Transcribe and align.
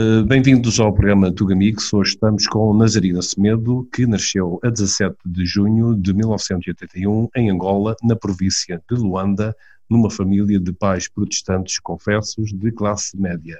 Uh, 0.00 0.22
Bem-vindos 0.24 0.78
ao 0.78 0.92
programa 0.92 1.32
Tugamix. 1.32 1.92
Hoje 1.92 2.10
estamos 2.10 2.46
com 2.46 2.72
Nazarina 2.72 3.20
Semedo, 3.20 3.84
que 3.92 4.06
nasceu 4.06 4.60
a 4.62 4.70
17 4.70 5.16
de 5.26 5.44
junho 5.44 5.92
de 5.92 6.14
1981 6.14 7.28
em 7.34 7.50
Angola, 7.50 7.96
na 8.04 8.14
província 8.14 8.80
de 8.88 8.96
Luanda, 8.96 9.52
numa 9.90 10.08
família 10.08 10.60
de 10.60 10.72
pais 10.72 11.08
protestantes 11.08 11.80
confessos 11.80 12.52
de 12.52 12.70
classe 12.70 13.20
média. 13.20 13.58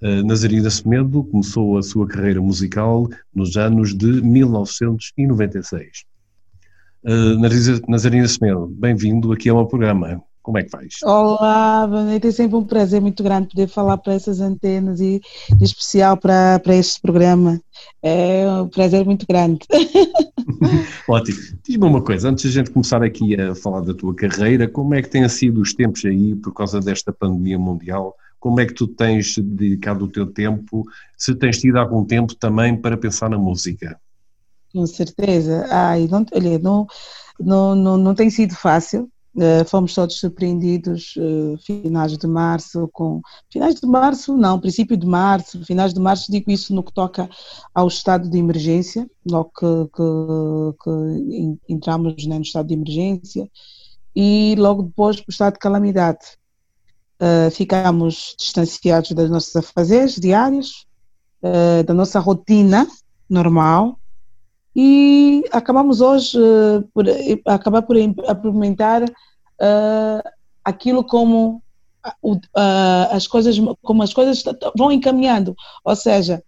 Uh, 0.00 0.22
Nazarina 0.24 0.70
Semedo 0.70 1.24
começou 1.24 1.76
a 1.76 1.82
sua 1.82 2.06
carreira 2.06 2.40
musical 2.40 3.08
nos 3.34 3.56
anos 3.56 3.92
de 3.92 4.22
1996. 4.22 6.04
Uh, 7.02 7.88
Nazarina 7.88 8.28
Semedo, 8.28 8.68
bem-vindo 8.68 9.32
aqui 9.32 9.48
ao 9.48 9.66
programa. 9.66 10.22
Como 10.46 10.58
é 10.58 10.62
que 10.62 10.70
vais? 10.70 10.94
Olá, 11.02 11.88
Bonita, 11.88 12.28
é 12.28 12.30
sempre 12.30 12.54
um 12.54 12.62
prazer 12.62 13.00
muito 13.00 13.20
grande 13.20 13.48
poder 13.48 13.66
falar 13.66 13.98
para 13.98 14.14
essas 14.14 14.40
antenas 14.40 15.00
e 15.00 15.20
em 15.60 15.64
especial 15.64 16.16
para, 16.16 16.60
para 16.60 16.76
este 16.76 17.00
programa. 17.00 17.60
É 18.00 18.48
um 18.62 18.68
prazer 18.68 19.04
muito 19.04 19.26
grande. 19.28 19.58
Ótimo. 21.10 21.38
Diz-me 21.66 21.84
uma 21.84 22.00
coisa, 22.00 22.28
antes 22.28 22.42
de 22.42 22.48
a 22.50 22.62
gente 22.62 22.70
começar 22.70 23.02
aqui 23.02 23.34
a 23.34 23.56
falar 23.56 23.80
da 23.80 23.92
tua 23.92 24.14
carreira, 24.14 24.68
como 24.68 24.94
é 24.94 25.02
que 25.02 25.08
têm 25.08 25.28
sido 25.28 25.60
os 25.60 25.74
tempos 25.74 26.04
aí 26.04 26.36
por 26.36 26.54
causa 26.54 26.78
desta 26.78 27.12
pandemia 27.12 27.58
mundial? 27.58 28.14
Como 28.38 28.60
é 28.60 28.66
que 28.66 28.74
tu 28.74 28.86
tens 28.86 29.36
dedicado 29.36 30.04
o 30.04 30.08
teu 30.08 30.26
tempo? 30.26 30.84
Se 31.18 31.34
tens 31.34 31.58
tido 31.58 31.76
algum 31.76 32.04
tempo 32.04 32.36
também 32.36 32.80
para 32.80 32.96
pensar 32.96 33.28
na 33.28 33.36
música? 33.36 33.98
Com 34.72 34.86
certeza. 34.86 35.66
Ai, 35.72 36.06
não, 36.08 36.24
olha, 36.32 36.56
não, 36.60 36.86
não, 37.40 37.74
não, 37.74 37.96
não 37.96 38.14
tem 38.14 38.30
sido 38.30 38.54
fácil 38.54 39.10
fomos 39.66 39.94
todos 39.94 40.18
surpreendidos 40.18 41.14
uh, 41.16 41.58
finais 41.58 42.16
de 42.16 42.26
março 42.26 42.88
com 42.92 43.20
finais 43.50 43.74
de 43.74 43.86
março 43.86 44.36
não 44.36 44.58
princípio 44.58 44.96
de 44.96 45.06
março 45.06 45.62
finais 45.64 45.92
de 45.92 46.00
março 46.00 46.32
digo 46.32 46.50
isso 46.50 46.74
no 46.74 46.82
que 46.82 46.92
toca 46.92 47.28
ao 47.74 47.86
estado 47.86 48.30
de 48.30 48.38
emergência 48.38 49.08
logo 49.30 49.50
que, 49.50 49.90
que, 49.94 50.84
que 50.84 51.72
entramos 51.72 52.26
né, 52.26 52.36
no 52.36 52.42
estado 52.42 52.68
de 52.68 52.74
emergência 52.74 53.46
e 54.14 54.54
logo 54.56 54.84
depois 54.84 55.18
o 55.18 55.24
estado 55.28 55.54
de 55.54 55.58
calamidade. 55.58 56.38
Uh, 57.20 57.50
ficamos 57.50 58.34
distanciados 58.38 59.12
das 59.12 59.28
nossas 59.28 59.56
afazeres 59.56 60.16
diários 60.16 60.86
da 61.86 61.94
nossa 61.94 62.18
rotina 62.18 62.88
normal 63.30 64.00
e 64.78 65.42
acabamos 65.52 66.02
hoje 66.02 66.38
por 66.92 67.06
acabar 67.46 67.80
por 67.80 67.96
implementar 67.96 69.04
uh, 69.04 70.28
aquilo 70.62 71.02
como 71.02 71.62
uh, 72.22 73.10
as 73.10 73.26
coisas 73.26 73.56
como 73.82 74.02
as 74.02 74.12
coisas 74.12 74.44
vão 74.76 74.92
encaminhando, 74.92 75.56
ou 75.82 75.96
seja, 75.96 76.42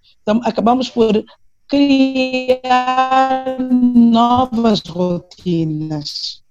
acabamos 0.45 0.91
por 0.91 1.25
criar 1.67 3.57
novas 3.59 4.81
rotinas. 4.81 6.43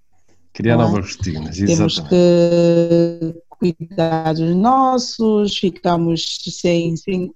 Criar 0.54 0.74
é? 0.74 0.78
novas 0.78 1.16
rotinas, 1.16 1.60
exatamente. 1.60 1.76
Temos 1.78 2.00
que 2.00 3.44
cuidar 3.50 4.34
dos 4.34 4.56
nossos, 4.56 5.56
ficamos 5.56 6.40
sem, 6.44 6.98
sem 6.98 7.32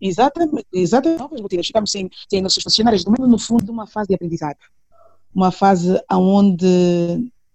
exatamente, 0.00 0.66
exatamente 0.72 1.18
novas 1.18 1.40
rotinas, 1.40 1.66
ficamos 1.66 1.90
sem, 1.90 2.10
sem 2.28 2.42
nossos 2.42 2.62
funcionários, 2.62 3.04
do 3.04 3.12
meio 3.12 3.28
no 3.28 3.38
fundo 3.38 3.64
de 3.64 3.70
uma 3.70 3.86
fase 3.86 4.08
de 4.08 4.14
aprendizado, 4.14 4.58
uma 5.34 5.50
fase 5.50 6.00
onde 6.10 6.66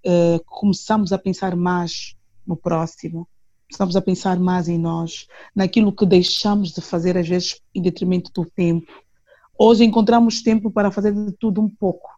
uh, 0.05 0.43
começamos 0.45 1.11
a 1.11 1.17
pensar 1.17 1.55
mais 1.55 2.15
no 2.45 2.55
próximo, 2.55 3.27
começamos 3.69 3.95
a 3.95 4.01
pensar 4.01 4.39
mais 4.39 4.67
em 4.67 4.77
nós, 4.77 5.27
naquilo 5.55 5.95
que 5.95 6.05
deixamos 6.05 6.71
de 6.71 6.81
fazer 6.81 7.17
às 7.17 7.27
vezes 7.27 7.61
em 7.73 7.81
detrimento 7.81 8.31
do 8.33 8.45
tempo. 8.45 8.91
Hoje 9.57 9.83
encontramos 9.83 10.41
tempo 10.41 10.71
para 10.71 10.91
fazer 10.91 11.13
de 11.13 11.31
tudo 11.33 11.61
um 11.61 11.69
pouco. 11.69 12.09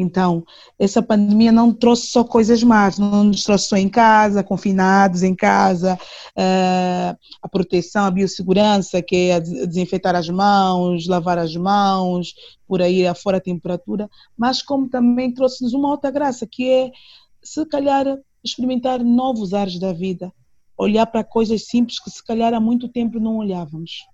Então, 0.00 0.42
essa 0.78 1.02
pandemia 1.02 1.52
não 1.52 1.74
trouxe 1.74 2.06
só 2.06 2.24
coisas 2.24 2.62
más, 2.62 2.98
não 2.98 3.24
nos 3.24 3.44
trouxe 3.44 3.68
só 3.68 3.76
em 3.76 3.88
casa, 3.88 4.42
confinados 4.42 5.22
em 5.22 5.34
casa, 5.34 5.94
uh, 5.94 7.18
a 7.42 7.48
proteção, 7.48 8.06
a 8.06 8.10
biossegurança, 8.10 9.02
que 9.02 9.30
é 9.30 9.40
desinfetar 9.40 10.16
as 10.16 10.28
mãos, 10.28 11.06
lavar 11.06 11.38
as 11.38 11.54
mãos, 11.54 12.34
por 12.66 12.80
aí 12.80 13.06
afora 13.06 13.36
a 13.36 13.42
temperatura, 13.42 14.08
mas 14.36 14.62
como 14.62 14.88
também 14.88 15.34
trouxe-nos 15.34 15.74
uma 15.74 15.90
outra 15.90 16.10
graça, 16.10 16.46
que 16.50 16.70
é, 16.70 16.90
se 17.42 17.66
calhar, 17.66 18.06
experimentar 18.42 19.04
novos 19.04 19.52
ares 19.52 19.78
da 19.78 19.92
vida, 19.92 20.32
olhar 20.78 21.04
para 21.04 21.22
coisas 21.22 21.66
simples 21.66 22.02
que 22.02 22.10
se 22.10 22.24
calhar 22.24 22.54
há 22.54 22.60
muito 22.60 22.88
tempo 22.88 23.20
não 23.20 23.36
olhávamos. 23.36 24.06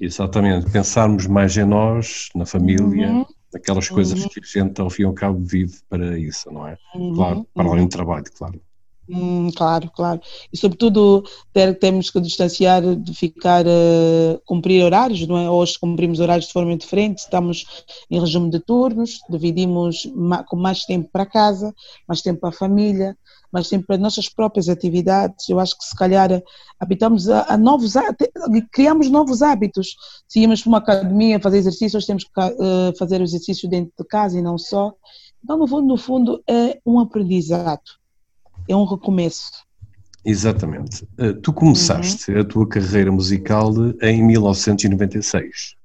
Exatamente, 0.00 0.70
pensarmos 0.70 1.26
mais 1.26 1.56
em 1.56 1.64
nós, 1.64 2.28
na 2.34 2.46
família, 2.46 3.08
uhum 3.08 3.26
aquelas 3.56 3.88
coisas 3.88 4.22
uhum. 4.22 4.28
que 4.28 4.40
a 4.40 4.62
gente 4.62 4.80
ao 4.80 4.90
fim 4.90 5.02
e 5.02 5.04
ao 5.06 5.12
cabo 5.12 5.38
vive 5.40 5.78
para 5.88 6.18
isso, 6.18 6.50
não 6.50 6.66
é? 6.66 6.76
Uhum. 6.94 7.14
Claro, 7.14 7.46
para 7.54 7.68
além 7.68 7.86
do 7.86 7.90
trabalho, 7.90 8.24
claro. 8.36 8.60
Hum, 9.08 9.50
claro, 9.52 9.88
claro. 9.94 10.20
E 10.52 10.56
sobretudo 10.56 11.22
ter, 11.52 11.78
temos 11.78 12.10
que 12.10 12.20
distanciar 12.20 12.82
de 12.96 13.14
ficar 13.14 13.64
uh, 13.64 14.40
cumprir 14.44 14.82
horários, 14.82 15.26
não 15.28 15.38
é? 15.38 15.48
Hoje 15.48 15.78
cumprimos 15.78 16.18
horários 16.18 16.46
de 16.46 16.52
forma 16.52 16.76
diferente, 16.76 17.18
estamos 17.18 17.84
em 18.10 18.18
regime 18.18 18.50
de 18.50 18.58
turnos, 18.58 19.20
dividimos 19.30 20.06
ma 20.12 20.42
com 20.42 20.56
mais 20.56 20.84
tempo 20.84 21.08
para 21.12 21.24
casa, 21.24 21.72
mais 22.08 22.20
tempo 22.20 22.40
para 22.40 22.48
a 22.48 22.52
família, 22.52 23.16
mais 23.52 23.68
tempo 23.68 23.86
para 23.86 23.94
as 23.94 24.02
nossas 24.02 24.28
próprias 24.28 24.68
atividades. 24.68 25.48
Eu 25.48 25.60
acho 25.60 25.78
que 25.78 25.84
se 25.84 25.94
calhar 25.94 26.42
habitamos 26.80 27.28
a, 27.28 27.46
a 27.48 27.56
novos 27.56 27.94
criamos 28.72 29.08
novos 29.08 29.40
hábitos. 29.40 29.94
Se 30.26 30.40
íamos 30.40 30.62
para 30.62 30.68
uma 30.68 30.78
academia 30.78 31.38
fazer 31.38 31.58
exercícios, 31.58 32.06
temos 32.06 32.24
que 32.24 32.30
uh, 32.40 32.96
fazer 32.98 33.20
o 33.20 33.24
exercício 33.24 33.68
dentro 33.68 33.92
de 33.96 34.04
casa 34.04 34.36
e 34.36 34.42
não 34.42 34.58
só. 34.58 34.92
Então, 35.44 35.56
no 35.58 35.68
fundo, 35.68 35.86
no 35.86 35.96
fundo 35.96 36.42
é 36.48 36.80
um 36.84 36.98
aprendizado 36.98 37.82
é 38.68 38.76
um 38.76 38.84
recomeço. 38.84 39.50
Exatamente. 40.24 41.06
Eh, 41.18 41.34
tu 41.34 41.52
começaste 41.52 42.32
uhum. 42.32 42.40
a 42.40 42.44
tua 42.44 42.68
carreira 42.68 43.12
musical 43.12 43.72
em 44.02 44.22
1996. 44.24 45.76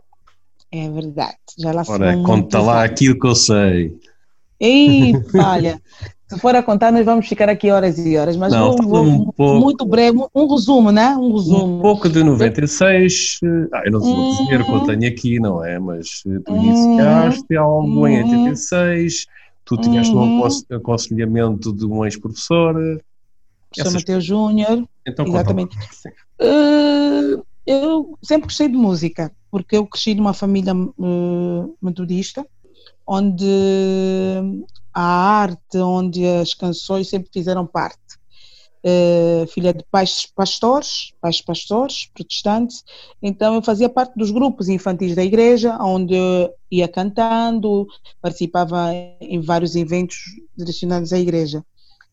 É 0.71 0.89
verdade. 0.89 1.35
Já 1.59 1.71
lá 1.71 1.83
Ora, 1.87 2.17
conta 2.23 2.59
lá 2.59 2.79
anos. 2.79 2.91
aquilo 2.91 3.19
que 3.19 3.27
eu 3.27 3.35
sei. 3.35 3.93
Ei, 4.59 5.13
olha, 5.35 5.81
se 6.31 6.39
for 6.39 6.55
a 6.55 6.63
contar, 6.63 6.93
nós 6.93 7.05
vamos 7.05 7.27
ficar 7.27 7.49
aqui 7.49 7.69
horas 7.69 7.99
e 7.99 8.15
horas, 8.15 8.37
mas 8.37 8.53
não, 8.53 8.77
vou, 8.77 8.87
vou 8.87 9.03
um 9.03 9.25
pouco, 9.31 9.59
muito 9.59 9.85
breve, 9.85 10.17
um 10.33 10.47
resumo, 10.47 10.91
né? 10.91 11.09
Um 11.17 11.33
resumo. 11.33 11.79
Um 11.79 11.81
pouco 11.81 12.07
de 12.07 12.23
96, 12.23 13.39
eh, 13.43 13.47
ah, 13.73 13.81
eu 13.85 13.91
não 13.91 13.99
vou 13.99 14.31
dizer 14.31 14.61
o 14.61 14.65
que 14.65 14.71
eu 14.71 14.83
tenho 14.85 15.11
aqui, 15.11 15.39
não 15.41 15.63
é? 15.63 15.77
Mas 15.77 16.23
eh, 16.25 16.39
tu 16.45 16.55
iniciaste 16.55 17.57
algo 17.57 18.07
em 18.07 18.23
86, 18.23 19.25
Tu 19.65 19.77
tiveste 19.77 20.13
uhum. 20.13 20.41
um 20.41 20.75
aconselhamento 20.75 21.71
de 21.71 21.85
um 21.85 22.03
ex-professor. 22.03 22.73
Professor 23.73 23.93
Mateus 23.93 24.25
Júnior. 24.25 24.87
Então, 25.07 25.25
exatamente. 25.25 25.77
Uh, 26.41 27.43
eu 27.65 28.17
sempre 28.21 28.47
gostei 28.47 28.67
de 28.67 28.75
música, 28.75 29.31
porque 29.49 29.77
eu 29.77 29.85
cresci 29.85 30.15
numa 30.15 30.33
família 30.33 30.73
uh, 30.75 31.77
metodista, 31.81 32.45
onde 33.07 33.45
a 34.93 35.01
arte, 35.01 35.77
onde 35.77 36.25
as 36.25 36.53
canções 36.53 37.09
sempre 37.09 37.29
fizeram 37.31 37.65
parte. 37.65 38.10
Uh, 38.83 39.45
filha 39.45 39.71
de 39.71 39.83
pais 39.91 40.25
pastores, 40.35 41.13
pais 41.21 41.39
pastores 41.39 42.09
protestantes, 42.15 42.83
então 43.21 43.53
eu 43.53 43.61
fazia 43.61 43.87
parte 43.87 44.15
dos 44.15 44.31
grupos 44.31 44.69
infantis 44.69 45.13
da 45.15 45.23
igreja, 45.23 45.77
onde 45.79 46.15
eu 46.15 46.51
ia 46.71 46.87
cantando, 46.87 47.85
participava 48.19 48.91
em 49.19 49.39
vários 49.39 49.75
eventos 49.75 50.17
direcionados 50.57 51.13
à 51.13 51.19
igreja. 51.19 51.63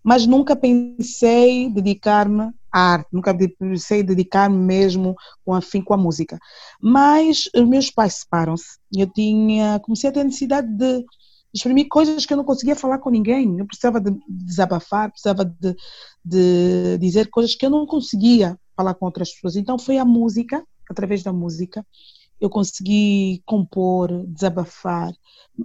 Mas 0.02 0.26
nunca 0.26 0.54
pensei 0.54 1.70
dedicar-me 1.70 2.52
à 2.72 2.92
arte, 2.92 3.08
nunca 3.12 3.34
pensei 3.58 4.02
dedicar-me 4.02 4.56
mesmo 4.56 5.14
com 5.44 5.54
afim 5.54 5.82
com 5.82 5.94
a 5.94 5.98
música. 5.98 6.38
Mas 6.80 7.48
os 7.54 7.66
meus 7.66 7.90
pais 7.90 8.14
separam-se. 8.14 8.78
Eu 8.94 9.06
tinha, 9.06 9.80
comecei 9.80 10.10
a 10.10 10.12
ter 10.12 10.24
necessidade 10.24 10.68
de 10.68 11.04
exprimir 11.52 11.88
coisas 11.88 12.26
que 12.26 12.32
eu 12.32 12.36
não 12.36 12.44
conseguia 12.44 12.76
falar 12.76 12.98
com 12.98 13.10
ninguém. 13.10 13.58
Eu 13.58 13.66
precisava 13.66 14.00
de 14.00 14.16
desabafar, 14.28 15.10
precisava 15.10 15.44
de, 15.44 15.76
de 16.24 16.98
dizer 16.98 17.28
coisas 17.30 17.54
que 17.54 17.64
eu 17.64 17.70
não 17.70 17.86
conseguia 17.86 18.58
falar 18.76 18.94
com 18.94 19.06
outras 19.06 19.32
pessoas. 19.32 19.56
Então 19.56 19.78
foi 19.78 19.98
a 19.98 20.04
música, 20.04 20.64
através 20.88 21.22
da 21.22 21.32
música, 21.32 21.84
eu 22.40 22.48
consegui 22.48 23.42
compor, 23.44 24.24
desabafar, 24.26 25.12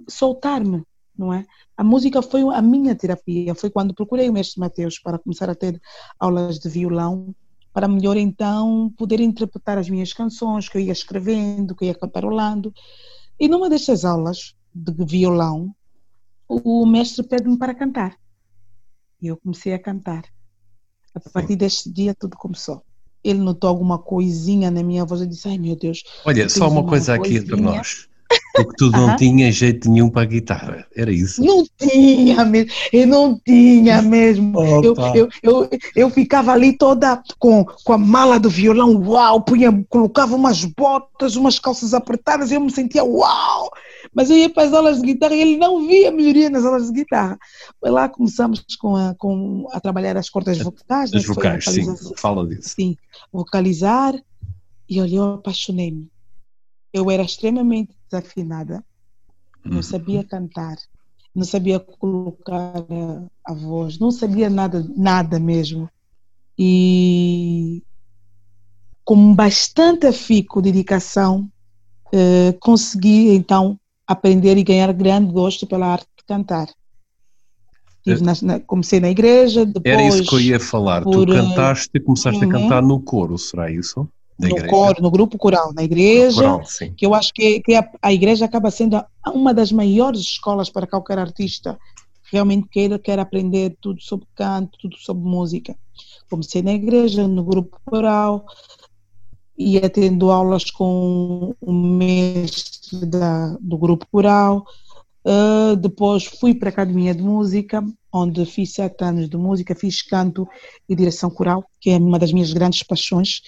soltar-me, 0.08 0.82
não 1.16 1.32
é? 1.32 1.46
A 1.76 1.84
música 1.84 2.20
foi 2.20 2.42
a 2.42 2.60
minha 2.60 2.94
terapia. 2.94 3.54
Foi 3.54 3.70
quando 3.70 3.94
procurei 3.94 4.28
o 4.28 4.32
mestre 4.32 4.60
Mateus 4.60 4.98
para 4.98 5.18
começar 5.18 5.48
a 5.48 5.54
ter 5.54 5.80
aulas 6.18 6.58
de 6.58 6.68
violão, 6.68 7.34
para 7.72 7.88
melhor 7.88 8.16
então 8.16 8.92
poder 8.96 9.20
interpretar 9.20 9.78
as 9.78 9.88
minhas 9.88 10.12
canções 10.12 10.68
que 10.68 10.78
eu 10.78 10.82
ia 10.82 10.92
escrevendo, 10.92 11.74
que 11.74 11.84
eu 11.84 11.88
ia 11.88 11.94
cantarolando. 11.94 12.72
E 13.38 13.48
numa 13.48 13.68
destas 13.68 14.04
aulas, 14.04 14.54
de 14.74 15.04
violão, 15.04 15.74
o 16.48 16.84
mestre 16.84 17.22
pede-me 17.22 17.56
para 17.56 17.74
cantar. 17.74 18.16
E 19.20 19.28
eu 19.28 19.36
comecei 19.36 19.72
a 19.72 19.78
cantar. 19.78 20.24
A 21.14 21.20
partir 21.30 21.56
deste 21.56 21.90
dia 21.90 22.14
tudo 22.14 22.36
começou. 22.36 22.82
ele 23.22 23.38
notou 23.38 23.70
alguma 23.70 23.98
coisinha 23.98 24.70
na 24.70 24.82
minha 24.82 25.04
voz. 25.04 25.20
Eu 25.20 25.26
disse: 25.26 25.48
Ai 25.48 25.58
meu 25.58 25.76
Deus. 25.76 26.02
Olha, 26.24 26.48
só 26.48 26.68
uma 26.68 26.84
coisa 26.84 27.14
aqui 27.14 27.36
entre 27.36 27.56
nós. 27.56 28.08
Porque 28.54 28.76
tu 28.76 28.90
não 28.90 29.16
tinha 29.16 29.50
jeito 29.50 29.90
nenhum 29.90 30.08
para 30.08 30.22
a 30.22 30.26
guitarra, 30.26 30.86
era 30.94 31.10
isso? 31.10 31.42
Não 31.42 31.64
tinha 31.76 32.44
mesmo, 32.44 32.70
eu 32.92 33.06
não 33.06 33.40
tinha 33.44 34.00
mesmo. 34.00 34.60
Eu, 34.60 34.94
eu, 35.14 35.28
eu, 35.42 35.70
eu, 35.96 36.10
ficava 36.10 36.52
ali 36.52 36.76
toda 36.76 37.20
com, 37.38 37.64
com 37.64 37.92
a 37.92 37.98
mala 37.98 38.38
do 38.38 38.48
violão, 38.48 38.96
uau, 39.08 39.42
punha, 39.42 39.84
colocava 39.88 40.36
umas 40.36 40.64
botas, 40.64 41.34
umas 41.34 41.58
calças 41.58 41.92
apertadas 41.92 42.50
e 42.50 42.54
eu 42.54 42.60
me 42.60 42.70
sentia 42.70 43.04
uau. 43.04 43.70
Mas 44.14 44.30
eu 44.30 44.36
ia 44.36 44.48
para 44.48 44.62
as 44.62 44.72
aulas 44.72 45.00
de 45.00 45.06
guitarra 45.06 45.34
e 45.34 45.40
ele 45.40 45.56
não 45.56 45.86
via 45.86 46.10
melhoria 46.10 46.48
nas 46.48 46.64
aulas 46.64 46.86
de 46.86 46.92
guitarra. 46.92 47.38
Foi 47.80 47.90
lá 47.90 48.08
começamos 48.08 48.64
com 48.78 48.94
a, 48.94 49.14
com, 49.16 49.66
a 49.72 49.80
trabalhar 49.80 50.16
as 50.16 50.30
cordas 50.30 50.58
vocais. 50.58 51.12
As 51.12 51.26
né? 51.26 51.34
vocais, 51.34 51.64
sim, 51.64 52.14
fala 52.16 52.46
disso. 52.46 52.70
Sim, 52.70 52.96
vocalizar 53.32 54.14
e 54.88 55.00
olha, 55.00 55.16
eu 55.16 55.34
apaixonei-me 55.34 56.08
eu 56.94 57.10
era 57.10 57.24
extremamente 57.24 57.92
desafinada, 58.08 58.82
não 59.64 59.78
uhum. 59.78 59.82
sabia 59.82 60.22
cantar, 60.22 60.76
não 61.34 61.44
sabia 61.44 61.80
colocar 61.80 62.76
a, 62.78 63.50
a 63.50 63.52
voz, 63.52 63.98
não 63.98 64.12
sabia 64.12 64.48
nada, 64.48 64.86
nada 64.96 65.40
mesmo. 65.40 65.90
E 66.56 67.82
com 69.04 69.34
bastante 69.34 70.06
afico, 70.06 70.62
dedicação, 70.62 71.50
eh, 72.12 72.52
consegui 72.60 73.30
então 73.30 73.78
aprender 74.06 74.56
e 74.56 74.64
ganhar 74.64 74.92
grande 74.92 75.32
gosto 75.32 75.66
pela 75.66 75.86
arte 75.86 76.06
de 76.16 76.24
cantar. 76.26 76.68
Na, 78.06 78.34
na, 78.42 78.60
comecei 78.60 79.00
na 79.00 79.08
igreja, 79.08 79.64
depois... 79.64 79.94
Era 79.94 80.06
isso 80.06 80.24
que 80.24 80.34
eu 80.34 80.40
ia 80.40 80.60
falar, 80.60 81.02
por, 81.02 81.26
tu 81.26 81.32
cantaste 81.32 81.90
e 81.94 82.00
começaste 82.00 82.44
uhum. 82.44 82.50
a 82.50 82.52
cantar 82.52 82.82
no 82.82 83.00
coro, 83.00 83.38
será 83.38 83.70
isso? 83.70 84.06
no 84.38 84.66
coro, 84.66 85.02
no 85.02 85.10
grupo 85.10 85.38
coral, 85.38 85.72
na 85.72 85.82
igreja, 85.82 86.42
coral, 86.42 86.62
que 86.96 87.06
eu 87.06 87.14
acho 87.14 87.32
que, 87.32 87.60
que 87.60 87.74
a, 87.74 87.88
a, 88.02 88.12
igreja 88.12 88.44
acaba 88.44 88.70
sendo 88.70 89.02
uma 89.32 89.54
das 89.54 89.70
maiores 89.70 90.20
escolas 90.20 90.68
para 90.68 90.86
qualquer 90.86 91.18
artista 91.18 91.78
realmente 92.32 92.68
queira, 92.68 92.98
quer 92.98 93.18
aprender 93.18 93.76
tudo 93.80 94.02
sobre 94.02 94.26
canto, 94.34 94.76
tudo 94.78 94.96
sobre 94.98 95.22
música. 95.22 95.76
Comecei 96.28 96.62
na 96.62 96.72
igreja, 96.72 97.28
no 97.28 97.44
grupo 97.44 97.78
coral, 97.84 98.44
ia 99.56 99.88
tendo 99.88 100.30
aulas 100.32 100.70
com 100.70 101.54
o 101.60 101.72
mestre 101.72 102.83
da, 103.00 103.56
do 103.60 103.78
grupo 103.78 104.06
coral, 104.10 104.64
uh, 105.24 105.76
depois 105.76 106.24
fui 106.24 106.54
para 106.54 106.68
a 106.68 106.72
academia 106.72 107.14
de 107.14 107.22
música, 107.22 107.84
onde 108.12 108.44
fiz 108.46 108.74
sete 108.74 109.02
anos 109.04 109.28
de 109.28 109.36
música, 109.36 109.74
fiz 109.74 110.02
canto 110.02 110.46
e 110.88 110.94
direção 110.94 111.30
coral, 111.30 111.64
que 111.80 111.90
é 111.90 111.96
uma 111.96 112.18
das 112.18 112.32
minhas 112.32 112.52
grandes 112.52 112.82
paixões, 112.82 113.40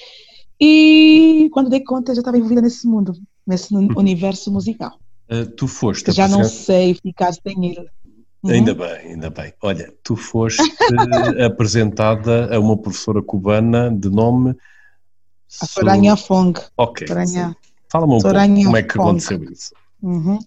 e 0.61 1.49
quando 1.53 1.69
dei 1.69 1.81
conta, 1.85 2.15
já 2.15 2.21
estava 2.21 2.37
envolvida 2.37 2.63
nesse 2.63 2.87
mundo, 2.87 3.13
nesse 3.47 3.75
uhum. 3.75 3.89
universo 3.97 4.51
musical. 4.51 4.99
Uh, 5.31 5.47
tu 5.55 5.69
foste. 5.69 6.11
Já 6.13 6.29
não 6.29 6.45
sei 6.45 6.95
ficar 6.95 7.33
sem 7.33 7.73
ele. 7.73 7.89
Uhum. 8.43 8.51
Ainda 8.51 8.75
bem, 8.75 9.13
ainda 9.13 9.31
bem. 9.31 9.53
Olha, 9.61 9.93
tu 10.03 10.17
foste 10.17 10.63
apresentada 11.45 12.55
a 12.55 12.61
uma 12.61 12.77
professora 12.77 13.21
cubana 13.23 13.91
de 13.91 14.09
nome. 14.09 14.57
A 15.61 15.67
Soranha 15.67 16.17
Fong. 16.17 16.59
Ok. 16.77 17.07
Fala-me 17.91 18.15
um 18.15 18.21
Soranha 18.21 18.55
pouco 18.55 18.65
como 18.65 18.77
é 18.77 18.83
que 18.83 18.99
aconteceu 18.99 19.45
isso. 19.45 19.73
Uhum. 20.03 20.39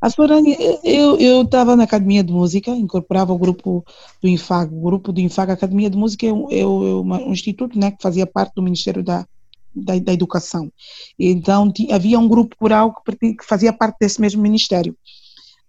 A 0.00 0.10
Soranha, 0.10 0.56
eu 0.82 1.42
estava 1.42 1.76
na 1.76 1.84
Academia 1.84 2.22
de 2.22 2.32
Música, 2.32 2.70
incorporava 2.70 3.32
o 3.32 3.38
grupo 3.38 3.84
do 4.20 4.28
INFAG. 4.28 4.74
O 4.74 4.80
grupo 4.80 5.12
do 5.12 5.20
INFAG, 5.20 5.50
a 5.50 5.54
Academia 5.54 5.88
de 5.88 5.96
Música, 5.96 6.26
é 6.26 6.32
um, 6.32 6.50
é 6.50 6.66
um 6.66 7.32
instituto 7.32 7.78
né, 7.78 7.92
que 7.92 8.02
fazia 8.02 8.26
parte 8.26 8.54
do 8.54 8.62
Ministério 8.62 9.02
da, 9.02 9.26
da, 9.74 9.98
da 9.98 10.12
educação. 10.12 10.72
Então 11.18 11.70
tinha, 11.70 11.94
havia 11.94 12.18
um 12.18 12.28
grupo 12.28 12.56
coral 12.56 12.94
que, 12.94 13.34
que, 13.34 13.44
fazia 13.44 13.72
parte 13.72 13.96
desse 14.00 14.20
mesmo 14.20 14.42
ministério. 14.42 14.96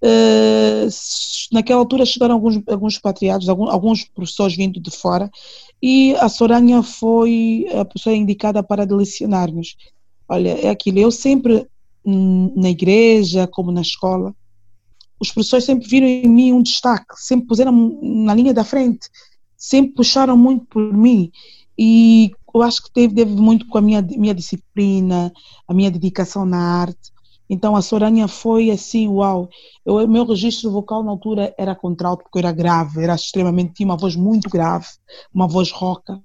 Uh, 0.03 0.87
naquela 1.51 1.79
altura 1.79 2.05
chegaram 2.05 2.35
alguns, 2.35 2.61
alguns 2.67 2.99
patriados, 2.99 3.49
alguns, 3.49 3.69
alguns 3.69 4.03
professores 4.03 4.55
vindo 4.55 4.79
de 4.79 4.91
fora, 4.91 5.29
e 5.81 6.15
a 6.15 6.29
Soranha 6.29 6.83
foi 6.83 7.67
a 7.73 7.83
pessoa 7.83 8.15
indicada 8.15 8.61
para 8.61 8.85
delicionar-nos. 8.85 9.75
Olha, 10.29 10.49
é 10.49 10.69
aquilo, 10.69 10.99
eu 10.99 11.11
sempre 11.11 11.67
hum, 12.05 12.53
na 12.55 12.69
igreja, 12.69 13.47
como 13.47 13.71
na 13.71 13.81
escola, 13.81 14.35
os 15.19 15.31
professores 15.31 15.65
sempre 15.65 15.87
viram 15.87 16.07
em 16.07 16.27
mim 16.27 16.53
um 16.53 16.61
destaque, 16.61 17.15
sempre 17.17 17.47
puseram 17.47 17.99
na 18.01 18.33
linha 18.33 18.53
da 18.53 18.63
frente, 18.63 19.09
sempre 19.57 19.93
puxaram 19.93 20.37
muito 20.37 20.65
por 20.65 20.93
mim. 20.93 21.31
E 21.77 22.31
eu 22.53 22.61
acho 22.61 22.83
que 22.83 22.91
teve, 22.91 23.15
teve 23.15 23.35
muito 23.35 23.67
com 23.67 23.77
a 23.77 23.81
minha, 23.81 24.01
minha 24.01 24.33
disciplina, 24.33 25.31
a 25.67 25.73
minha 25.73 25.91
dedicação 25.91 26.45
na 26.45 26.59
arte. 26.59 27.11
Então 27.49 27.75
a 27.75 27.81
Soranha 27.81 28.27
foi 28.27 28.69
assim, 28.69 29.07
uau. 29.07 29.49
O 29.85 30.05
meu 30.07 30.25
registro 30.25 30.69
vocal 30.69 31.01
na 31.01 31.11
altura 31.11 31.53
era 31.57 31.75
contralto, 31.75 32.23
porque 32.23 32.37
eu 32.37 32.39
era 32.39 32.51
grave, 32.51 33.01
era 33.01 33.15
extremamente, 33.15 33.73
tinha 33.73 33.87
uma 33.87 33.97
voz 33.97 34.15
muito 34.15 34.49
grave, 34.49 34.87
uma 35.33 35.47
voz 35.47 35.71
roca, 35.71 36.21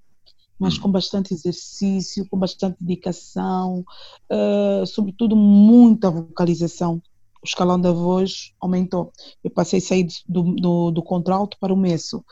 mas 0.62 0.78
com 0.78 0.88
bastante 0.88 1.34
exercício, 1.34 2.24
com 2.30 2.38
bastante 2.38 2.76
dedicação, 2.80 3.84
uh, 4.30 4.86
sobretudo 4.86 5.34
muita 5.34 6.08
vocalização. 6.08 7.02
O 7.42 7.46
escalão 7.46 7.80
da 7.80 7.90
voz 7.90 8.52
aumentou. 8.60 9.12
Eu 9.42 9.50
passei 9.50 9.80
a 9.80 9.82
sair 9.82 10.06
do, 10.28 10.54
do, 10.54 10.92
do 10.92 11.02
contralto 11.02 11.56
para 11.58 11.74
o 11.74 11.76
messo. 11.76 12.24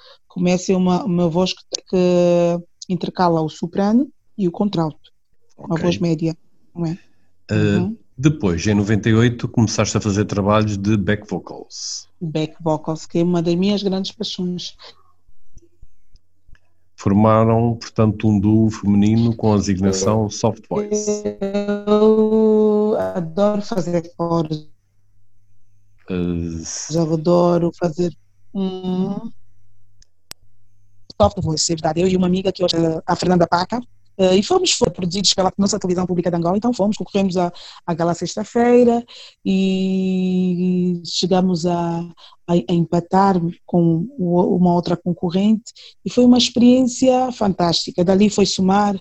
É 0.68 0.76
uma, 0.76 1.04
uma 1.04 1.28
voz 1.28 1.52
que, 1.52 1.64
que 1.88 2.62
intercala 2.88 3.42
o 3.42 3.48
soprano 3.48 4.08
e 4.38 4.46
o 4.46 4.52
contralto, 4.52 5.10
okay. 5.56 5.66
uma 5.66 5.76
voz 5.76 5.98
média, 5.98 6.36
não 6.72 6.86
é? 6.86 6.98
Uh, 7.50 7.80
uhum. 7.80 7.96
Depois, 8.16 8.64
em 8.66 8.74
98, 8.74 9.48
começaste 9.48 9.96
a 9.96 10.00
fazer 10.00 10.26
trabalhos 10.26 10.78
de 10.78 10.96
back 10.96 11.28
vocals. 11.28 12.06
Back 12.20 12.54
vocals, 12.62 13.06
que 13.06 13.18
é 13.18 13.24
uma 13.24 13.42
das 13.42 13.54
minhas 13.56 13.82
grandes 13.82 14.12
paixões. 14.12 14.76
Formaram, 17.00 17.76
portanto, 17.76 18.28
um 18.28 18.38
duo 18.38 18.70
feminino 18.70 19.34
com 19.34 19.54
a 19.54 19.56
designação 19.56 20.28
Soft 20.28 20.64
Voice. 20.68 21.24
Eu 21.86 22.94
adoro 23.14 23.62
fazer 23.62 24.12
coros. 24.14 24.68
Uh... 26.10 26.92
Já 26.92 27.02
adoro 27.02 27.72
fazer. 27.74 28.14
Hum 28.52 29.30
soft 31.20 31.42
voice, 31.42 31.70
é 31.72 31.76
verdade. 31.76 32.00
Eu 32.00 32.08
e 32.08 32.16
uma 32.16 32.26
amiga 32.26 32.50
que 32.50 32.64
hoje 32.64 32.76
é 32.76 33.02
a 33.06 33.14
Fernanda 33.14 33.46
Paca, 33.46 33.80
Uh, 34.20 34.34
e 34.34 34.42
fomos, 34.42 34.72
foram 34.72 34.92
produzidos 34.92 35.32
pela 35.32 35.50
nossa 35.56 35.78
televisão 35.78 36.04
pública 36.04 36.30
de 36.30 36.36
Angola, 36.36 36.58
então 36.58 36.74
fomos, 36.74 36.94
concorremos 36.94 37.38
à, 37.38 37.50
à 37.86 37.94
gala 37.94 38.12
sexta-feira 38.12 39.02
e 39.42 41.00
chegamos 41.06 41.64
a, 41.64 42.00
a, 42.46 42.52
a, 42.52 42.74
empatar 42.74 43.40
com 43.64 44.06
uma 44.18 44.74
outra 44.74 44.94
concorrente 44.94 45.72
e 46.04 46.10
foi 46.10 46.26
uma 46.26 46.36
experiência 46.36 47.32
fantástica. 47.32 48.04
Dali 48.04 48.28
foi 48.28 48.44
somar, 48.44 48.94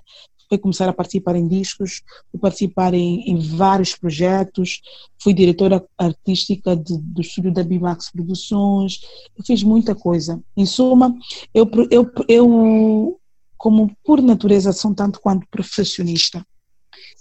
foi 0.48 0.58
começar 0.58 0.88
a 0.88 0.94
participar 0.94 1.36
em 1.36 1.50
discos, 1.50 2.02
fui 2.32 2.40
participar 2.40 2.94
em, 2.94 3.30
em 3.30 3.38
vários 3.40 3.96
projetos, 3.96 4.80
fui 5.22 5.34
diretora 5.34 5.86
artística 5.98 6.78
de, 6.78 6.98
do 6.98 7.20
estúdio 7.20 7.54
da 7.54 7.62
Bimax 7.62 8.10
Produções, 8.10 9.02
eu 9.38 9.44
fiz 9.44 9.64
muita 9.64 9.94
coisa. 9.94 10.42
Em 10.56 10.66
suma, 10.66 11.14
eu, 11.54 11.70
eu, 11.92 12.10
eu 12.30 13.19
como 13.60 13.92
por 14.06 14.22
natureza 14.22 14.72
sou 14.72 14.96
tanto 14.96 15.20
quanto 15.20 15.46
profissionista, 15.52 16.44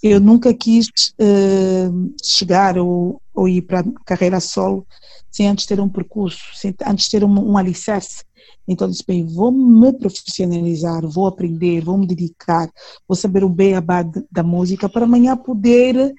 eu 0.01 0.21
nunca 0.21 0.55
quis 0.55 0.87
uh, 1.21 2.15
chegar 2.23 2.79
ou, 2.79 3.21
ou, 3.35 3.49
ir 3.49 3.63
para 3.63 3.81
a 3.81 3.85
carreira 4.07 4.39
solo 4.39 4.87
sem 5.31 5.49
antes 5.49 5.67
ter 5.67 5.81
um 5.81 5.89
percurso, 5.89 6.41
sem 6.55 6.73
antes 6.87 7.09
ter 7.09 7.25
um, 7.25 7.51
um 7.51 7.59
alicerce. 7.59 8.23
Então 8.67 8.89
disse, 8.89 9.03
bem, 9.07 9.27
vou 9.27 9.51
me 9.51 9.93
profissionalizar, 9.93 11.07
vou 11.09 11.27
aprender, 11.27 11.81
vou 11.81 11.99
me 11.99 12.07
dedicar, 12.07 12.71
vou 13.07 13.17
saber 13.17 13.43
o 13.43 13.49
beabá 13.49 14.05
da 14.31 14.43
música 14.45 14.89
para 14.89 15.05
amanhã 15.05 15.37
poder 15.37 16.15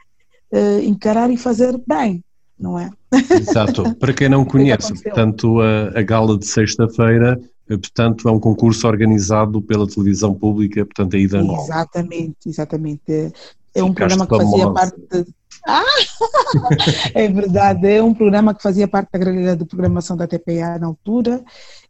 uh, 0.54 0.80
encarar 0.84 1.32
e 1.32 1.38
fazer 1.38 1.82
bem, 1.88 2.22
não 2.60 2.78
é? 2.78 2.92
Exato. 3.40 3.96
Para 3.96 4.14
quem 4.14 4.28
não 4.28 4.44
conhece, 4.44 4.94
portanto, 5.02 5.62
a, 5.62 5.98
a 6.00 6.02
gala 6.02 6.38
de 6.38 6.46
sexta-feira 6.46 7.40
portanto, 7.78 8.28
é 8.28 8.32
um 8.32 8.40
concurso 8.40 8.88
organizado 8.88 9.62
pela 9.62 9.88
televisão 9.88 10.34
pública, 10.34 10.86
portanto, 10.86 11.16
aí 11.16 11.28
da 11.28 11.40
Angola. 11.40 11.64
Exatamente, 11.64 12.38
exatamente. 12.48 13.34
É 13.76 13.84
um 13.84 13.94
programa 13.94 14.26
que 14.28 14.38
fazia 14.38 14.72
parte. 14.72 14.98
De... 15.12 15.26
Ah! 15.68 15.84
é 17.14 17.28
verdade, 17.28 17.88
é 17.88 18.02
um 18.02 18.14
programa 18.14 18.54
que 18.54 18.64
fazia 18.64 18.88
parte 18.88 19.10
da 19.12 19.20
grelha 19.20 19.56
de 19.56 19.66
programação 19.66 20.18
da 20.18 20.28
TPA 20.28 20.80
na 20.80 20.88
altura 20.88 21.44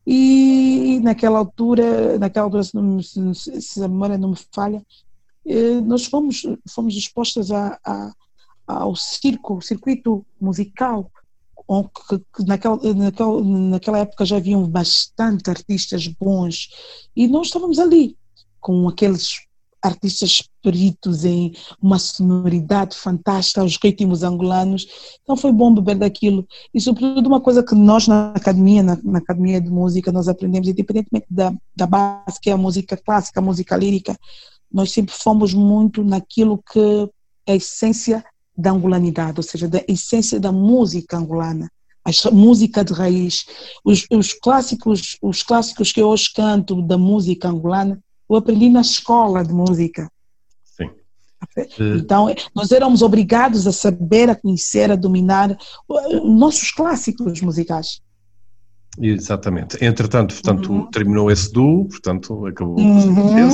e 0.05 0.99
naquela 1.03 1.39
altura, 1.39 2.17
naquela 2.17 2.45
altura, 2.45 2.63
se, 2.63 2.75
não, 2.75 3.01
se, 3.01 3.61
se 3.61 3.83
a 3.83 3.87
memória 3.87 4.17
não 4.17 4.29
me 4.29 4.37
falha, 4.51 4.83
eh, 5.45 5.81
nós 5.81 6.05
fomos, 6.05 6.45
fomos 6.67 6.95
expostas 6.95 7.51
a, 7.51 7.77
a, 7.85 8.11
ao 8.67 8.95
circo, 8.95 9.61
circuito 9.61 10.25
musical, 10.39 11.11
que, 11.83 12.19
que 12.35 12.43
naquela, 12.45 12.79
naquela, 12.93 13.43
naquela 13.43 13.99
época 13.99 14.25
já 14.25 14.37
haviam 14.37 14.67
bastante 14.67 15.49
artistas 15.49 16.07
bons 16.07 16.69
e 17.15 17.27
nós 17.27 17.47
estávamos 17.47 17.77
ali 17.77 18.17
com 18.59 18.87
aqueles 18.89 19.47
artistas 19.81 20.43
peritos 20.61 21.23
em 21.23 21.53
uma 21.81 21.97
sonoridade 21.97 22.97
fantástica, 22.97 23.63
os 23.63 23.77
ritmos 23.81 24.23
angolanos. 24.23 24.87
Então 25.23 25.37
foi 25.37 25.51
bom 25.51 25.73
beber 25.73 25.95
daquilo. 25.95 26.45
E 26.73 26.81
sobretudo 26.81 27.27
uma 27.27 27.39
coisa 27.39 27.63
que 27.63 27.73
nós 27.75 28.07
na 28.07 28.31
academia, 28.31 28.83
na, 28.83 28.97
na 29.03 29.19
academia 29.19 29.61
de 29.61 29.69
música, 29.69 30.11
nós 30.11 30.27
aprendemos, 30.27 30.67
independentemente 30.67 31.27
da, 31.29 31.53
da 31.75 31.87
base 31.87 32.41
que 32.41 32.49
é 32.49 32.53
a 32.53 32.57
música 32.57 32.97
clássica, 32.97 33.39
a 33.39 33.43
música 33.43 33.77
lírica, 33.77 34.17
nós 34.71 34.91
sempre 34.91 35.15
fomos 35.15 35.53
muito 35.53 36.03
naquilo 36.03 36.61
que 36.71 37.09
é 37.47 37.53
a 37.53 37.55
essência 37.55 38.23
da 38.59 38.71
angolanidade, 38.71 39.39
ou 39.39 39.43
seja, 39.43 39.67
da 39.67 39.83
essência 39.87 40.39
da 40.39 40.51
música 40.51 41.17
angolana 41.17 41.69
a 42.05 42.31
música 42.31 42.83
de 42.83 42.93
raiz, 42.93 43.45
os, 43.83 44.05
os, 44.11 44.33
clássicos, 44.33 45.17
os 45.21 45.43
clássicos 45.43 45.91
que 45.91 46.01
eu 46.01 46.07
hoje 46.07 46.29
canto 46.33 46.81
da 46.81 46.97
música 46.97 47.49
angolana, 47.49 47.99
eu 48.29 48.35
aprendi 48.35 48.69
na 48.69 48.81
escola 48.81 49.43
de 49.43 49.53
música. 49.53 50.09
Sim. 50.63 50.89
Então, 51.97 52.33
nós 52.55 52.71
éramos 52.71 53.01
obrigados 53.01 53.67
a 53.67 53.71
saber, 53.71 54.29
a 54.29 54.35
conhecer, 54.35 54.91
a 54.91 54.95
dominar 54.95 55.57
nossos 56.23 56.71
clássicos 56.71 57.41
musicais. 57.41 58.01
Exatamente. 58.99 59.83
Entretanto, 59.83 60.33
portanto, 60.33 60.71
uhum. 60.71 60.91
terminou 60.91 61.31
esse 61.31 61.51
duo, 61.51 61.85
portanto, 61.85 62.45
acabou 62.45 62.79
uhum. 62.79 63.45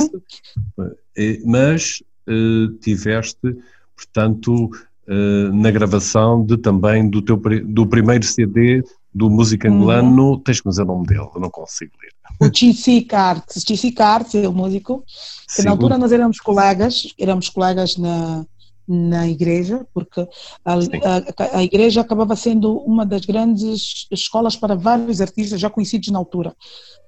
mas 1.44 2.02
uh, 2.28 2.72
tiveste, 2.80 3.56
portanto, 3.94 4.70
uh, 5.08 5.52
na 5.54 5.70
gravação 5.70 6.44
de 6.44 6.56
também 6.56 7.08
do 7.08 7.22
teu 7.22 7.40
do 7.64 7.86
primeiro 7.86 8.24
CD 8.24 8.82
do 9.14 9.30
Música 9.30 9.68
Angolano, 9.68 10.32
uhum. 10.32 10.40
tens 10.40 10.60
que 10.60 10.68
dizer 10.68 10.82
o 10.82 10.86
nome 10.86 11.06
dele, 11.06 11.26
eu 11.34 11.40
não 11.40 11.48
consigo 11.48 11.92
ler. 12.02 12.10
O 12.38 12.50
Tissi 12.50 13.00
Cartes, 13.00 13.64
Cartes 13.94 14.34
é 14.34 14.46
o 14.46 14.52
músico, 14.52 15.02
que 15.46 15.62
Sim. 15.62 15.64
na 15.64 15.70
altura 15.70 15.96
nós 15.96 16.12
éramos 16.12 16.38
colegas, 16.38 17.14
éramos 17.18 17.48
colegas 17.48 17.96
na, 17.96 18.44
na 18.86 19.26
igreja, 19.26 19.86
porque 19.94 20.20
a, 20.64 20.74
a, 20.74 21.58
a, 21.58 21.64
igreja 21.64 22.02
acabava 22.02 22.36
sendo 22.36 22.76
uma 22.80 23.06
das 23.06 23.24
grandes 23.24 24.06
escolas 24.10 24.54
para 24.54 24.74
vários 24.74 25.22
artistas 25.22 25.58
já 25.58 25.70
conhecidos 25.70 26.08
na 26.08 26.18
altura. 26.18 26.54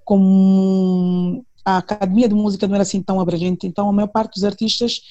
Como 0.02 1.44
a 1.64 1.76
academia 1.76 2.28
de 2.28 2.34
música 2.34 2.66
não 2.66 2.74
era 2.74 2.82
assim 2.82 3.02
tão 3.02 3.20
abrangente, 3.20 3.66
então 3.66 3.88
a 3.88 3.92
maior 3.92 4.08
parte 4.08 4.34
dos 4.34 4.44
artistas 4.44 5.02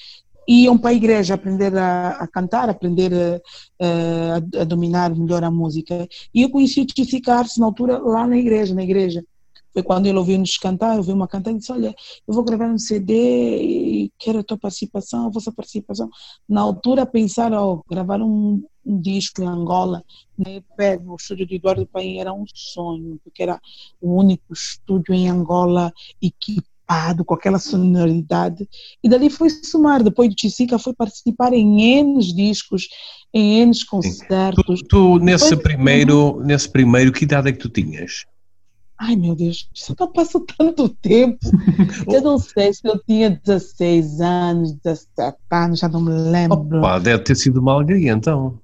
iam 0.48 0.78
para 0.78 0.90
a 0.90 0.94
igreja 0.94 1.34
aprender 1.34 1.76
a, 1.76 2.10
a 2.12 2.26
cantar, 2.26 2.70
aprender 2.70 3.42
a, 3.78 4.60
a, 4.62 4.64
dominar 4.64 5.14
melhor 5.14 5.44
a 5.44 5.50
música. 5.50 6.08
E 6.34 6.42
eu 6.42 6.50
conheci 6.50 6.80
o 6.80 6.86
Titi 6.86 7.20
Carlos 7.20 7.58
na 7.58 7.66
altura 7.66 7.98
lá 7.98 8.26
na 8.26 8.38
igreja, 8.38 8.74
na 8.74 8.82
igreja. 8.82 9.22
Foi 9.72 9.82
quando 9.82 10.06
ele 10.06 10.18
ouviu-nos 10.18 10.56
cantar, 10.56 10.94
eu 10.94 10.98
ouvi 10.98 11.12
uma 11.12 11.28
cantar 11.28 11.50
e 11.50 11.58
disse, 11.58 11.70
olha, 11.70 11.94
eu 12.26 12.34
vou 12.34 12.42
gravar 12.42 12.68
um 12.68 12.78
CD 12.78 13.62
e 13.62 14.12
quero 14.18 14.38
a 14.38 14.42
tua 14.42 14.56
participação, 14.56 15.26
a 15.26 15.30
vossa 15.30 15.52
participação. 15.52 16.08
Na 16.48 16.62
altura 16.62 17.04
pensar, 17.04 17.52
oh, 17.52 17.84
gravar 17.88 18.20
um, 18.22 18.64
um 18.84 19.00
disco 19.00 19.42
em 19.42 19.46
Angola, 19.46 20.02
né, 20.36 20.62
no 21.04 21.14
estúdio 21.16 21.46
de 21.46 21.56
Eduardo 21.56 21.86
Paim 21.86 22.18
era 22.18 22.32
um 22.32 22.44
sonho, 22.52 23.20
porque 23.22 23.42
era 23.42 23.60
o 24.00 24.14
único 24.14 24.52
estúdio 24.52 25.14
em 25.14 25.28
Angola 25.28 25.92
equipado 26.88 27.24
com 27.24 27.34
aquela 27.34 27.58
sonoridade. 27.58 28.66
E 29.04 29.08
dali 29.08 29.28
foi 29.28 29.50
somar. 29.50 30.02
Depois 30.02 30.30
do 30.30 30.40
Chisica 30.40 30.78
foi 30.78 30.94
participar 30.94 31.52
em 31.52 31.98
N 31.98 32.18
discos, 32.34 32.88
em 33.32 33.60
N 33.60 33.72
concertos. 33.88 34.80
Tu, 34.82 34.88
tu 34.88 35.18
nesse, 35.18 35.48
foi... 35.48 35.56
primeiro, 35.58 36.40
nesse 36.42 36.68
primeiro, 36.68 37.12
que 37.12 37.24
idade 37.24 37.50
é 37.50 37.52
que 37.52 37.58
tu 37.58 37.68
tinhas? 37.68 38.24
Ai 39.00 39.14
meu 39.14 39.36
Deus, 39.36 39.68
não 39.98 40.10
passou 40.10 40.44
tanto 40.44 40.88
tempo. 40.88 41.38
eu 42.12 42.20
não 42.20 42.36
sei 42.36 42.72
se 42.72 42.80
eu 42.84 42.98
tinha 43.06 43.30
16 43.30 44.20
anos, 44.20 44.72
17 44.82 45.38
anos, 45.52 45.78
já 45.78 45.88
não 45.88 46.00
me 46.00 46.10
lembro. 46.10 46.78
Opa, 46.78 46.98
deve 46.98 47.22
ter 47.22 47.36
sido 47.36 47.60
uma 47.60 47.74
alguém 47.74 48.08
então 48.08 48.58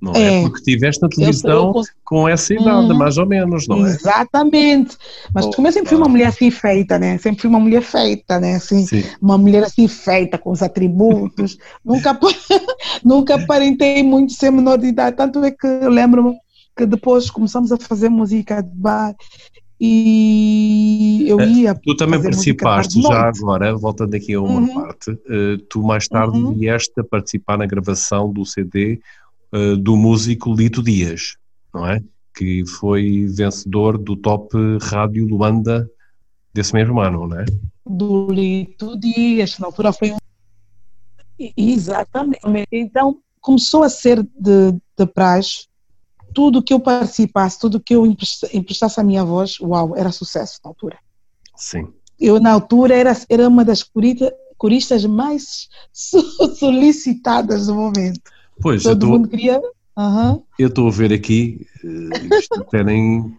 não 0.00 0.14
é? 0.14 0.38
é? 0.38 0.42
Porque 0.42 0.58
estiveste 0.58 1.02
na 1.02 1.08
televisão 1.08 1.72
eu, 1.74 1.80
eu, 1.80 1.82
com 2.04 2.28
essa 2.28 2.54
idade, 2.54 2.92
hum, 2.92 2.96
mais 2.96 3.18
ou 3.18 3.26
menos, 3.26 3.68
não 3.68 3.86
é? 3.86 3.90
Exatamente. 3.90 4.96
Mas 5.34 5.46
oh, 5.46 5.50
como 5.50 5.68
eu 5.68 5.72
sempre 5.72 5.90
fui 5.90 5.98
uma 5.98 6.08
mulher 6.08 6.28
assim 6.28 6.50
feita, 6.50 6.98
né? 6.98 7.18
Sempre 7.18 7.42
fui 7.42 7.50
uma 7.50 7.60
mulher 7.60 7.82
feita, 7.82 8.40
né? 8.40 8.54
Assim, 8.54 8.86
Sim. 8.86 9.04
uma 9.20 9.36
mulher 9.36 9.64
assim 9.64 9.86
feita, 9.86 10.38
com 10.38 10.50
os 10.50 10.62
atributos. 10.62 11.58
nunca, 11.84 12.18
nunca 13.04 13.34
aparentei 13.34 14.02
muito 14.02 14.32
ser 14.32 14.50
menor 14.50 14.78
de 14.78 14.86
idade. 14.86 15.16
Tanto 15.16 15.44
é 15.44 15.50
que 15.50 15.66
eu 15.66 15.90
lembro-me 15.90 16.36
que 16.76 16.86
depois 16.86 17.30
começamos 17.30 17.70
a 17.70 17.76
fazer 17.76 18.08
música 18.08 18.62
de 18.62 18.74
bar 18.74 19.14
e 19.82 21.24
eu 21.26 21.40
é, 21.40 21.46
ia. 21.46 21.74
Tu 21.74 21.96
também 21.96 22.20
participaste 22.22 23.00
já 23.00 23.28
agora, 23.28 23.74
voltando 23.74 24.14
aqui 24.14 24.34
a 24.34 24.40
uma 24.40 24.60
uhum. 24.60 24.74
parte, 24.74 25.10
uh, 25.10 25.58
tu 25.70 25.82
mais 25.82 26.06
tarde 26.06 26.38
uhum. 26.38 26.52
vieste 26.52 26.92
a 27.00 27.04
participar 27.04 27.56
na 27.56 27.64
gravação 27.64 28.30
do 28.30 28.44
CD 28.44 29.00
uh, 29.52 29.76
do 29.76 29.96
músico 29.96 30.52
Lito 30.52 30.82
Dias, 30.82 31.36
não 31.72 31.86
é? 31.86 32.02
Que 32.34 32.64
foi 32.66 33.26
vencedor 33.26 33.98
do 33.98 34.16
Top 34.16 34.56
Rádio 34.82 35.26
Luanda 35.26 35.88
desse 36.52 36.72
mesmo 36.72 37.00
ano, 37.00 37.26
não 37.26 37.40
é? 37.40 37.44
Do 37.86 38.30
Lito 38.30 38.98
Dias, 38.98 39.58
na 39.58 39.66
altura 39.66 39.92
foi 39.92 40.12
um. 40.12 40.16
Exatamente. 41.56 42.68
Então 42.72 43.18
começou 43.40 43.82
a 43.82 43.88
ser 43.88 44.22
de, 44.22 44.72
de 44.96 45.06
praxe 45.06 45.70
tudo 46.32 46.62
que 46.62 46.72
eu 46.72 46.80
participasse, 46.80 47.58
tudo 47.58 47.80
que 47.80 47.94
eu 47.94 48.06
emprestasse 48.06 49.00
a 49.00 49.04
minha 49.04 49.24
voz, 49.24 49.58
uau, 49.60 49.96
era 49.96 50.12
sucesso 50.12 50.60
na 50.64 50.70
altura. 50.70 50.98
Sim. 51.56 51.88
Eu, 52.18 52.40
na 52.40 52.52
altura, 52.52 52.94
era, 52.94 53.16
era 53.28 53.48
uma 53.48 53.64
das 53.64 53.84
coristas 54.56 55.04
mais 55.04 55.68
solicitadas 56.58 57.66
do 57.66 57.74
momento. 57.74 58.20
Pois, 58.60 58.82
Todo 58.82 59.06
mundo 59.06 59.28
queria. 59.28 59.60
Uhum. 59.96 60.42
Eu 60.58 60.68
estou 60.68 60.88
a 60.88 60.90
ver 60.90 61.12
aqui, 61.12 61.66
uh, 61.84 62.34
isto 62.36 62.64
terem. 62.70 63.34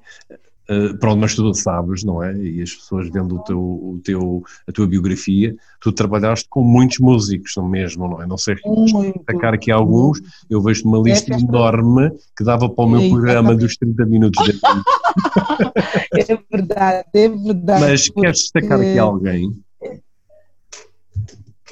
Uh, 0.69 0.97
pronto, 0.99 1.19
mas 1.19 1.35
tu 1.35 1.53
sabes, 1.53 2.03
não 2.03 2.23
é? 2.23 2.33
E 2.37 2.61
as 2.61 2.73
pessoas 2.73 3.09
vendo 3.09 3.35
o 3.35 3.39
teu, 3.43 3.59
o 3.59 4.01
teu, 4.03 4.43
a 4.67 4.71
tua 4.71 4.87
biografia, 4.87 5.53
tu 5.81 5.91
trabalhaste 5.91 6.47
com 6.49 6.61
muitos 6.61 6.99
músicos, 6.99 7.51
não 7.57 7.67
mesmo, 7.67 8.07
não 8.07 8.21
é? 8.21 8.27
Não 8.27 8.37
sei 8.37 8.55
destacar 8.55 9.53
aqui 9.53 9.69
alguns, 9.69 10.21
eu 10.49 10.61
vejo 10.61 10.87
uma 10.87 10.99
lista 10.99 11.33
é 11.33 11.39
enorme 11.39 12.11
que 12.37 12.43
dava 12.43 12.69
para 12.69 12.85
o 12.85 12.89
meu 12.89 13.01
é, 13.01 13.09
programa 13.09 13.53
dos 13.53 13.75
30 13.75 14.05
minutos 14.05 14.45
de 14.45 14.59
É 16.15 16.39
verdade, 16.49 17.05
é 17.13 17.27
verdade. 17.29 17.81
Mas 17.81 18.07
queres 18.07 18.37
destacar 18.37 18.79
aqui 18.79 18.97
alguém? 18.97 19.61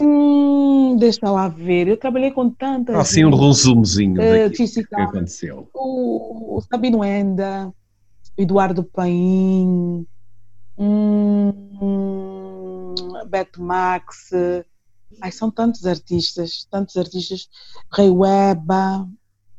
Hum, 0.02 0.96
deixa 0.98 1.30
lá 1.30 1.48
ver. 1.48 1.88
Eu 1.88 1.98
trabalhei 1.98 2.32
com 2.32 2.50
tantas. 2.50 2.96
Assim, 2.96 3.26
um 3.26 3.36
resumozinho 3.36 4.22
uh, 4.22 4.52
que 4.52 4.96
aconteceu. 4.96 5.70
O, 5.74 6.58
o 6.58 6.62
Sabino 6.62 7.04
Enda, 7.04 7.74
Eduardo 8.38 8.84
Paim, 8.84 10.06
hum, 10.78 11.54
Beto 13.28 13.62
Max. 13.62 14.32
Ai, 15.22 15.32
são 15.32 15.52
tantos 15.52 15.86
artistas, 15.86 16.66
tantos 16.72 16.96
artistas. 16.96 17.50
Rei 17.92 18.10
Weba, 18.10 19.08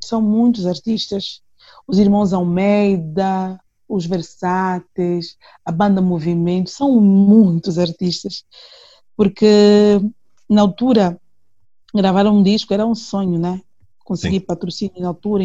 são 0.02 0.23
muitos 0.23 0.66
artistas. 0.66 1.42
Os 1.87 1.99
irmãos 1.99 2.32
Almeida, 2.32 3.61
os 3.88 4.06
Versáteis, 4.06 5.37
a 5.64 5.70
banda 5.73 6.00
Movimento, 6.00 6.70
são 6.70 7.00
muitos 7.00 7.78
artistas. 7.78 8.44
Porque 9.16 10.00
na 10.50 10.62
altura, 10.62 11.16
gravar 11.95 12.26
um 12.26 12.42
disco 12.42 12.75
era 12.75 12.85
um 12.85 12.95
sonho, 12.95 13.38
né? 13.38 13.61
Conseguir 14.04 14.40
Sim. 14.40 14.47
patrocínio 14.47 15.00
na 15.00 15.07
altura, 15.07 15.45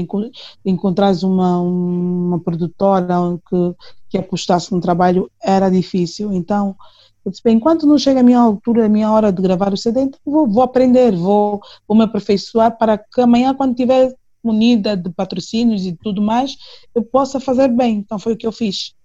encontrar 0.66 1.14
uma, 1.24 1.62
uma 1.62 2.40
produtora 2.40 3.06
que, 3.48 3.76
que 4.10 4.18
apostasse 4.18 4.72
no 4.72 4.82
trabalho 4.82 5.30
era 5.40 5.70
difícil. 5.70 6.34
Então, 6.34 6.76
eu 7.24 7.32
disse, 7.32 7.44
bem, 7.44 7.58
enquanto 7.58 7.86
não 7.86 8.00
chega 8.00 8.22
a 8.22 8.24
minha 8.24 8.40
altura, 8.40 8.88
a 8.88 8.90
minha 8.90 9.12
hora 9.12 9.32
de 9.32 9.40
gravar 9.40 9.72
o 9.72 9.78
CD, 9.78 10.02
então 10.02 10.20
vou, 10.26 10.48
vou 10.48 10.64
aprender, 10.64 11.16
vou, 11.16 11.62
vou 11.88 11.96
me 11.96 12.04
aperfeiçoar 12.04 12.76
para 12.76 12.98
que 12.98 13.22
amanhã, 13.22 13.54
quando 13.54 13.76
tiver 13.76 14.12
munida 14.44 14.98
de 14.98 15.12
patrocínios 15.12 15.86
e 15.86 15.94
tudo 15.94 16.20
mais, 16.20 16.56
eu 16.96 17.04
possa 17.04 17.40
fazer 17.40 17.68
bem. 17.68 17.98
Então 17.98 18.18
foi 18.18 18.34
o 18.34 18.38
que 18.38 18.48
eu 18.48 18.52
fiz. 18.52 18.96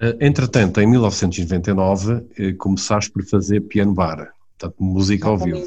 Eh, 0.00 0.16
entretanto, 0.20 0.80
em 0.80 0.86
1999, 0.88 2.26
eh, 2.36 2.52
começaste 2.54 3.10
por 3.10 3.24
fazer 3.24 3.60
piano 3.60 3.94
bar 3.94 4.35
portanto, 4.58 4.76
música 4.78 5.28
ao 5.28 5.38
vivo. 5.38 5.66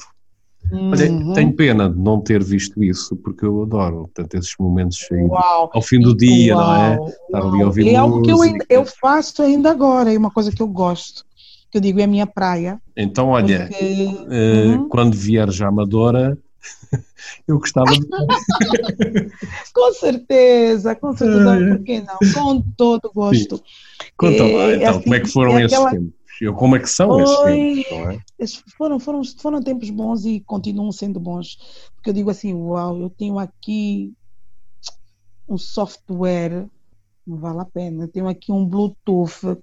Uhum. 0.72 0.92
Olha, 0.92 1.34
tenho 1.34 1.54
pena 1.54 1.90
de 1.90 1.98
não 1.98 2.22
ter 2.22 2.44
visto 2.44 2.84
isso, 2.84 3.16
porque 3.16 3.46
eu 3.46 3.64
adoro 3.64 4.02
portanto, 4.14 4.36
esses 4.36 4.54
momentos 4.60 5.00
aí, 5.12 5.28
ao 5.32 5.82
fim 5.82 6.00
do 6.00 6.16
dia, 6.16 6.56
Uau. 6.56 6.66
não 6.68 6.76
é? 6.76 7.10
Estar 7.10 7.48
ali 7.48 7.62
a 7.62 7.66
ouvir 7.66 7.88
É 7.90 7.96
algo 7.96 8.22
que 8.22 8.32
eu, 8.32 8.42
ainda, 8.42 8.66
eu 8.70 8.86
faço 8.86 9.42
ainda 9.42 9.72
agora, 9.72 10.14
é 10.14 10.18
uma 10.18 10.30
coisa 10.30 10.52
que 10.52 10.62
eu 10.62 10.68
gosto, 10.68 11.26
que 11.72 11.78
eu 11.78 11.82
digo 11.82 12.00
é 12.00 12.04
a 12.04 12.08
minha 12.08 12.28
praia. 12.28 12.80
Então, 12.96 13.30
olha, 13.30 13.68
porque... 13.68 14.06
uh, 14.06 14.80
uhum. 14.80 14.90
quando 14.90 15.16
vier 15.16 15.50
já 15.50 15.68
Amadora, 15.68 16.38
eu 17.48 17.58
gostava 17.58 17.92
de. 17.92 18.06
com 19.74 19.94
certeza, 19.94 20.94
com 20.96 21.16
certeza, 21.16 21.58
por 21.68 21.84
que 21.84 22.02
não? 22.02 22.18
Com 22.34 22.62
todo 22.78 23.12
gosto. 23.14 23.58
Sim. 23.58 23.64
Conta 24.16 24.44
lá, 24.44 24.72
é, 24.72 24.76
então, 24.76 24.90
assim, 24.90 25.02
como 25.02 25.16
é 25.16 25.20
que 25.20 25.28
foram 25.30 25.58
é 25.58 25.66
esses 25.66 25.74
aquela... 25.74 25.92
tempos? 25.92 26.19
Como 26.58 26.76
é 26.76 26.80
que 26.80 26.88
são 26.90 27.10
Oi. 27.10 27.24
esses 27.24 27.86
tempos, 27.88 28.58
é? 28.58 28.72
Foram, 28.78 29.00
foram, 29.00 29.22
foram 29.24 29.62
tempos 29.62 29.90
bons 29.90 30.26
e 30.26 30.40
continuam 30.40 30.92
sendo 30.92 31.20
bons. 31.20 31.58
Porque 31.96 32.10
eu 32.10 32.14
digo 32.14 32.30
assim, 32.30 32.54
uau, 32.54 32.98
eu 33.02 33.10
tenho 33.10 33.38
aqui 33.38 34.14
um 35.48 35.58
software, 35.58 36.68
não 37.26 37.38
vale 37.38 37.60
a 37.60 37.66
pena, 37.66 38.04
eu 38.04 38.08
tenho 38.08 38.28
aqui 38.28 38.52
um 38.52 38.66
Bluetooth 38.66 39.58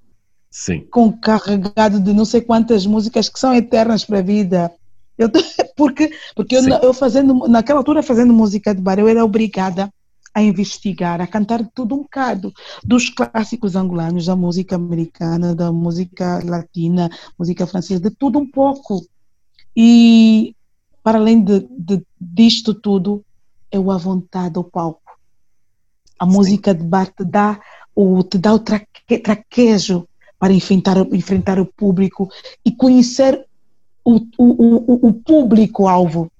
Sim. 0.50 0.86
com 0.90 1.12
carregado 1.12 2.00
de 2.00 2.12
não 2.12 2.24
sei 2.24 2.40
quantas 2.40 2.84
músicas 2.84 3.28
que 3.28 3.38
são 3.38 3.54
eternas 3.54 4.04
para 4.04 4.18
a 4.18 4.22
vida. 4.22 4.72
Eu, 5.16 5.30
porque 5.76 6.10
porque 6.34 6.56
eu, 6.56 6.68
eu 6.82 6.92
fazendo, 6.92 7.48
naquela 7.48 7.80
altura 7.80 8.02
fazendo 8.02 8.32
música 8.32 8.74
de 8.74 8.82
bar, 8.82 8.98
eu 8.98 9.08
era 9.08 9.24
obrigada 9.24 9.90
a 10.36 10.42
investigar, 10.42 11.18
a 11.18 11.26
cantar 11.26 11.66
tudo 11.74 11.94
um 11.94 12.02
bocado, 12.02 12.52
dos 12.84 13.08
clássicos 13.08 13.74
angolanos, 13.74 14.26
da 14.26 14.36
música 14.36 14.76
americana, 14.76 15.54
da 15.54 15.72
música 15.72 16.42
latina, 16.44 17.08
música 17.38 17.66
francesa, 17.66 18.02
de 18.02 18.10
tudo 18.10 18.38
um 18.38 18.46
pouco. 18.46 19.02
E 19.74 20.54
para 21.02 21.16
além 21.16 21.42
de, 21.42 21.60
de, 21.70 22.02
disto 22.20 22.74
tudo, 22.74 23.24
é 23.70 23.78
o 23.78 23.90
à 23.90 23.96
vontade 23.96 24.58
ao 24.58 24.64
palco. 24.64 25.00
A 26.18 26.26
Sim. 26.26 26.32
música 26.32 26.74
de 26.74 26.84
bar 26.84 27.06
te 27.06 27.24
dá 27.24 27.58
o, 27.94 28.22
te 28.22 28.36
dá 28.36 28.52
o 28.52 28.58
traque, 28.58 29.18
traquejo 29.18 30.06
para 30.38 30.52
enfrentar, 30.52 30.98
enfrentar 31.14 31.58
o 31.58 31.64
público 31.64 32.28
e 32.62 32.70
conhecer 32.70 33.42
o, 34.04 34.16
o, 34.36 34.36
o, 34.36 35.08
o 35.08 35.12
público-alvo. 35.14 36.30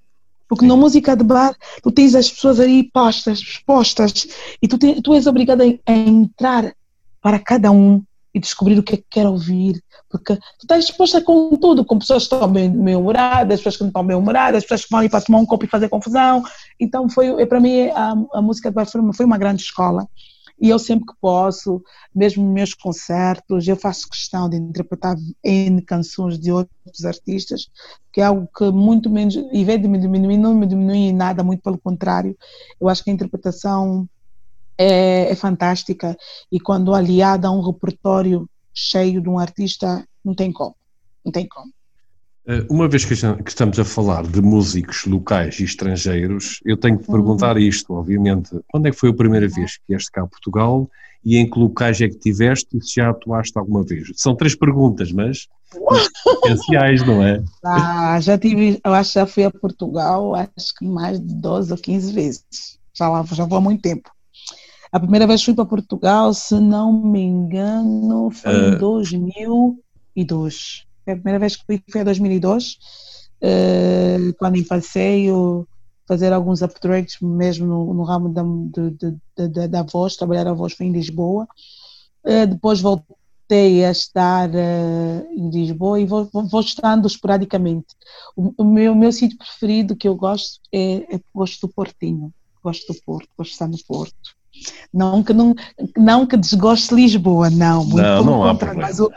Porque 0.48 0.64
Sim. 0.64 0.68
na 0.68 0.76
música 0.76 1.16
de 1.16 1.24
bar, 1.24 1.54
tu 1.82 1.90
tens 1.90 2.14
as 2.14 2.30
pessoas 2.30 2.60
aí 2.60 2.88
postas, 2.92 3.38
expostas, 3.40 4.26
e 4.62 4.68
tu, 4.68 4.78
te- 4.78 5.00
tu 5.02 5.14
és 5.14 5.26
obrigado 5.26 5.62
a, 5.62 5.64
a 5.64 5.92
entrar 5.92 6.72
para 7.20 7.38
cada 7.38 7.70
um 7.70 8.02
e 8.32 8.38
descobrir 8.38 8.78
o 8.78 8.82
que 8.82 8.94
é 8.94 8.96
que 8.98 9.06
quer 9.10 9.26
ouvir. 9.26 9.82
Porque 10.10 10.36
tu 10.36 10.62
estás 10.62 10.84
exposta 10.84 11.20
com 11.20 11.56
tudo, 11.56 11.84
com 11.84 11.98
pessoas 11.98 12.28
que 12.28 12.34
estão 12.34 12.48
bem 12.52 12.70
humoradas, 12.96 13.60
pessoas 13.60 13.76
que 13.76 13.82
não 13.82 13.88
estão 13.88 14.06
bem 14.06 14.16
humoradas, 14.16 14.62
pessoas 14.62 14.84
que 14.84 14.90
vão 14.90 15.00
ali 15.00 15.08
para 15.08 15.22
tomar 15.22 15.38
um 15.38 15.46
copo 15.46 15.64
e 15.64 15.68
fazer 15.68 15.88
confusão. 15.88 16.44
Então, 16.78 17.08
foi, 17.08 17.28
é, 17.42 17.46
para 17.46 17.58
mim, 17.60 17.88
a, 17.88 18.14
a 18.34 18.42
música 18.42 18.68
de 18.68 18.74
bar 18.74 18.86
foi 18.86 19.00
uma, 19.00 19.14
foi 19.14 19.26
uma 19.26 19.38
grande 19.38 19.62
escola. 19.62 20.06
E 20.60 20.70
eu 20.70 20.78
sempre 20.78 21.06
que 21.06 21.14
posso, 21.20 21.82
mesmo 22.14 22.42
nos 22.42 22.54
meus 22.54 22.74
concertos, 22.74 23.68
eu 23.68 23.76
faço 23.76 24.08
questão 24.08 24.48
de 24.48 24.56
interpretar 24.56 25.16
N 25.44 25.82
canções 25.82 26.38
de 26.38 26.50
outros 26.50 27.04
artistas, 27.04 27.68
que 28.12 28.20
é 28.20 28.24
algo 28.24 28.48
que 28.56 28.70
muito 28.70 29.10
menos, 29.10 29.34
e 29.52 29.64
vem 29.64 29.80
de 29.80 29.86
me 29.86 29.98
diminuir, 29.98 30.38
não 30.38 30.54
me 30.54 30.66
diminui 30.66 30.96
em 30.96 31.12
nada, 31.12 31.44
muito 31.44 31.62
pelo 31.62 31.78
contrário. 31.78 32.36
Eu 32.80 32.88
acho 32.88 33.04
que 33.04 33.10
a 33.10 33.12
interpretação 33.12 34.08
é, 34.78 35.30
é 35.30 35.34
fantástica 35.34 36.16
e 36.50 36.58
quando 36.58 36.94
aliada 36.94 37.48
a 37.48 37.50
um 37.50 37.60
repertório 37.60 38.48
cheio 38.72 39.20
de 39.22 39.28
um 39.28 39.38
artista, 39.38 40.06
não 40.24 40.34
tem 40.34 40.52
como. 40.52 40.74
Não 41.24 41.32
tem 41.32 41.46
como. 41.46 41.72
Eh, 42.48 42.64
Uma 42.70 42.88
vez 42.88 43.04
que 43.04 43.14
estamos 43.14 43.78
a 43.78 43.84
falar 43.84 44.24
de 44.26 44.40
músicos 44.40 45.04
locais 45.06 45.58
e 45.60 45.64
estrangeiros, 45.64 46.60
eu 46.64 46.76
tenho 46.76 46.98
que 46.98 47.04
te 47.04 47.10
perguntar 47.10 47.56
isto, 47.56 47.92
obviamente. 47.94 48.50
Quando 48.68 48.86
é 48.86 48.90
que 48.90 48.96
foi 48.96 49.10
a 49.10 49.14
primeira 49.14 49.48
vez 49.48 49.76
que 49.78 49.84
vieste 49.88 50.10
cá 50.12 50.22
a 50.22 50.26
Portugal 50.26 50.88
e 51.24 51.36
em 51.38 51.48
que 51.50 51.58
locais 51.58 52.00
é 52.00 52.08
que 52.08 52.18
tiveste 52.18 52.68
e 52.76 52.82
se 52.84 52.94
já 52.96 53.10
atuaste 53.10 53.58
alguma 53.58 53.82
vez? 53.84 54.08
São 54.14 54.36
três 54.36 54.54
perguntas, 54.54 55.10
mas 55.10 55.48
essenciais, 56.44 57.04
não 57.04 57.20
é? 57.22 57.42
Ah, 57.64 58.20
já 58.20 58.38
tive, 58.38 58.80
eu 58.84 58.94
acho 58.94 59.12
que 59.12 59.18
já 59.18 59.26
fui 59.26 59.42
a 59.44 59.50
Portugal, 59.50 60.34
acho 60.36 60.74
que 60.78 60.86
mais 60.86 61.18
de 61.20 61.34
12 61.34 61.72
ou 61.72 61.78
15 61.78 62.12
vezes. 62.12 62.78
Já 62.94 63.08
lá, 63.08 63.24
já 63.24 63.44
vou 63.44 63.58
há 63.58 63.60
muito 63.60 63.82
tempo. 63.82 64.08
A 64.92 65.00
primeira 65.00 65.26
vez 65.26 65.40
que 65.40 65.46
fui 65.46 65.54
para 65.54 65.66
Portugal, 65.66 66.32
se 66.32 66.54
não 66.60 66.92
me 66.92 67.20
engano, 67.20 68.30
foi 68.30 68.52
Ah. 68.52 68.68
em 68.68 68.78
2002. 68.78 70.85
Foi 71.06 71.14
a 71.14 71.16
primeira 71.16 71.40
vez 71.40 71.56
que 71.56 71.64
fui 71.66 71.82
foi 71.92 72.02
em 72.02 72.04
2002, 72.04 72.78
eh, 73.42 74.18
quando 74.38 74.56
em 74.58 74.64
passeio, 74.64 75.68
fazer 76.08 76.32
alguns 76.34 76.62
upgrades 76.62 77.16
mesmo 77.22 77.66
no, 77.66 77.94
no 77.94 78.04
ramo 78.04 78.30
da, 78.30 78.42
de- 78.44 79.18
de- 79.48 79.68
da- 79.68 79.84
voz, 79.84 80.16
trabalhar 80.16 80.48
a 80.48 80.54
voz 80.54 80.74
foi 80.74 80.86
em 80.86 80.92
Lisboa. 80.92 81.48
Eh, 82.24 82.46
depois 82.46 82.80
voltei 82.80 83.84
a 83.84 83.90
estar 83.90 84.50
eh, 84.54 85.26
em 85.32 85.50
Lisboa 85.50 86.00
e 86.00 86.06
vou, 86.06 86.26
vou, 86.32 86.48
vou 86.48 86.60
estando 86.60 87.06
esporadicamente. 87.06 87.86
O, 88.36 88.52
o 88.58 88.64
meu, 88.64 88.92
o 88.92 88.96
meu 88.96 89.12
sítio 89.12 89.38
preferido 89.38 89.96
que 89.96 90.08
eu 90.08 90.16
gosto 90.16 90.60
é, 90.72 91.16
é 91.16 91.20
gosto 91.34 91.66
do 91.66 91.72
Portinho, 91.72 92.32
gosto 92.62 92.92
do 92.92 93.00
Porto, 93.04 93.28
gosto 93.38 93.50
de 93.50 93.54
estar 93.54 93.68
no 93.68 93.78
Porto. 93.86 94.36
Não 94.92 95.22
que, 95.22 95.32
não, 95.32 95.54
não 95.96 96.26
que 96.26 96.36
desgoste 96.36 96.94
Lisboa, 96.94 97.50
não, 97.50 97.84
muito 97.84 97.96
Não, 97.96 98.24
pelo 98.24 98.24
não 98.24 98.44
há 98.44 98.52
contrário, 98.52 98.80
mas 98.80 99.00
o, 99.00 99.10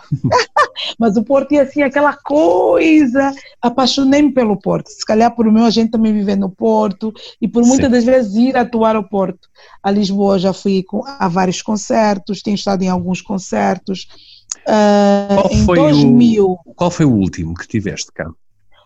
mas 1.00 1.18
o 1.18 1.24
Porto 1.24 1.54
é 1.54 1.60
assim 1.60 1.82
aquela 1.82 2.14
coisa, 2.14 3.32
apaixonei-me 3.62 4.32
pelo 4.32 4.58
Porto, 4.60 4.90
se 4.90 5.06
calhar 5.06 5.34
por 5.34 5.48
o 5.48 5.52
meu 5.52 5.66
agente 5.66 5.92
também 5.92 6.14
viver 6.14 6.36
no 6.36 6.50
Porto 6.50 7.14
e 7.42 7.48
por 7.48 7.64
muitas 7.64 7.86
Sim. 7.86 7.92
das 7.92 8.04
vezes 8.04 8.36
ir 8.36 8.58
atuar 8.58 8.96
ao 8.96 9.08
Porto. 9.08 9.48
A 9.82 9.92
Lisboa 9.92 10.38
já 10.38 10.54
fui 10.54 10.84
com, 10.84 11.04
a 11.06 11.28
vários 11.28 11.62
concertos, 11.62 12.42
tenho 12.42 12.56
estado 12.56 12.82
em 12.84 12.90
alguns 12.90 13.22
concertos. 13.22 14.08
Ah, 14.68 15.28
Qual 15.36 15.52
em 15.52 15.66
foi 15.66 15.78
2000, 15.78 16.46
o, 16.46 16.74
qual 16.74 16.92
foi 16.92 17.06
o 17.06 17.14
último 17.14 17.54
que 17.54 17.68
tiveste 17.68 18.12
cá? 18.12 18.30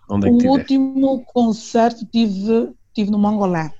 Onde 0.10 0.28
é 0.28 0.30
que 0.30 0.36
o 0.36 0.38
tiveste? 0.40 0.60
último 0.78 1.24
concerto 1.26 2.06
tive, 2.06 2.70
tive 2.94 3.10
no 3.10 3.18
Mangolé, 3.18 3.72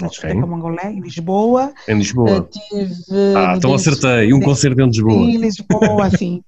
na 0.00 0.08
discoteca 0.08 0.46
Mangolé, 0.46 0.92
em 0.92 1.00
Lisboa. 1.00 1.72
Em 1.88 1.92
Ah, 1.92 1.94
Lisboa? 1.94 2.48
tive 2.50 2.94
Ah, 3.36 3.52
no 3.52 3.56
então 3.58 3.70
Dance- 3.72 3.88
acertei. 3.88 4.32
Um 4.32 4.38
Sim. 4.38 4.44
concerto 4.44 4.80
em 4.80 4.86
Lisboa. 4.86 5.12
em 5.14 5.36
Lisboa, 5.36 6.06
assim, 6.06 6.42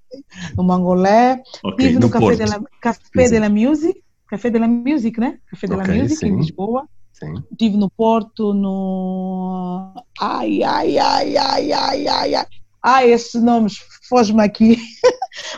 no 0.56 0.64
Mangolé. 0.64 1.42
Ok, 1.64 1.76
Tive 1.86 1.94
no, 1.94 2.00
no 2.00 2.10
Café, 2.10 2.36
de 2.36 2.44
la, 2.46 2.60
Café 2.80 3.24
Sim. 3.26 3.30
de 3.30 3.38
la 3.38 3.48
Music, 3.48 4.02
Café 4.28 4.50
de 4.50 4.58
la 4.58 4.68
Music, 4.68 5.18
né? 5.20 5.38
Café 5.50 5.66
de 5.66 5.76
la 5.76 5.84
Music, 5.84 6.24
em 6.24 6.30
sim. 6.30 6.36
Lisboa. 6.36 6.86
Sim. 7.12 7.34
Tive 7.58 7.76
no 7.76 7.90
Porto, 7.90 8.54
no. 8.54 9.92
Ai, 10.20 10.62
ai, 10.62 10.98
ai, 10.98 11.36
ai, 11.36 11.72
ai, 11.72 12.06
ai, 12.08 12.34
ai. 12.34 12.46
Ai, 12.82 13.10
esses 13.12 13.42
nomes 13.42 13.74
foge-me 14.08 14.42
aqui. 14.42 14.78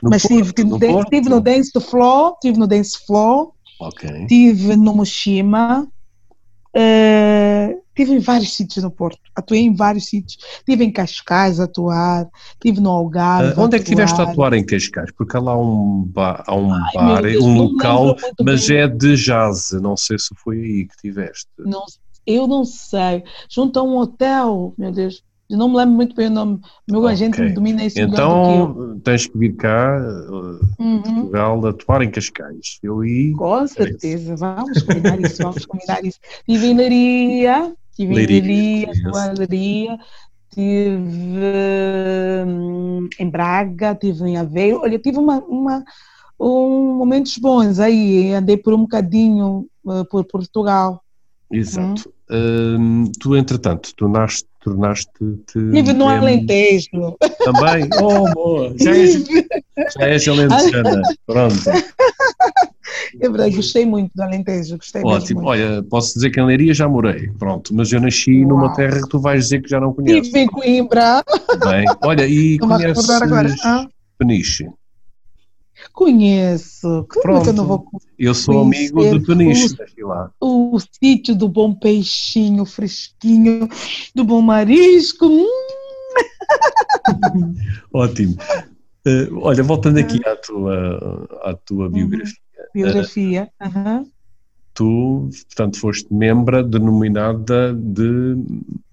No 0.02 0.10
Mas 0.10 0.22
tive, 0.22 0.52
Porto, 0.52 0.54
tive, 0.54 0.68
no 0.70 0.78
de- 0.78 0.86
Porto? 0.88 1.10
tive 1.10 1.28
no 1.28 1.40
Dance 1.40 1.70
Floor, 1.80 2.36
tive 2.40 2.58
no 2.58 2.66
Dance 2.66 2.98
Floor, 3.06 3.52
Ok. 3.80 4.26
tive 4.26 4.76
no 4.76 4.94
Moshima, 4.94 5.86
eh, 6.74 7.76
tive 7.94 8.12
em 8.12 8.18
vários 8.18 8.54
sítios 8.54 8.82
no 8.84 8.90
Porto. 8.90 9.18
Atuei 9.34 9.60
em 9.60 9.74
vários 9.74 10.06
sítios. 10.06 10.36
Tive 10.64 10.84
em 10.84 10.92
Cascais 10.92 11.60
a 11.60 11.64
atuar, 11.64 12.26
tive 12.60 12.80
no 12.80 12.90
Algarve. 12.90 13.54
Ah, 13.58 13.62
onde 13.62 13.76
é 13.76 13.78
que 13.78 13.84
tiveste 13.86 14.20
a 14.20 14.24
atuar. 14.24 14.52
em 14.54 14.64
Cascais? 14.64 15.10
Porque 15.16 15.36
há 15.36 15.40
lá 15.40 15.56
um, 15.58 16.04
ba 16.06 16.42
há 16.46 16.54
um 16.54 16.72
Ai, 16.72 16.92
bar, 16.94 17.22
Deus, 17.22 17.44
um 17.44 17.56
local, 17.56 18.16
mas 18.42 18.66
bem. 18.68 18.78
é 18.78 18.88
de 18.88 19.16
jazz. 19.16 19.70
Não 19.80 19.96
sei 19.96 20.18
se 20.18 20.34
foi 20.36 20.56
aí 20.58 20.86
que 20.86 20.96
tiveste. 21.00 21.46
Não, 21.58 21.84
eu 22.26 22.46
não 22.46 22.64
sei. 22.64 23.24
Junto 23.50 23.78
a 23.78 23.82
um 23.82 23.96
hotel, 23.96 24.74
meu 24.78 24.92
Deus. 24.92 25.22
Eu 25.50 25.58
não 25.58 25.68
me 25.68 25.76
lembro 25.76 25.94
muito 25.96 26.14
bem 26.16 26.28
o 26.28 26.30
nome. 26.30 26.60
O 26.88 26.92
meu 26.92 27.02
Ok. 27.02 27.12
agente 27.12 27.52
domina 27.52 27.84
isso 27.84 27.98
melhor 27.98 28.38
do 28.38 28.46
que 28.46 28.52
eu. 28.52 28.70
Então 28.70 29.00
tens 29.00 29.26
que 29.26 29.36
vir 29.36 29.54
cá, 29.56 29.98
uh, 30.00 30.60
Uhum. 30.78 31.02
Portugal, 31.02 31.66
atuar 31.66 32.00
em 32.02 32.10
Cascais. 32.10 32.78
Eu 32.82 33.00
aí. 33.00 33.32
Com 33.32 33.66
certeza, 33.66 34.34
vamos 34.34 34.82
combinar 34.82 35.20
isso, 35.20 35.42
vamos 35.42 35.66
combinar 35.66 36.02
isso. 36.04 36.18
Estive 36.48 36.72
Leiria, 36.72 37.74
estive 37.92 38.12
em 38.12 38.26
Leiria, 39.34 39.98
estive 40.50 41.40
hum, 42.46 43.08
em 43.18 43.30
Braga, 43.30 43.92
estive 43.92 44.28
em 44.28 44.36
Aveiro. 44.36 44.80
Olha, 44.80 44.98
tive 44.98 45.18
uma, 45.18 45.38
uma, 45.40 45.84
um, 46.38 46.94
momentos 46.94 47.36
bons 47.38 47.78
aí, 47.78 48.32
andei 48.34 48.56
por 48.56 48.74
um 48.74 48.82
bocadinho 48.82 49.66
uh, 49.84 50.04
por 50.06 50.24
Portugal. 50.24 51.02
Exato. 51.50 52.12
Hum, 52.30 53.12
tu, 53.20 53.36
entretanto, 53.36 53.94
tornaste- 53.94 54.48
tornaste-te. 54.62 55.58
Estive 55.58 55.92
no 55.92 56.08
Alentejo. 56.08 57.16
Também? 57.44 57.88
Oh, 58.02 58.32
boa! 58.32 58.74
Já 58.78 58.96
és, 58.96 59.24
já 59.98 60.06
és 60.08 60.28
alentejana. 60.28 61.02
Pronto. 61.26 61.70
É 63.20 63.28
verdade, 63.28 63.56
gostei 63.56 63.86
muito 63.86 64.10
do 64.14 64.22
Alentejo, 64.22 64.76
gostei 64.76 65.02
Ótimo. 65.04 65.44
Olha, 65.44 65.82
posso 65.84 66.14
dizer 66.14 66.30
que 66.30 66.40
em 66.40 66.46
Leiria 66.46 66.74
já 66.74 66.88
morei. 66.88 67.28
Pronto. 67.38 67.74
Mas 67.74 67.92
eu 67.92 68.00
nasci 68.00 68.44
numa 68.44 68.66
Uau. 68.66 68.74
terra 68.74 69.00
que 69.00 69.08
tu 69.08 69.18
vais 69.18 69.44
dizer 69.44 69.62
que 69.62 69.68
já 69.68 69.80
não 69.80 69.92
conheces. 69.92 70.26
Estive 70.26 70.40
em 70.40 70.46
Coimbra, 70.46 71.22
Bem, 71.64 71.84
olha, 72.02 72.26
e 72.26 72.56
a 72.56 72.66
conheces 72.66 73.10
agora. 73.10 73.54
Ah, 73.64 73.86
Peniche? 74.18 74.68
Conheço, 75.92 77.06
como 77.08 77.36
é 77.38 77.42
que 77.42 77.48
eu 77.50 77.52
não 77.52 77.66
vou 77.66 77.78
Pronto. 77.80 78.04
Eu 78.18 78.34
sou 78.34 78.60
amigo 78.62 79.00
Conhecer 79.24 79.64
os- 79.66 79.72
daqui 79.76 80.02
lá. 80.02 80.30
o 80.40 80.78
sítio 81.02 81.34
do 81.34 81.48
bom 81.48 81.74
peixinho 81.74 82.64
fresquinho, 82.64 83.68
do 84.14 84.24
bom 84.24 84.40
marisco. 84.40 85.26
Hum, 85.26 85.46
Ótimo. 87.92 88.36
Eh, 89.06 89.28
olha, 89.40 89.62
voltando 89.62 89.98
aqui 89.98 90.20
à 90.26 90.36
tua, 90.36 91.28
à 91.42 91.54
tua 91.54 91.86
Uhum. 91.86 91.90
biografia. 91.92 92.36
biografia. 92.74 93.50
aham. 93.60 94.06
Tu, 94.74 95.28
portanto, 95.48 95.78
foste 95.78 96.06
membra 96.14 96.62
denominada 96.64 97.74
de 97.74 98.36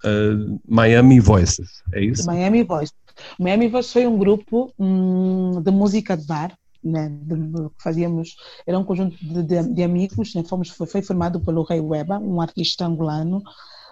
eh, 0.04 0.58
Miami 0.68 1.20
Voices, 1.20 1.82
é 1.92 2.00
do 2.00 2.04
isso? 2.06 2.26
Miami 2.26 2.62
Voice. 2.64 2.92
O 3.38 3.42
Miami 3.44 3.68
Voice 3.68 3.90
foi 3.92 4.06
um 4.06 4.18
grupo 4.18 4.72
hum, 4.78 5.60
de 5.62 5.70
música 5.70 6.16
de 6.16 6.26
bar 6.26 6.52
né, 6.82 7.08
de, 7.08 7.36
de, 7.36 7.70
fazíamos, 7.78 8.36
era 8.66 8.78
um 8.78 8.84
conjunto 8.84 9.16
de, 9.18 9.62
de, 9.62 9.82
amigos, 9.82 10.34
né, 10.34 10.42
fomos, 10.44 10.70
foi, 10.70 10.86
foi, 10.86 11.02
formado 11.02 11.40
pelo 11.40 11.62
Rei 11.62 11.80
Weba, 11.80 12.18
um 12.18 12.40
artista 12.40 12.86
angolano, 12.86 13.42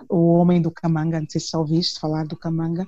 o 0.08 0.34
homem 0.34 0.62
do 0.62 0.70
Camanga, 0.70 1.20
não 1.20 1.26
sei 1.28 1.40
se 1.40 1.50
já 1.50 1.58
ouviste 1.58 1.98
falar 1.98 2.26
do 2.26 2.36
Camanga, 2.36 2.86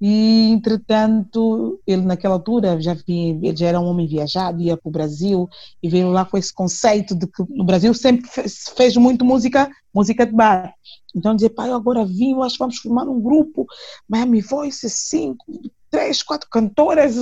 e 0.00 0.50
entretanto, 0.52 1.80
ele 1.86 2.02
naquela 2.02 2.34
altura 2.34 2.80
já, 2.80 2.94
vinha, 2.94 3.38
ele 3.42 3.56
já 3.56 3.66
era 3.66 3.80
um 3.80 3.86
homem 3.86 4.06
viajado, 4.06 4.62
ia 4.62 4.76
para 4.76 4.88
o 4.88 4.92
Brasil, 4.92 5.48
e 5.82 5.88
veio 5.88 6.10
lá 6.10 6.24
com 6.24 6.38
esse 6.38 6.52
conceito 6.52 7.14
de 7.14 7.26
que 7.26 7.42
no 7.50 7.64
Brasil 7.64 7.92
sempre 7.94 8.28
fez, 8.28 8.72
fez 8.76 8.96
muito 8.96 9.24
música, 9.24 9.70
música 9.92 10.24
de 10.24 10.32
bar, 10.32 10.72
então 11.14 11.34
dizer, 11.34 11.50
pai, 11.50 11.70
agora 11.70 12.04
vim, 12.04 12.40
acho 12.42 12.54
que 12.54 12.58
vamos 12.60 12.78
formar 12.78 13.04
um 13.04 13.20
grupo, 13.20 13.66
Miami 14.08 14.40
Voice, 14.40 14.88
cinco, 14.88 15.44
três, 15.92 16.22
quatro 16.22 16.48
cantoras, 16.50 17.16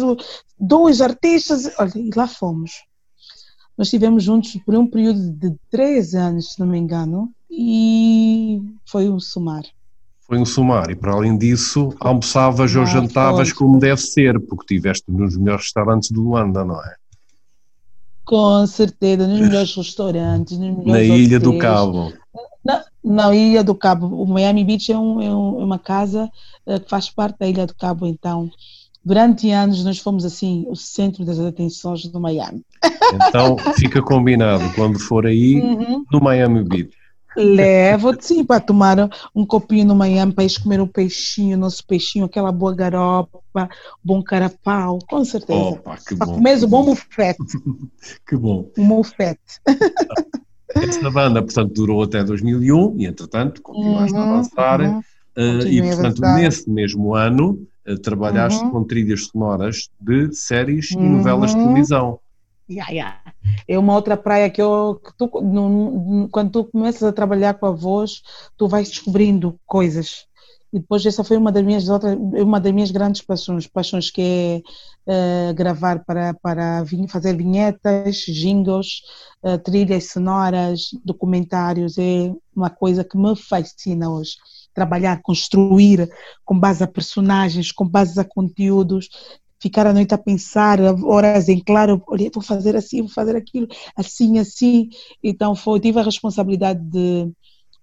dois 0.58 1.00
artistas, 1.00 1.68
olha, 1.76 1.92
e 1.96 2.10
lá 2.14 2.28
fomos. 2.28 2.84
Nós 3.76 3.88
estivemos 3.88 4.22
juntos 4.22 4.56
por 4.64 4.76
um 4.76 4.86
período 4.86 5.32
de 5.32 5.52
três 5.68 6.14
anos, 6.14 6.52
se 6.52 6.60
não 6.60 6.66
me 6.68 6.78
engano, 6.78 7.32
e 7.50 8.62
foi 8.86 9.10
um 9.10 9.18
somar. 9.18 9.64
Foi 10.20 10.38
um 10.38 10.46
somar, 10.46 10.88
e 10.90 10.94
para 10.94 11.12
além 11.12 11.36
disso, 11.36 11.92
almoçavas 11.98 12.76
ou 12.76 12.86
jantavas 12.86 13.48
foi. 13.48 13.58
como 13.58 13.80
deve 13.80 14.00
ser, 14.00 14.38
porque 14.38 14.76
estiveste 14.76 15.10
nos 15.10 15.36
melhores 15.36 15.64
restaurantes 15.64 16.10
do 16.12 16.22
Luanda, 16.22 16.64
não 16.64 16.80
é? 16.80 16.94
Com 18.24 18.64
certeza, 18.68 19.26
nos 19.26 19.40
melhores 19.40 19.74
restaurantes, 19.74 20.56
nos 20.56 20.76
melhores 20.78 21.08
Na 21.08 21.16
Ilha 21.16 21.40
do 21.40 21.58
Cabo. 21.58 22.12
Na, 23.02 23.28
na 23.28 23.34
Ilha 23.34 23.64
do 23.64 23.74
Cabo. 23.74 24.06
O 24.06 24.26
Miami 24.26 24.64
Beach 24.64 24.92
é, 24.92 24.98
um, 24.98 25.20
é, 25.20 25.26
é 25.26 25.30
uma 25.64 25.78
casa 25.78 26.30
uh, 26.66 26.80
que 26.80 26.88
faz 26.88 27.10
parte 27.10 27.38
da 27.38 27.48
Ilha 27.48 27.66
do 27.66 27.74
Cabo, 27.74 28.06
então 28.06 28.50
durante 29.04 29.50
anos 29.50 29.82
nós 29.84 29.98
fomos 29.98 30.24
assim 30.24 30.66
o 30.68 30.76
centro 30.76 31.24
das 31.24 31.38
atenções 31.38 32.06
do 32.06 32.20
Miami. 32.20 32.64
Então 33.14 33.56
fica 33.76 34.02
combinado 34.02 34.64
quando 34.74 34.98
for 34.98 35.26
aí 35.26 35.60
uhum. 35.60 36.04
no 36.12 36.20
Miami 36.20 36.62
Beach. 36.62 37.00
Levo-te 37.36 38.26
sim 38.26 38.44
para 38.44 38.60
tomar 38.60 39.08
um 39.34 39.46
copinho 39.46 39.86
no 39.86 39.94
Miami 39.94 40.32
para 40.32 40.44
ir 40.44 40.60
comer 40.60 40.80
um 40.80 40.86
peixinho, 40.86 41.56
nosso 41.56 41.86
peixinho, 41.86 42.24
aquela 42.24 42.50
boa 42.50 42.74
garopa, 42.74 43.68
bom 44.02 44.22
carapau, 44.22 44.98
com 45.08 45.24
certeza. 45.24 45.58
Opa, 45.58 45.96
que 45.96 46.16
para 46.16 46.26
bom. 46.26 46.34
comer 46.34 46.62
o 46.62 46.68
bom 46.68 46.84
mufete. 46.84 47.38
que 48.26 48.36
bom. 48.36 48.68
Um 48.76 48.84
mufete. 48.84 49.60
Essa 50.74 51.10
banda, 51.10 51.42
portanto, 51.42 51.72
durou 51.72 52.02
até 52.02 52.22
2001 52.22 52.96
e, 52.98 53.06
entretanto, 53.06 53.62
continuaste 53.62 54.12
uhum, 54.16 54.20
a 54.20 54.24
avançar. 54.24 54.80
Uhum. 54.80 54.98
Uh, 55.36 55.66
e, 55.66 55.82
portanto, 55.82 56.20
nesse 56.20 56.70
mesmo 56.70 57.14
ano, 57.14 57.66
uh, 57.88 57.98
trabalhaste 57.98 58.62
uhum. 58.64 58.70
com 58.70 58.84
trilhas 58.84 59.26
sonoras 59.26 59.88
de 60.00 60.32
séries 60.34 60.90
e 60.90 60.96
novelas 60.96 61.50
de 61.50 61.56
uhum. 61.56 61.68
televisão. 61.68 62.20
Yeah, 62.70 62.92
yeah. 62.92 63.20
É 63.66 63.76
uma 63.76 63.94
outra 63.94 64.16
praia 64.16 64.48
que, 64.48 64.62
eu, 64.62 65.00
que 65.04 65.12
tu, 65.18 65.28
no, 65.42 65.68
no, 65.68 66.28
quando 66.28 66.52
tu 66.52 66.64
começas 66.64 67.02
a 67.02 67.12
trabalhar 67.12 67.54
com 67.54 67.66
a 67.66 67.72
voz, 67.72 68.22
tu 68.56 68.68
vais 68.68 68.88
descobrindo 68.88 69.58
coisas. 69.66 70.26
E 70.72 70.78
depois 70.78 71.04
essa 71.04 71.24
foi 71.24 71.36
uma 71.36 71.50
das 71.50 71.64
minhas 71.64 71.88
outras, 71.88 72.16
uma 72.16 72.60
das 72.60 72.72
minhas 72.72 72.90
grandes 72.90 73.22
paixões, 73.22 73.66
paixões 73.66 74.10
que 74.10 74.22
é 74.22 75.50
uh, 75.50 75.54
gravar 75.54 76.04
para 76.04 76.32
para 76.34 76.84
fazer 77.08 77.36
vinhetas, 77.36 78.18
jingles, 78.18 79.02
uh, 79.42 79.58
trilhas 79.58 80.10
sonoras, 80.10 80.90
documentários 81.04 81.98
é 81.98 82.32
uma 82.54 82.70
coisa 82.70 83.04
que 83.04 83.18
me 83.18 83.34
fascina 83.34 84.10
hoje. 84.10 84.36
Trabalhar, 84.72 85.20
construir 85.22 86.08
com 86.44 86.58
base 86.58 86.84
a 86.84 86.86
personagens, 86.86 87.72
com 87.72 87.86
base 87.86 88.18
a 88.20 88.24
conteúdos 88.24 89.08
ficar 89.60 89.86
a 89.86 89.92
noite 89.92 90.14
a 90.14 90.18
pensar, 90.18 90.80
horas 91.04 91.48
em 91.48 91.60
claro, 91.60 92.02
olha, 92.08 92.30
vou 92.32 92.42
fazer 92.42 92.74
assim, 92.74 93.02
vou 93.02 93.10
fazer 93.10 93.36
aquilo, 93.36 93.68
assim, 93.94 94.38
assim. 94.38 94.88
Então 95.22 95.54
foi, 95.54 95.78
tive 95.78 96.00
a 96.00 96.02
responsabilidade 96.02 96.80
de, 96.82 97.30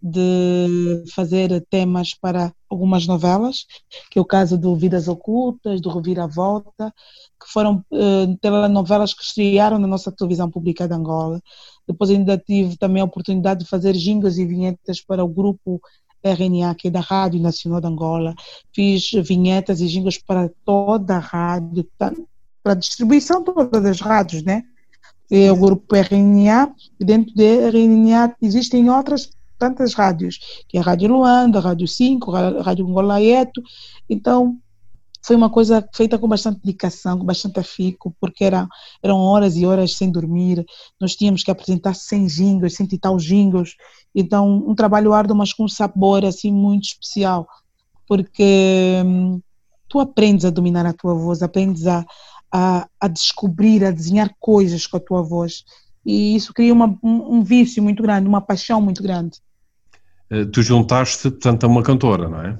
de 0.01 1.03
fazer 1.13 1.65
temas 1.69 2.13
para 2.13 2.53
algumas 2.69 3.07
novelas, 3.07 3.65
que 4.11 4.19
é 4.19 4.21
o 4.21 4.25
caso 4.25 4.57
do 4.57 4.75
Vidas 4.75 5.07
Ocultas, 5.07 5.81
do 5.81 5.89
Reviravolta, 5.89 6.93
que 7.39 7.51
foram 7.51 7.83
uh, 7.91 8.37
telenovelas 8.39 9.13
que 9.13 9.23
estrearam 9.23 9.79
na 9.79 9.87
nossa 9.87 10.11
televisão 10.11 10.49
pública 10.49 10.87
de 10.87 10.93
Angola. 10.93 11.41
Depois 11.87 12.09
ainda 12.09 12.37
tive 12.37 12.77
também 12.77 13.01
a 13.01 13.05
oportunidade 13.05 13.61
de 13.61 13.69
fazer 13.69 13.93
jingles 13.93 14.37
e 14.37 14.45
vinhetas 14.45 15.01
para 15.01 15.23
o 15.23 15.27
grupo 15.27 15.81
RNA, 16.23 16.75
que 16.75 16.89
é 16.89 16.91
da 16.91 16.99
Rádio 16.99 17.39
Nacional 17.39 17.79
de 17.79 17.87
Angola. 17.87 18.35
Fiz 18.73 19.11
vinhetas 19.23 19.81
e 19.81 19.87
jingles 19.87 20.17
para 20.17 20.49
toda 20.65 21.15
a 21.15 21.19
rádio, 21.19 21.87
para 21.97 22.13
a 22.65 22.75
distribuição 22.75 23.43
todas 23.43 23.85
as 23.85 24.01
rádios, 24.01 24.43
né? 24.43 24.63
É 25.29 25.51
o 25.51 25.57
grupo 25.57 25.95
RNA, 25.95 26.73
e 26.99 27.03
dentro 27.03 27.33
de 27.35 27.69
RNA 27.69 28.35
existem 28.41 28.89
outras 28.89 29.29
tantas 29.57 29.93
rádios, 29.93 30.39
que 30.67 30.77
é 30.77 30.79
a 30.79 30.83
Rádio 30.83 31.09
Luanda, 31.09 31.59
a 31.59 31.61
Rádio 31.61 31.87
5, 31.87 32.35
a 32.35 32.61
Rádio 32.61 32.87
Angola 32.87 33.21
Eto. 33.21 33.61
Então, 34.09 34.57
foi 35.27 35.35
uma 35.35 35.49
coisa 35.49 35.85
feita 35.93 36.17
com 36.17 36.25
bastante 36.25 36.61
dedicação, 36.61 37.19
com 37.19 37.25
bastante 37.25 37.59
afico, 37.59 38.15
porque 38.17 38.45
era, 38.45 38.65
eram 39.03 39.17
horas 39.17 39.57
e 39.57 39.65
horas 39.65 39.93
sem 39.97 40.09
dormir, 40.09 40.65
nós 40.99 41.17
tínhamos 41.17 41.43
que 41.43 41.51
apresentar 41.51 41.95
100 41.95 42.27
jingles, 42.27 42.75
100 42.75 42.87
e 42.93 42.97
tal 42.97 43.17
jingles, 43.17 43.75
então 44.15 44.63
um 44.65 44.73
trabalho 44.73 45.11
árduo, 45.11 45.35
mas 45.35 45.51
com 45.51 45.65
um 45.65 45.67
sabor 45.67 46.23
assim 46.23 46.49
muito 46.49 46.85
especial, 46.85 47.45
porque 48.07 49.03
hum, 49.05 49.41
tu 49.89 49.99
aprendes 49.99 50.45
a 50.45 50.49
dominar 50.49 50.85
a 50.85 50.93
tua 50.93 51.13
voz, 51.13 51.41
aprendes 51.41 51.85
a, 51.87 52.05
a, 52.49 52.87
a, 52.97 53.07
descobrir, 53.09 53.83
a 53.83 53.91
desenhar 53.91 54.33
coisas 54.39 54.87
com 54.87 54.95
a 54.95 55.01
tua 55.01 55.21
voz, 55.21 55.65
e 56.05 56.37
isso 56.37 56.53
cria 56.53 56.71
uma, 56.71 56.97
um, 57.03 57.39
um 57.39 57.43
vício 57.43 57.83
muito 57.83 58.01
grande, 58.01 58.29
uma 58.29 58.39
paixão 58.39 58.79
muito 58.79 59.03
grande. 59.03 59.41
Eh, 60.29 60.45
tu 60.45 60.61
juntaste, 60.61 61.29
portanto, 61.31 61.63
a 61.63 61.67
uma 61.67 61.83
cantora, 61.83 62.27
não 62.27 62.41
é? 62.41 62.59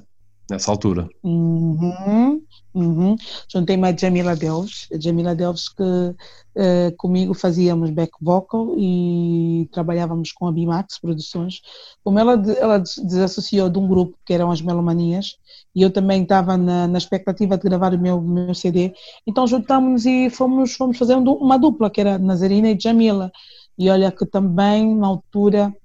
Nessa 0.50 0.72
altura. 0.72 1.10
Uhum. 1.24 2.42
Uhum. 2.74 3.16
Juntei-me 3.52 3.88
a 3.90 3.98
Jamila 3.98 4.36
Delves, 4.36 4.88
a 4.94 5.00
Jamila 5.00 5.34
Delves 5.34 5.68
que 5.68 5.82
uh, 5.82 6.96
comigo 6.96 7.34
fazíamos 7.34 7.90
back 7.90 8.12
vocal 8.22 8.76
e 8.78 9.68
trabalhávamos 9.72 10.32
com 10.32 10.48
a 10.48 10.52
Bimax 10.52 11.00
Produções. 11.00 11.62
Como 12.04 12.20
ela, 12.20 12.34
ela 12.60 12.78
desassociou 12.78 13.68
de 13.68 13.80
um 13.80 13.88
grupo 13.88 14.16
que 14.24 14.32
eram 14.32 14.52
as 14.52 14.62
Melomanias 14.62 15.38
e 15.76 15.82
eu 15.82 15.90
também 15.90 16.22
estava 16.22 16.56
na, 16.56 16.88
na 16.88 16.98
expectativa 17.00 17.58
de 17.58 17.64
gravar 17.64 17.96
o 17.96 18.00
meu, 18.00 18.22
meu 18.22 18.54
CD, 18.54 18.94
então 19.26 19.48
juntámos-nos 19.48 20.06
e 20.06 20.30
fomos, 20.30 20.74
fomos 20.74 20.98
fazer 21.00 21.16
uma 21.16 21.58
dupla 21.58 21.90
que 21.90 22.00
era 22.00 22.20
Nazarina 22.20 22.70
e 22.70 22.80
Jamila. 22.80 23.32
E 23.78 23.90
olha 23.90 24.12
que 24.12 24.26
também 24.26 24.96
na 24.96 25.08
altura 25.08 25.76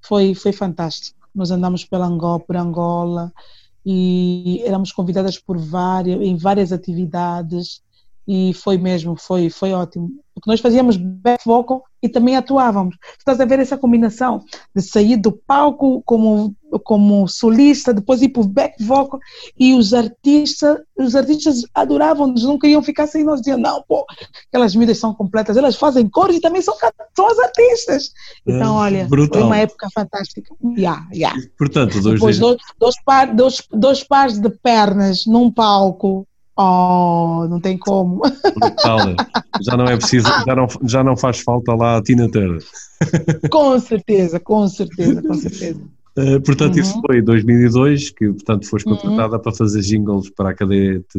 foi, 0.00 0.34
foi 0.34 0.52
fantástico. 0.52 1.25
Nós 1.36 1.50
andamos 1.50 1.84
pela 1.84 2.06
Angola, 2.06 2.40
por 2.40 2.56
Angola, 2.56 3.32
e 3.84 4.62
éramos 4.64 4.90
convidadas 4.90 5.38
por 5.38 5.58
várias, 5.58 6.20
em 6.20 6.36
várias 6.36 6.72
atividades 6.72 7.82
e 8.26 8.52
foi 8.54 8.78
mesmo, 8.78 9.14
foi, 9.16 9.48
foi 9.50 9.72
ótimo. 9.72 10.10
Porque 10.36 10.50
nós 10.50 10.60
fazíamos 10.60 10.98
back 10.98 11.42
vocal 11.46 11.82
e 12.02 12.10
também 12.10 12.36
atuávamos. 12.36 12.94
Estás 13.18 13.40
a 13.40 13.46
ver 13.46 13.58
essa 13.58 13.78
combinação 13.78 14.44
de 14.74 14.82
sair 14.82 15.16
do 15.16 15.32
palco 15.32 16.02
como, 16.04 16.54
como 16.84 17.26
solista, 17.26 17.94
depois 17.94 18.20
ir 18.20 18.28
para 18.28 18.42
o 18.42 18.46
back 18.46 18.84
vocal 18.84 19.18
e 19.58 19.72
os 19.72 19.94
artistas, 19.94 20.78
os 20.94 21.16
artistas 21.16 21.62
adoravam-nos, 21.74 22.44
não 22.44 22.58
queriam 22.58 22.82
ficar 22.82 23.06
sem 23.06 23.24
nós, 23.24 23.40
diziam, 23.40 23.56
não, 23.56 23.82
pô, 23.88 24.04
aquelas 24.48 24.76
mídias 24.76 24.98
são 24.98 25.14
completas, 25.14 25.56
elas 25.56 25.76
fazem 25.76 26.06
cores 26.06 26.36
e 26.36 26.40
também 26.40 26.60
são, 26.60 26.74
são 27.16 27.26
as 27.28 27.38
artistas. 27.38 28.10
Então, 28.46 28.76
é, 28.76 28.84
olha, 28.84 29.04
brutal. 29.06 29.40
foi 29.40 29.46
uma 29.46 29.56
época 29.56 29.88
fantástica. 29.94 30.54
Yeah, 30.76 31.08
yeah. 31.14 31.40
Portanto, 31.56 31.98
dois, 32.02 32.16
depois, 32.16 32.38
dois, 32.38 32.58
dois, 32.78 32.94
par, 33.02 33.34
dois, 33.34 33.62
dois 33.72 34.04
pares 34.04 34.38
de 34.38 34.50
pernas 34.50 35.24
num 35.24 35.50
palco 35.50 36.28
Oh, 36.58 37.46
não 37.50 37.60
tem 37.60 37.76
como. 37.76 38.22
Já 39.60 39.76
não 39.76 39.84
é 39.84 39.96
preciso, 39.96 40.28
já 40.46 40.54
não, 40.54 40.66
já 40.84 41.04
não 41.04 41.16
faz 41.16 41.40
falta 41.40 41.74
lá 41.74 41.98
a 41.98 42.02
Tina 42.02 42.30
Turner. 42.30 42.62
Com 43.50 43.78
certeza, 43.78 44.40
com 44.40 44.66
certeza, 44.68 45.22
com 45.22 45.34
certeza. 45.34 45.80
Uh, 46.18 46.40
portanto, 46.40 46.76
uhum. 46.76 46.80
isso 46.80 47.00
foi 47.06 47.18
em 47.18 47.24
2002 47.24 48.10
que, 48.10 48.28
portanto, 48.32 48.66
foste 48.66 48.88
uhum. 48.88 48.96
contratada 48.96 49.36
uhum. 49.36 49.42
para 49.42 49.52
fazer 49.52 49.82
jingles 49.82 50.30
para 50.30 50.50
a 50.50 50.54
cadeia 50.54 51.00
te, 51.00 51.18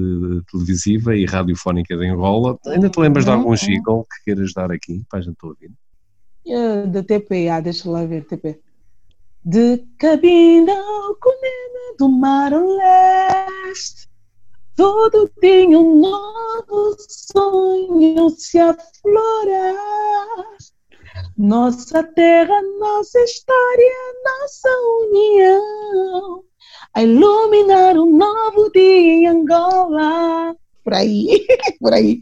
televisiva 0.52 1.16
e 1.16 1.26
radiofónica 1.26 1.96
de 1.96 2.08
Angola. 2.08 2.58
Ainda 2.66 2.90
te 2.90 3.00
lembras 3.00 3.26
uhum. 3.26 3.32
de 3.32 3.38
algum 3.38 3.54
jingle 3.56 4.04
que 4.06 4.24
queiras 4.26 4.54
dar 4.54 4.72
aqui 4.72 5.04
para 5.08 5.20
a 5.20 5.22
gente 5.22 5.38
ouvir? 5.44 5.72
Uh, 6.48 6.88
da 6.88 7.04
TP, 7.04 7.48
ah, 7.48 7.60
deixa 7.60 7.88
lá 7.88 8.06
ver, 8.06 8.26
TP. 8.26 8.60
De 9.46 9.84
cabina 10.00 10.74
ao 10.74 11.16
do 12.00 12.10
mar 12.10 12.52
leste 12.54 14.07
Todo 14.78 15.30
dia 15.42 15.68
um 15.68 16.00
novo 16.00 16.96
sonho 17.10 18.30
se 18.30 18.60
aflora. 18.60 19.76
Nossa 21.36 22.04
terra, 22.04 22.62
nossa 22.80 23.20
história, 23.22 23.94
nossa 24.24 24.70
união. 25.02 26.44
A 26.94 27.02
iluminar 27.02 27.98
um 27.98 28.16
novo 28.16 28.72
dia 28.72 28.84
em 28.84 29.28
Angola. 29.28 30.56
por 30.84 30.94
aí, 30.94 31.44
por 31.82 31.94
aí. 31.94 32.20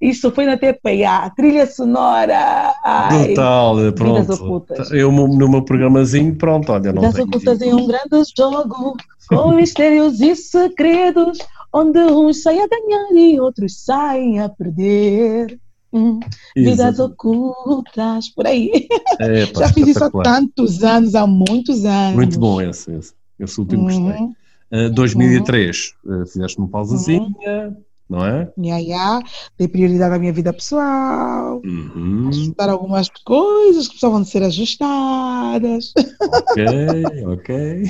Isso 0.00 0.30
foi 0.30 0.46
na 0.46 0.56
TPA, 0.56 1.30
trilha 1.36 1.66
sonora. 1.66 2.74
Ai, 2.86 3.26
Brutal, 3.26 3.76
pronto. 3.94 4.94
Eu 4.94 5.12
no 5.12 5.46
meu 5.46 5.62
programazinho, 5.62 6.34
pronto, 6.36 6.72
olha, 6.72 6.90
não 6.90 7.02
Vidas 7.02 7.18
ocultas 7.18 7.60
em 7.60 7.74
um 7.74 7.86
grande 7.86 8.22
jogo, 8.34 8.96
com 9.28 9.52
mistérios 9.52 10.22
e 10.22 10.34
segredos, 10.34 11.38
onde 11.72 11.98
uns 11.98 12.42
saem 12.42 12.62
a 12.62 12.68
ganhar 12.68 13.12
e 13.12 13.40
outros 13.40 13.84
saem 13.84 14.40
a 14.40 14.48
perder. 14.48 15.58
Hum, 15.90 16.20
vidas 16.54 16.98
ocultas, 16.98 18.28
por 18.34 18.46
aí. 18.46 18.86
É, 19.18 19.46
pá, 19.52 19.60
Já 19.60 19.72
fiz 19.72 19.88
isso 19.88 20.04
há 20.04 20.10
tantos 20.10 20.84
anos, 20.84 21.14
há 21.14 21.26
muitos 21.26 21.84
anos. 21.86 22.14
Muito 22.14 22.38
bom 22.38 22.60
esse, 22.60 22.92
esse, 22.92 23.14
esse 23.40 23.58
último 23.58 23.88
uhum. 23.88 24.04
gostei. 24.04 24.86
Uh, 24.86 24.90
2003, 24.90 25.94
uhum. 26.04 26.22
uh, 26.22 26.26
fizeste 26.26 26.58
uma 26.58 26.68
pausazinha, 26.68 27.22
uhum. 27.22 27.76
Não 28.08 28.24
é? 28.24 28.50
Yeah, 28.58 28.82
yeah. 28.82 29.22
Dei 29.58 29.68
prioridade 29.68 30.14
à 30.14 30.18
minha 30.18 30.32
vida 30.32 30.52
pessoal, 30.52 31.60
uhum. 31.64 32.28
ajustar 32.28 32.68
algumas 32.70 33.08
coisas 33.24 33.84
que 33.84 33.90
precisavam 33.90 34.22
de 34.22 34.28
ser 34.28 34.42
ajustadas. 34.42 35.92
Ok, 36.20 36.64
ok. 37.26 37.84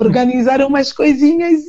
Organizar 0.00 0.60
umas 0.60 0.92
coisinhas 0.92 1.62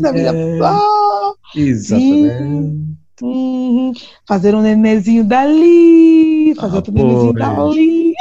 da 0.00 0.12
vida 0.12 0.32
pessoal. 0.32 1.36
Exatamente. 1.54 2.92
Uhum. 3.22 3.92
Fazer 4.26 4.54
um 4.54 4.62
nenenzinho 4.62 5.22
dali, 5.22 6.54
fazer 6.56 6.72
ah, 6.72 6.76
outro 6.76 6.92
nenenzinho 6.92 7.32
dali. 7.34 8.14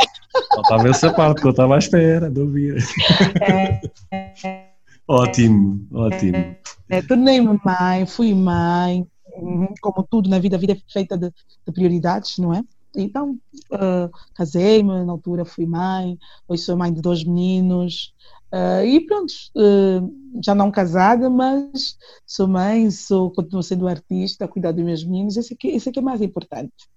Faltava 0.53 0.89
essa 0.89 1.11
parte 1.11 1.41
que 1.41 1.47
eu 1.47 1.51
estava 1.51 1.75
à 1.75 1.79
espera, 1.79 2.29
não 2.29 2.47
via. 2.47 2.75
É, 3.41 3.81
ótimo, 5.15 5.87
ótimo. 5.93 6.37
É, 6.37 6.61
é, 6.89 7.01
Tornei-me 7.01 7.59
mãe, 7.63 8.05
fui 8.05 8.33
mãe, 8.33 9.07
uhum. 9.35 9.73
como 9.81 10.05
tudo 10.09 10.29
na 10.29 10.39
vida, 10.39 10.55
a 10.55 10.59
vida 10.59 10.73
é 10.73 10.91
feita 10.91 11.17
de, 11.17 11.29
de 11.29 11.73
prioridades, 11.73 12.37
não 12.37 12.53
é? 12.53 12.63
Então, 12.95 13.37
uh, 13.71 14.09
casei-me, 14.35 15.05
na 15.05 15.11
altura 15.11 15.45
fui 15.45 15.65
mãe, 15.65 16.17
hoje 16.47 16.63
sou 16.63 16.75
mãe 16.75 16.91
de 16.91 17.01
dois 17.01 17.23
meninos, 17.23 18.13
Uh, 18.53 18.83
e 18.83 18.99
pronto, 19.05 19.33
uh, 19.55 20.41
já 20.43 20.53
não 20.53 20.69
casada, 20.69 21.29
mas 21.29 21.97
sou 22.25 22.49
mãe, 22.49 22.91
sou, 22.91 23.31
continuo 23.31 23.63
sendo 23.63 23.87
artista, 23.87 24.45
cuidar 24.45 24.73
dos 24.73 24.83
meus 24.83 25.05
meninos, 25.05 25.37
isso 25.37 25.53
aqui, 25.53 25.69
isso 25.69 25.87
aqui 25.87 25.99
é 25.99 26.01
mais 26.01 26.21
importante. 26.21 26.89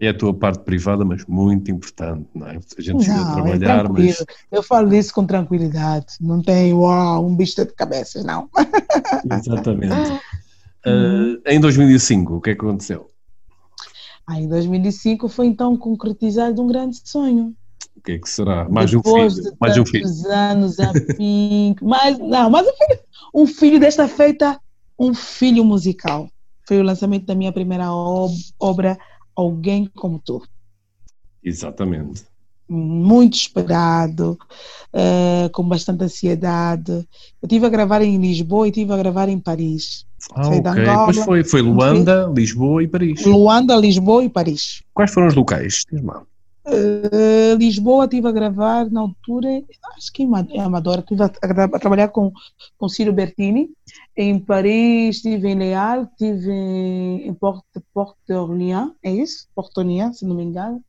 É 0.00 0.08
a 0.08 0.14
tua 0.14 0.32
parte 0.32 0.64
privada, 0.64 1.04
mas 1.04 1.26
muito 1.26 1.70
importante, 1.70 2.26
não 2.34 2.46
é? 2.46 2.56
A 2.56 2.80
gente 2.80 3.06
não, 3.06 3.16
a 3.16 3.50
é 3.50 3.58
trabalhar, 3.58 3.84
é 3.84 3.88
mas... 3.88 4.24
Eu 4.50 4.62
falo 4.62 4.94
isso 4.94 5.12
com 5.12 5.26
tranquilidade, 5.26 6.14
não 6.18 6.42
tem 6.42 6.72
uau, 6.72 7.26
um 7.26 7.36
bicho 7.36 7.56
de 7.56 7.66
cabeças, 7.66 8.24
não. 8.24 8.48
Exatamente. 9.30 10.12
Uh, 10.86 11.40
em 11.46 11.60
2005, 11.60 12.36
o 12.36 12.40
que 12.40 12.50
é 12.50 12.54
que 12.54 12.64
aconteceu? 12.64 13.10
Ah, 14.26 14.40
em 14.40 14.48
2005 14.48 15.28
foi 15.28 15.46
então 15.46 15.76
concretizado 15.76 16.62
um 16.62 16.66
grande 16.66 17.00
sonho. 17.04 17.54
O 17.96 18.00
que 18.00 18.12
é 18.12 18.18
que 18.18 18.30
será? 18.30 18.68
Mais 18.68 18.90
Depois 18.90 19.34
um 19.34 19.42
filho. 19.42 19.56
mais 19.60 19.76
um 19.76 19.84
filho. 19.84 20.06
anos 20.30 20.80
a 20.80 20.92
Pink. 21.18 21.84
mais, 21.84 22.18
não, 22.18 22.48
mais 22.48 22.66
um 22.66 22.72
filho. 22.72 23.00
Um 23.34 23.46
filho 23.46 23.78
desta 23.78 24.08
feita, 24.08 24.58
um 24.98 25.12
filho 25.12 25.64
musical. 25.64 26.28
Foi 26.66 26.78
o 26.78 26.82
lançamento 26.82 27.26
da 27.26 27.34
minha 27.34 27.52
primeira 27.52 27.92
obra, 27.92 28.96
Alguém 29.34 29.86
Como 29.86 30.18
Tu. 30.18 30.42
Exatamente. 31.42 32.24
Muito 32.68 33.34
esperado, 33.34 34.38
uh, 34.94 35.50
com 35.50 35.66
bastante 35.66 36.04
ansiedade. 36.04 36.92
Eu 36.92 37.06
estive 37.46 37.66
a 37.66 37.68
gravar 37.68 38.00
em 38.00 38.16
Lisboa 38.16 38.66
e 38.66 38.70
estive 38.70 38.92
a 38.92 38.96
gravar 38.96 39.28
em 39.28 39.40
Paris. 39.40 40.06
Ah, 40.32 40.46
ok. 40.46 40.58
Angola, 40.58 41.06
Depois 41.06 41.24
foi, 41.24 41.44
foi 41.44 41.62
Luanda, 41.62 42.30
Lisboa 42.32 42.82
e 42.82 42.86
Paris. 42.86 43.24
Luanda, 43.24 43.74
Lisboa 43.74 44.22
e 44.24 44.28
Paris. 44.28 44.82
Quais 44.94 45.12
foram 45.12 45.26
os 45.26 45.34
locais? 45.34 45.84
Lá. 45.90 46.22
Uh, 46.72 47.56
Lisboa 47.56 48.04
estive 48.04 48.28
a 48.28 48.32
gravar 48.32 48.88
na 48.90 49.00
altura, 49.00 49.48
acho 49.96 50.12
que 50.12 50.22
em 50.22 50.60
Amadora, 50.60 51.00
estive 51.00 51.22
a, 51.22 51.26
a, 51.26 51.64
a, 51.64 51.78
trabalhar 51.80 52.08
com, 52.08 52.32
com 52.78 52.88
Ciro 52.88 53.12
Bertini. 53.12 53.70
Em 54.16 54.38
Paris 54.38 55.16
estive 55.16 55.48
em 55.48 55.56
Leal, 55.56 56.04
estive 56.04 56.52
em 56.52 57.34
Porte, 57.34 57.64
Porte 57.92 58.18
d'Orléans, 58.28 58.92
é 59.02 59.10
isso? 59.10 59.48
Porte 59.54 59.74
d'Orléans, 59.74 60.18
se 60.18 60.24
não 60.24 60.36
me 60.36 60.44
engano. 60.44 60.82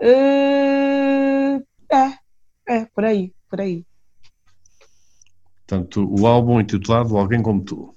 Uh, 0.00 1.64
é, 1.88 2.18
é, 2.68 2.84
por 2.86 3.04
aí, 3.04 3.32
por 3.48 3.60
aí. 3.60 3.86
Portanto, 5.66 6.04
o 6.18 6.26
álbum 6.26 6.60
intitulado 6.60 7.16
Alguém 7.16 7.40
Como 7.42 7.62
Tu. 7.62 7.94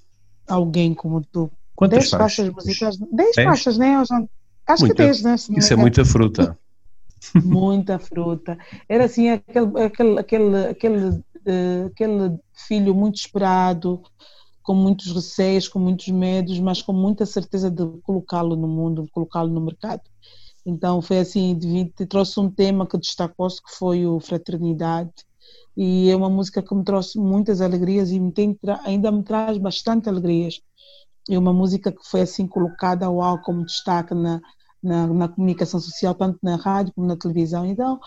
Alguém 0.47 0.93
Como 0.93 1.21
Tu. 1.21 1.49
Quantas 1.75 1.99
dez 1.99 2.09
faixas? 2.11 2.47
faixas 2.47 2.53
musicais? 2.53 2.97
Dez, 2.97 3.35
dez? 3.35 3.47
faixas, 3.47 3.77
né? 3.77 3.95
Acho 3.95 4.83
muita, 4.85 4.95
que 4.95 5.03
dez, 5.03 5.23
né? 5.23 5.35
Isso 5.57 5.73
é 5.73 5.75
muita 5.75 6.05
fruta 6.05 6.57
muita 7.33 7.99
fruta. 7.99 8.57
Era 8.87 9.05
assim 9.05 9.29
aquele, 9.29 9.81
aquele, 9.81 10.19
aquele, 10.19 10.57
aquele, 10.67 11.05
uh, 11.07 11.85
aquele 11.87 12.39
filho 12.67 12.93
muito 12.93 13.15
esperado, 13.15 14.01
com 14.63 14.73
muitos 14.73 15.11
receios, 15.11 15.67
com 15.67 15.79
muitos 15.79 16.07
medos, 16.07 16.59
mas 16.59 16.81
com 16.81 16.91
muita 16.91 17.25
certeza 17.25 17.69
de 17.69 17.85
colocá-lo 18.01 18.55
no 18.55 18.67
mundo, 18.67 19.07
colocá-lo 19.11 19.49
no 19.49 19.61
mercado. 19.61 20.01
Então 20.65 21.01
foi 21.01 21.19
assim, 21.19 21.57
trouxe 22.09 22.39
um 22.39 22.49
tema 22.49 22.87
que 22.87 22.97
destacou-se, 22.97 23.61
que 23.61 23.71
foi 23.75 24.07
o 24.07 24.19
Fraternidade, 24.19 25.13
e 25.77 26.09
é 26.09 26.15
uma 26.15 26.29
música 26.29 26.63
que 26.63 26.73
me 26.73 26.83
trouxe 26.83 27.19
muitas 27.19 27.61
alegrias 27.61 28.09
e 28.09 28.19
me 28.19 28.31
tem, 28.31 28.57
ainda 28.83 29.11
me 29.11 29.21
traz 29.21 29.57
bastante 29.57 30.09
alegrias. 30.09 30.61
É 31.29 31.37
uma 31.37 31.53
música 31.53 31.91
que 31.91 32.03
foi 32.09 32.21
assim 32.21 32.47
colocada 32.47 33.05
ao 33.05 33.41
como 33.41 33.65
destaque 33.65 34.15
na, 34.15 34.41
na, 34.85 35.07
na 35.07 35.27
comunicação 35.27 35.79
social, 35.79 36.13
tanto 36.15 36.39
na 36.41 36.55
rádio 36.55 36.93
como 36.93 37.07
na 37.07 37.17
televisão. 37.17 37.65
Então, 37.65 37.99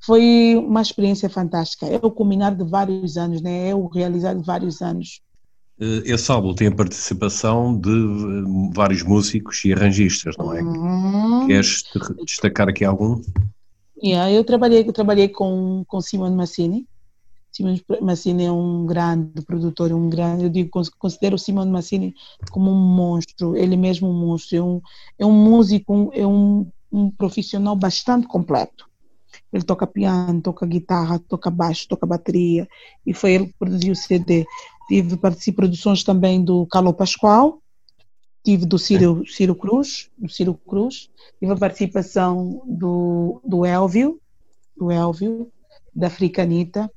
foi 0.00 0.54
uma 0.56 0.82
experiência 0.82 1.28
fantástica. 1.28 1.86
É 1.86 1.96
o 1.96 2.10
culminar 2.10 2.54
de 2.54 2.64
vários 2.64 3.16
anos, 3.16 3.40
né? 3.42 3.70
é 3.70 3.74
o 3.74 3.86
realizar 3.86 4.34
de 4.34 4.44
vários 4.44 4.80
anos. 4.80 5.20
Eh, 5.80 6.02
esse 6.04 6.30
álbum 6.30 6.54
tem 6.54 6.68
a 6.68 6.74
participação 6.74 7.78
de 7.78 7.90
eh, 7.90 8.72
vários 8.74 9.02
músicos 9.02 9.64
e 9.64 9.72
arranjistas, 9.72 10.36
não 10.36 10.54
é? 10.54 10.62
Uhum. 10.62 11.46
Queres 11.46 11.84
destacar 12.24 12.68
aqui 12.68 12.84
algum? 12.84 13.20
Yeah, 14.02 14.30
eu 14.30 14.44
trabalhei, 14.44 14.84
eu 14.86 14.92
trabalhei 14.92 15.28
com, 15.28 15.82
com 15.86 16.00
Simone 16.00 16.36
Massini, 16.36 16.86
Simone 17.56 17.82
Massini 18.02 18.44
é 18.44 18.52
um 18.52 18.84
grande 18.84 19.40
produtor, 19.42 19.90
um 19.90 20.10
grande, 20.10 20.44
eu 20.44 20.50
digo, 20.50 20.70
considero 20.98 21.36
o 21.36 21.38
Simone 21.38 21.70
Massini 21.70 22.14
como 22.50 22.70
um 22.70 22.74
monstro, 22.74 23.56
ele 23.56 23.78
mesmo 23.78 24.10
um 24.10 24.12
monstro, 24.12 24.58
é 24.58 24.62
um, 24.62 24.80
é 25.20 25.26
um 25.26 25.32
músico, 25.32 26.10
é 26.12 26.26
um, 26.26 26.70
um 26.92 27.10
profissional 27.10 27.74
bastante 27.74 28.26
completo. 28.26 28.86
Ele 29.50 29.62
toca 29.62 29.86
piano, 29.86 30.42
toca 30.42 30.66
guitarra, 30.66 31.18
toca 31.18 31.50
baixo, 31.50 31.88
toca 31.88 32.06
bateria, 32.06 32.68
e 33.06 33.14
foi 33.14 33.32
ele 33.32 33.46
que 33.46 33.54
produziu 33.58 33.92
o 33.92 33.96
CD. 33.96 34.44
Tive 34.86 35.16
participei 35.16 35.54
produções 35.54 36.04
também 36.04 36.44
do 36.44 36.66
Carlo 36.66 36.92
Pascoal, 36.92 37.62
tive 38.44 38.66
do 38.66 38.78
Ciro, 38.78 39.24
Ciro 39.26 39.54
Cruz, 39.54 40.10
do 40.18 40.28
Ciro 40.28 40.54
Cruz, 40.54 41.08
tive 41.40 41.52
a 41.52 41.56
participação 41.56 42.62
do, 42.66 43.40
do 43.42 43.64
Elvio, 43.64 44.20
do 44.76 44.90
Elvio, 44.90 45.50
da 45.94 46.08
Africanita, 46.08 46.90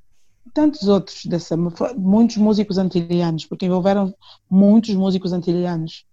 tantos 0.54 0.88
outros, 0.88 1.26
dessa, 1.26 1.56
muitos 1.98 2.38
músicos 2.38 2.78
antilhanos, 2.78 3.46
porque 3.46 3.66
envolveram 3.66 4.14
muitos 4.50 4.94
músicos 4.96 5.34
antilhanos. 5.34 6.06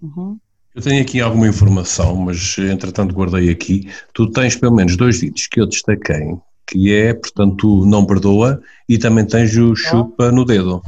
Uhum. 0.00 0.38
Eu 0.74 0.82
tenho 0.82 1.02
aqui 1.02 1.20
alguma 1.20 1.46
informação, 1.46 2.16
mas 2.16 2.56
entretanto 2.58 3.14
guardei 3.14 3.50
aqui. 3.50 3.90
Tu 4.14 4.30
tens 4.30 4.56
pelo 4.56 4.74
menos 4.74 4.96
dois 4.96 5.20
vídeos 5.20 5.46
que 5.46 5.60
eu 5.60 5.66
destaquei, 5.66 6.34
que 6.66 6.92
é, 6.92 7.12
portanto, 7.12 7.84
Não 7.84 8.06
Perdoa 8.06 8.62
e 8.88 8.98
também 8.98 9.26
tens 9.26 9.54
o 9.56 9.74
Chupa 9.76 10.32
no 10.32 10.44
Dedo. 10.44 10.82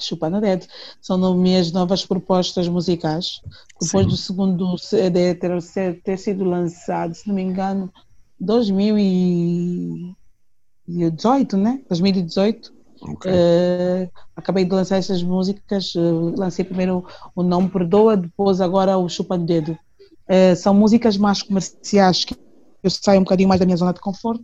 Chupa 0.00 0.28
no 0.28 0.40
Dedo. 0.40 0.66
São 1.00 1.36
minhas 1.36 1.70
novas 1.70 2.04
propostas 2.04 2.66
musicais. 2.68 3.40
Depois 3.80 4.04
Sim. 4.04 4.10
do 4.10 4.16
segundo 4.16 4.78
CD 4.78 5.34
ter, 5.34 5.52
ter 6.02 6.16
sido 6.16 6.44
lançado, 6.44 7.14
se 7.14 7.28
não 7.28 7.34
me 7.34 7.42
engano, 7.42 7.92
2000 8.40 8.98
e 8.98 10.16
2018, 10.88 11.56
né? 11.56 11.80
2018. 11.88 12.72
Okay. 13.00 13.32
Uh, 13.32 14.10
acabei 14.34 14.64
de 14.64 14.74
lançar 14.74 14.96
essas 14.96 15.22
músicas, 15.22 15.94
uh, 15.94 16.34
lancei 16.36 16.64
primeiro 16.64 17.06
o 17.36 17.42
Não 17.42 17.68
Perdoa, 17.68 18.16
depois 18.16 18.60
agora 18.60 18.98
o 18.98 19.08
Chupa 19.08 19.38
de 19.38 19.44
Dedo. 19.44 19.78
Uh, 20.28 20.56
são 20.56 20.74
músicas 20.74 21.16
mais 21.16 21.42
comerciais 21.42 22.24
que 22.24 22.34
eu 22.82 22.90
saio 22.90 23.20
um 23.20 23.24
bocadinho 23.24 23.48
mais 23.48 23.60
da 23.60 23.66
minha 23.66 23.76
zona 23.76 23.92
de 23.92 24.00
conforto. 24.00 24.42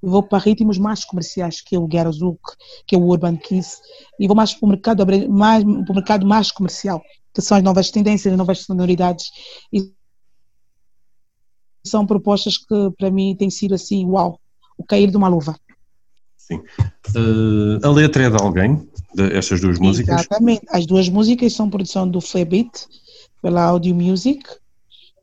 Vou 0.00 0.22
para 0.22 0.38
ritmos 0.38 0.78
mais 0.78 1.04
comerciais, 1.04 1.60
que 1.60 1.74
é 1.74 1.78
o 1.78 1.88
Zouk, 2.12 2.40
que 2.86 2.94
é 2.94 2.98
o 2.98 3.02
Urban 3.02 3.36
Kiss, 3.36 3.78
e 4.18 4.26
vou 4.26 4.36
mais 4.36 4.52
para 4.52 4.66
o 4.66 4.68
mercado, 4.68 5.06
mais, 5.30 5.64
para 5.64 5.92
o 5.92 5.94
mercado 5.94 6.26
mais 6.26 6.50
comercial, 6.50 7.02
que 7.32 7.40
são 7.40 7.56
as 7.56 7.62
novas 7.62 7.90
tendências, 7.90 8.32
as 8.32 8.38
novas 8.38 8.60
sonoridades. 8.60 9.30
E 9.72 9.93
são 11.84 12.06
propostas 12.06 12.56
que 12.56 12.90
para 12.96 13.10
mim 13.10 13.36
têm 13.36 13.50
sido 13.50 13.74
assim, 13.74 14.04
uau, 14.06 14.40
o 14.76 14.84
cair 14.84 15.10
de 15.10 15.16
uma 15.16 15.28
luva. 15.28 15.54
Sim. 16.36 16.60
Uh, 17.16 17.78
a 17.82 17.90
letra 17.90 18.24
é 18.24 18.30
de 18.30 18.36
alguém? 18.42 18.88
De, 19.14 19.32
essas 19.34 19.60
duas 19.60 19.78
músicas? 19.78 20.20
Exatamente. 20.20 20.66
As 20.70 20.86
duas 20.86 21.08
músicas 21.08 21.52
são 21.52 21.70
produção 21.70 22.08
do 22.08 22.20
Fleabit, 22.20 22.86
pela 23.40 23.62
Audio 23.62 23.94
Music. 23.94 24.42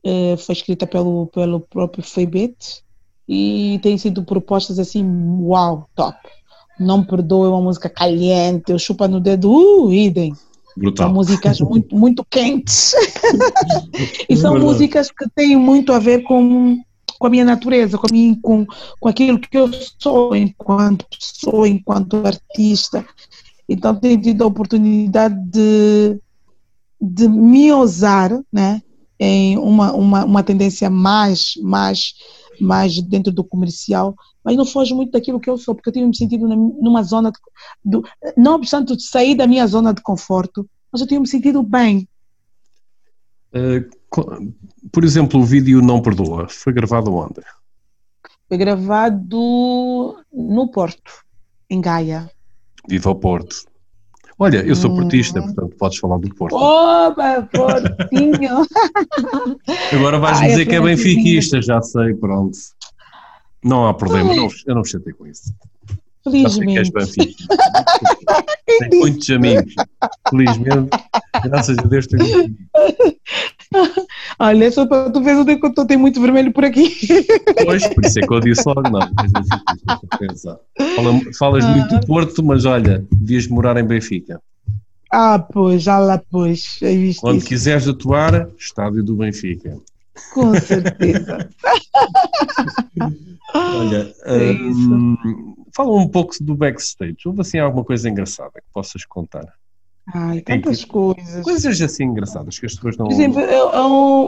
Uh, 0.03 0.37
foi 0.37 0.53
escrita 0.53 0.87
pelo, 0.87 1.27
pelo 1.27 1.59
próprio 1.59 2.03
Fleabit 2.03 2.83
e 3.27 3.79
têm 3.83 3.97
sido 3.97 4.23
propostas 4.23 4.79
assim, 4.79 5.05
uau, 5.41 5.87
top. 5.95 6.17
Não 6.79 7.03
perdoe 7.03 7.49
uma 7.49 7.61
música 7.61 7.87
caliente, 7.87 8.71
eu 8.71 8.79
chupa 8.79 9.07
no 9.07 9.19
dedo, 9.19 9.51
uh, 9.51 9.93
idem. 9.93 10.33
Brutal. 10.75 11.07
São 11.07 11.13
músicas 11.13 11.59
muito, 11.59 11.95
muito 11.95 12.25
quentes. 12.29 12.93
e 14.29 14.35
são 14.37 14.57
músicas 14.59 15.11
que 15.11 15.29
têm 15.35 15.55
muito 15.55 15.91
a 15.91 15.99
ver 15.99 16.23
com, 16.23 16.81
com 17.19 17.27
a 17.27 17.29
minha 17.29 17.45
natureza, 17.45 17.97
com, 17.97 18.07
minha, 18.11 18.37
com, 18.41 18.65
com 18.99 19.09
aquilo 19.09 19.39
que 19.39 19.57
eu 19.57 19.69
sou 19.99 20.35
enquanto 20.35 21.05
pessoa, 21.09 21.67
enquanto 21.67 22.25
artista. 22.25 23.05
Então 23.67 23.95
tenho 23.95 24.21
tido 24.21 24.43
a 24.43 24.47
oportunidade 24.47 25.35
de, 25.49 26.19
de 26.99 27.27
me 27.27 27.71
ousar 27.71 28.31
né, 28.51 28.81
em 29.19 29.57
uma, 29.57 29.93
uma, 29.93 30.25
uma 30.25 30.43
tendência 30.43 30.89
mais, 30.89 31.53
mais, 31.61 32.15
mais 32.61 33.01
dentro 33.01 33.31
do 33.31 33.43
comercial, 33.43 34.15
mas 34.43 34.55
não 34.55 34.65
foge 34.65 34.93
muito 34.93 35.11
daquilo 35.11 35.39
que 35.39 35.49
eu 35.49 35.57
sou, 35.57 35.75
porque 35.75 35.89
eu 35.89 35.93
tenho 35.93 36.07
me 36.07 36.15
sentido 36.15 36.47
numa 36.47 37.03
zona, 37.03 37.31
de, 37.31 37.39
do, 37.83 38.03
não 38.37 38.55
obstante 38.55 38.99
sair 39.01 39.35
da 39.35 39.47
minha 39.47 39.65
zona 39.67 39.93
de 39.93 40.01
conforto, 40.01 40.67
mas 40.91 41.01
eu 41.01 41.07
tenho 41.07 41.21
me 41.21 41.27
sentido 41.27 41.63
bem. 41.63 42.07
Uh, 43.53 44.53
por 44.91 45.03
exemplo, 45.03 45.39
o 45.39 45.45
vídeo 45.45 45.81
Não 45.81 46.01
Perdoa, 46.01 46.47
foi 46.47 46.73
gravado 46.73 47.13
onde? 47.13 47.41
Foi 48.47 48.57
gravado 48.57 50.15
no 50.31 50.67
Porto, 50.71 51.23
em 51.69 51.79
Gaia. 51.79 52.29
Viva 52.87 53.09
ao 53.09 53.15
Porto. 53.15 53.70
Olha, 54.41 54.65
eu 54.65 54.75
sou 54.75 54.89
portista, 54.95 55.39
hum. 55.39 55.43
portanto 55.43 55.75
podes 55.77 55.99
falar 55.99 56.17
do 56.17 56.33
Porto. 56.33 56.55
Opa, 56.55 57.47
Portinho! 57.53 58.65
Agora 59.93 60.17
vais 60.17 60.39
Ai, 60.39 60.47
dizer 60.47 60.65
que 60.65 60.73
é 60.73 60.81
benfiquista, 60.81 61.61
já 61.61 61.79
sei, 61.79 62.15
pronto. 62.15 62.57
Não 63.63 63.87
há 63.87 63.93
problema, 63.93 64.33
não, 64.33 64.47
eu 64.65 64.73
não 64.73 64.81
me 64.81 64.87
chatei 64.87 65.13
com 65.13 65.27
isso. 65.27 65.53
Felizmente. 66.23 66.91
Tenho 68.79 68.99
muitos 68.99 69.29
amigos. 69.29 69.73
Felizmente, 70.29 70.89
graças 71.43 71.77
a 71.77 71.81
Deus 71.83 72.07
tenho 72.07 72.23
muitos 72.23 72.67
amigos. 72.75 73.21
Olha, 74.39 74.71
só 74.71 74.85
para 74.85 75.09
tu 75.09 75.21
ver 75.21 75.35
onde 75.35 75.53
é 75.53 75.55
que 75.55 75.65
eu 75.65 75.69
estou, 75.69 75.85
tem 75.85 75.97
muito 75.97 76.21
vermelho 76.21 76.51
por 76.51 76.65
aqui. 76.65 76.93
Pois, 77.63 77.87
por 77.87 78.05
isso 78.05 78.19
é 78.19 78.27
que 78.27 78.33
eu 78.33 78.39
disse 78.39 78.63
logo, 78.65 78.81
não, 78.83 78.99
mas 78.99 79.31
é 80.11 80.17
pensar. 80.17 80.57
Fala, 80.95 81.21
falas 81.37 81.65
muito 81.65 81.99
do 81.99 82.05
Porto, 82.05 82.43
mas 82.43 82.65
olha, 82.65 83.05
devias 83.11 83.47
morar 83.47 83.77
em 83.77 83.83
Benfica. 83.83 84.41
Ah, 85.11 85.39
pois, 85.39 85.83
já 85.83 85.99
lá 85.99 86.21
pois. 86.29 86.79
Quando 87.19 87.37
isso. 87.37 87.47
quiseres 87.47 87.87
atuar, 87.87 88.47
estádio 88.57 89.03
do 89.03 89.15
Benfica. 89.15 89.77
Com 90.33 90.53
certeza. 90.59 91.49
olha, 93.53 94.13
é 94.25 94.53
fala 95.81 95.91
um 95.99 96.07
pouco 96.07 96.35
do 96.41 96.55
backstage. 96.55 97.17
Houve 97.25 97.41
assim 97.41 97.59
alguma 97.59 97.83
coisa 97.83 98.09
engraçada 98.09 98.51
que 98.55 98.67
possas 98.73 99.05
contar? 99.05 99.53
Ai, 100.13 100.41
tantas 100.41 100.83
coisas. 100.83 101.43
Coisas 101.43 101.81
assim 101.81 102.03
engraçadas 102.05 102.59
que 102.59 102.65
as 102.65 102.75
pessoas 102.75 102.97
não. 102.97 103.07
Por 103.07 103.13
exemplo, 103.13 103.39
eu, 103.39 103.67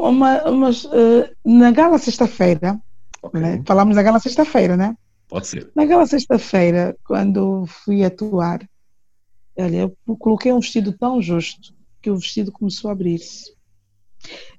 uma, 0.03 0.43
umas, 0.49 0.85
uh, 0.85 1.29
na 1.45 1.71
gala 1.71 1.97
sexta-feira, 1.97 2.79
okay. 3.21 3.41
né? 3.41 3.63
falámos 3.65 3.95
da 3.95 4.03
gala 4.03 4.19
sexta-feira, 4.19 4.77
né? 4.77 4.95
Pode 5.27 5.47
ser. 5.47 5.69
Na 5.75 5.85
gala 5.85 6.05
sexta-feira, 6.05 6.95
quando 7.03 7.65
fui 7.65 8.03
atuar, 8.03 8.61
olha, 9.57 9.91
eu 10.05 10.15
coloquei 10.17 10.53
um 10.53 10.59
vestido 10.59 10.93
tão 10.93 11.21
justo 11.21 11.73
que 12.01 12.09
o 12.09 12.17
vestido 12.17 12.51
começou 12.51 12.89
a 12.89 12.93
abrir-se. 12.93 13.51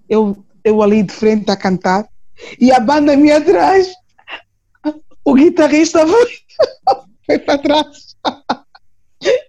Eu, 0.08 0.44
eu 0.64 0.82
ali 0.82 1.02
de 1.02 1.12
frente 1.12 1.50
a 1.50 1.56
cantar 1.56 2.08
e 2.60 2.72
a 2.72 2.80
banda 2.80 3.16
me 3.16 3.30
atrás, 3.30 3.88
o 5.24 5.34
guitarrista 5.34 6.06
foi, 6.06 6.26
foi 7.26 7.38
para 7.38 7.58
trás. 7.58 8.16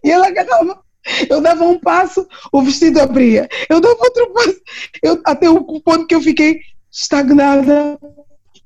E 0.04 0.10
ela 0.10 0.34
cantava 0.34 0.86
eu 1.30 1.42
dava 1.42 1.64
um 1.64 1.80
passo, 1.80 2.28
o 2.52 2.62
vestido 2.62 3.00
abria. 3.00 3.48
Eu 3.70 3.80
dava 3.80 3.96
outro 4.00 4.34
passo, 4.34 4.62
eu, 5.04 5.22
até 5.26 5.50
o 5.50 5.64
ponto 5.64 6.08
que 6.08 6.16
eu 6.16 6.22
fiquei 6.22 6.60
estagnada. 6.92 8.00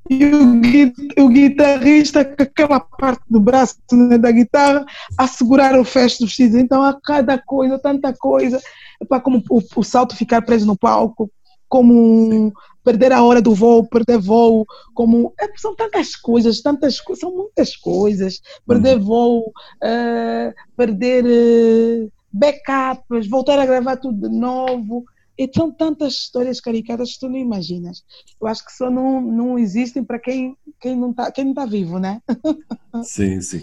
E 0.10 0.26
o, 0.26 1.24
o 1.24 1.30
guitarrista, 1.30 2.26
com 2.26 2.42
aquela 2.42 2.80
parte 2.80 3.22
do 3.30 3.40
braço 3.40 3.78
né, 3.92 4.18
da 4.18 4.32
guitarra, 4.32 4.84
a 5.16 5.28
segurar 5.28 5.78
o 5.80 5.84
fecho 5.84 6.20
do 6.20 6.26
vestido. 6.26 6.58
Então, 6.58 6.82
a 6.82 7.00
cada 7.00 7.38
coisa, 7.38 7.78
tanta 7.78 8.12
coisa, 8.14 8.60
para 9.08 9.20
como 9.20 9.44
o, 9.50 9.62
o 9.76 9.84
salto 9.84 10.16
ficar 10.16 10.42
preso 10.42 10.66
no 10.66 10.76
palco, 10.76 11.30
como 11.70 12.52
perder 12.84 13.12
a 13.12 13.24
hora 13.24 13.42
do 13.42 13.54
voo, 13.54 13.88
perder 13.88 14.18
voo, 14.18 14.66
como 14.94 15.32
é, 15.40 15.48
são 15.56 15.76
tantas 15.76 16.16
coisas, 16.16 16.62
tantas 16.62 16.98
são 17.16 17.36
muitas 17.36 17.76
coisas, 17.76 18.42
perder 18.68 18.98
uhum. 18.98 19.04
voo, 19.04 19.40
uh, 19.48 20.54
perder 20.76 21.26
uh, 21.26 22.12
backups, 22.34 23.30
voltar 23.30 23.60
a 23.60 23.66
gravar 23.66 23.98
tudo 23.98 24.28
de 24.28 24.36
novo. 24.36 25.06
E 25.38 25.50
são 25.56 25.72
tantas 25.72 26.16
histórias 26.16 26.60
caricatas 26.60 27.14
que 27.14 27.20
tu 27.22 27.30
não 27.30 27.38
imaginas. 27.38 28.04
Eu 28.42 28.46
acho 28.46 28.66
que 28.66 28.74
só 28.74 28.92
não, 28.92 29.22
não 29.22 29.58
existem 29.58 30.04
para 30.04 30.20
quem, 30.20 30.58
quem 30.82 30.98
não 30.98 31.12
está 31.12 31.32
quem 31.32 31.46
não 31.46 31.54
tá 31.54 31.66
vivo, 31.66 31.98
né? 31.98 32.22
Sim, 33.06 33.40
sim. 33.40 33.62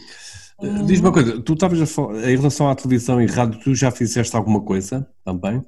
Hum. 0.59 0.87
Diz-me 0.87 1.09
uma 1.09 1.12
coisa, 1.12 1.42
tu 1.42 1.53
estavas 1.53 1.79
em 1.79 2.37
relação 2.37 2.71
à 2.71 2.75
televisão 2.75 3.21
e 3.21 3.27
rádio, 3.27 3.61
tu 3.61 3.75
já 3.75 3.90
fizeste 3.90 4.35
alguma 4.35 4.62
coisa 4.62 5.07
também? 5.23 5.62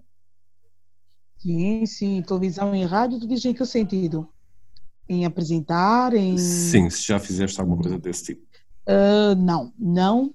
Sim, 1.38 1.86
sim, 1.86 2.22
televisão 2.22 2.74
e 2.74 2.84
rádio, 2.84 3.20
tu 3.20 3.26
dizes 3.26 3.44
em 3.44 3.54
que 3.54 3.64
sentido? 3.64 4.28
Em 5.08 5.24
apresentar, 5.24 6.14
em... 6.14 6.36
Sim, 6.36 6.90
se 6.90 7.06
já 7.06 7.18
fizeste 7.18 7.60
alguma 7.60 7.80
coisa 7.80 7.98
desse 7.98 8.24
tipo. 8.24 8.42
Uh, 8.88 9.34
não, 9.36 9.72
não, 9.78 10.34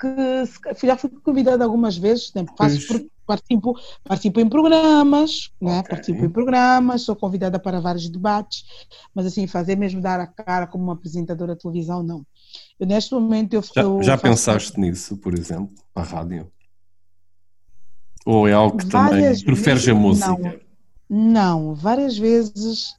que 0.00 0.86
já 0.86 0.96
fui 0.96 1.10
convidada 1.22 1.64
algumas 1.64 1.96
vezes, 1.96 2.32
né? 2.34 2.44
faço, 2.56 3.06
participo, 3.26 3.74
participo 4.02 4.40
em 4.40 4.48
programas, 4.48 5.50
né? 5.60 5.80
Okay. 5.80 5.90
participo 5.90 6.24
em 6.24 6.30
programas, 6.30 7.02
sou 7.02 7.16
convidada 7.16 7.58
para 7.58 7.80
vários 7.80 8.08
debates, 8.08 8.64
mas 9.14 9.26
assim, 9.26 9.46
fazer 9.46 9.76
mesmo 9.76 10.00
dar 10.00 10.20
a 10.20 10.26
cara 10.26 10.66
como 10.66 10.84
uma 10.84 10.94
apresentadora 10.94 11.54
de 11.54 11.62
televisão, 11.62 12.02
não. 12.02 12.26
Eu 12.78 12.86
neste 12.86 13.14
momento 13.14 13.54
eu, 13.54 13.62
Já, 13.62 13.82
eu 13.82 14.02
já 14.02 14.18
pensaste 14.18 14.78
nisso, 14.78 15.16
por 15.16 15.34
exemplo, 15.34 15.74
a 15.94 16.02
rádio? 16.02 16.50
Ou 18.24 18.48
é 18.48 18.52
algo 18.52 18.78
que 18.78 18.86
várias 18.86 19.40
também 19.40 19.44
preferes 19.44 19.88
a 19.88 19.94
música? 19.94 20.60
Não, 21.08 21.60
não 21.68 21.74
várias 21.74 22.16
vezes 22.16 22.90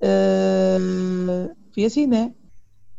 uh, 0.00 1.54
fui 1.72 1.84
assim, 1.84 2.06
né? 2.06 2.32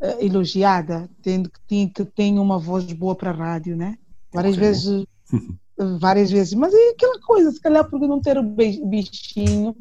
uh, 0.02 0.24
elogiada, 0.24 1.10
tendo 1.22 1.50
que, 1.50 1.60
tem, 1.68 1.88
que 1.88 2.04
tem 2.04 2.40
uma 2.40 2.58
voz 2.58 2.92
boa 2.92 3.16
para 3.16 3.30
a 3.30 3.34
rádio, 3.34 3.78
né? 3.78 3.98
Várias 4.34 4.56
okay. 4.56 4.68
vezes, 4.68 5.06
várias 6.00 6.32
vezes, 6.32 6.54
mas 6.54 6.74
é 6.74 6.90
aquela 6.90 7.20
coisa, 7.22 7.52
se 7.52 7.62
calhar 7.62 7.88
porque 7.90 8.08
não 8.08 8.20
ter 8.20 8.38
o 8.38 8.44
bichinho. 8.44 9.76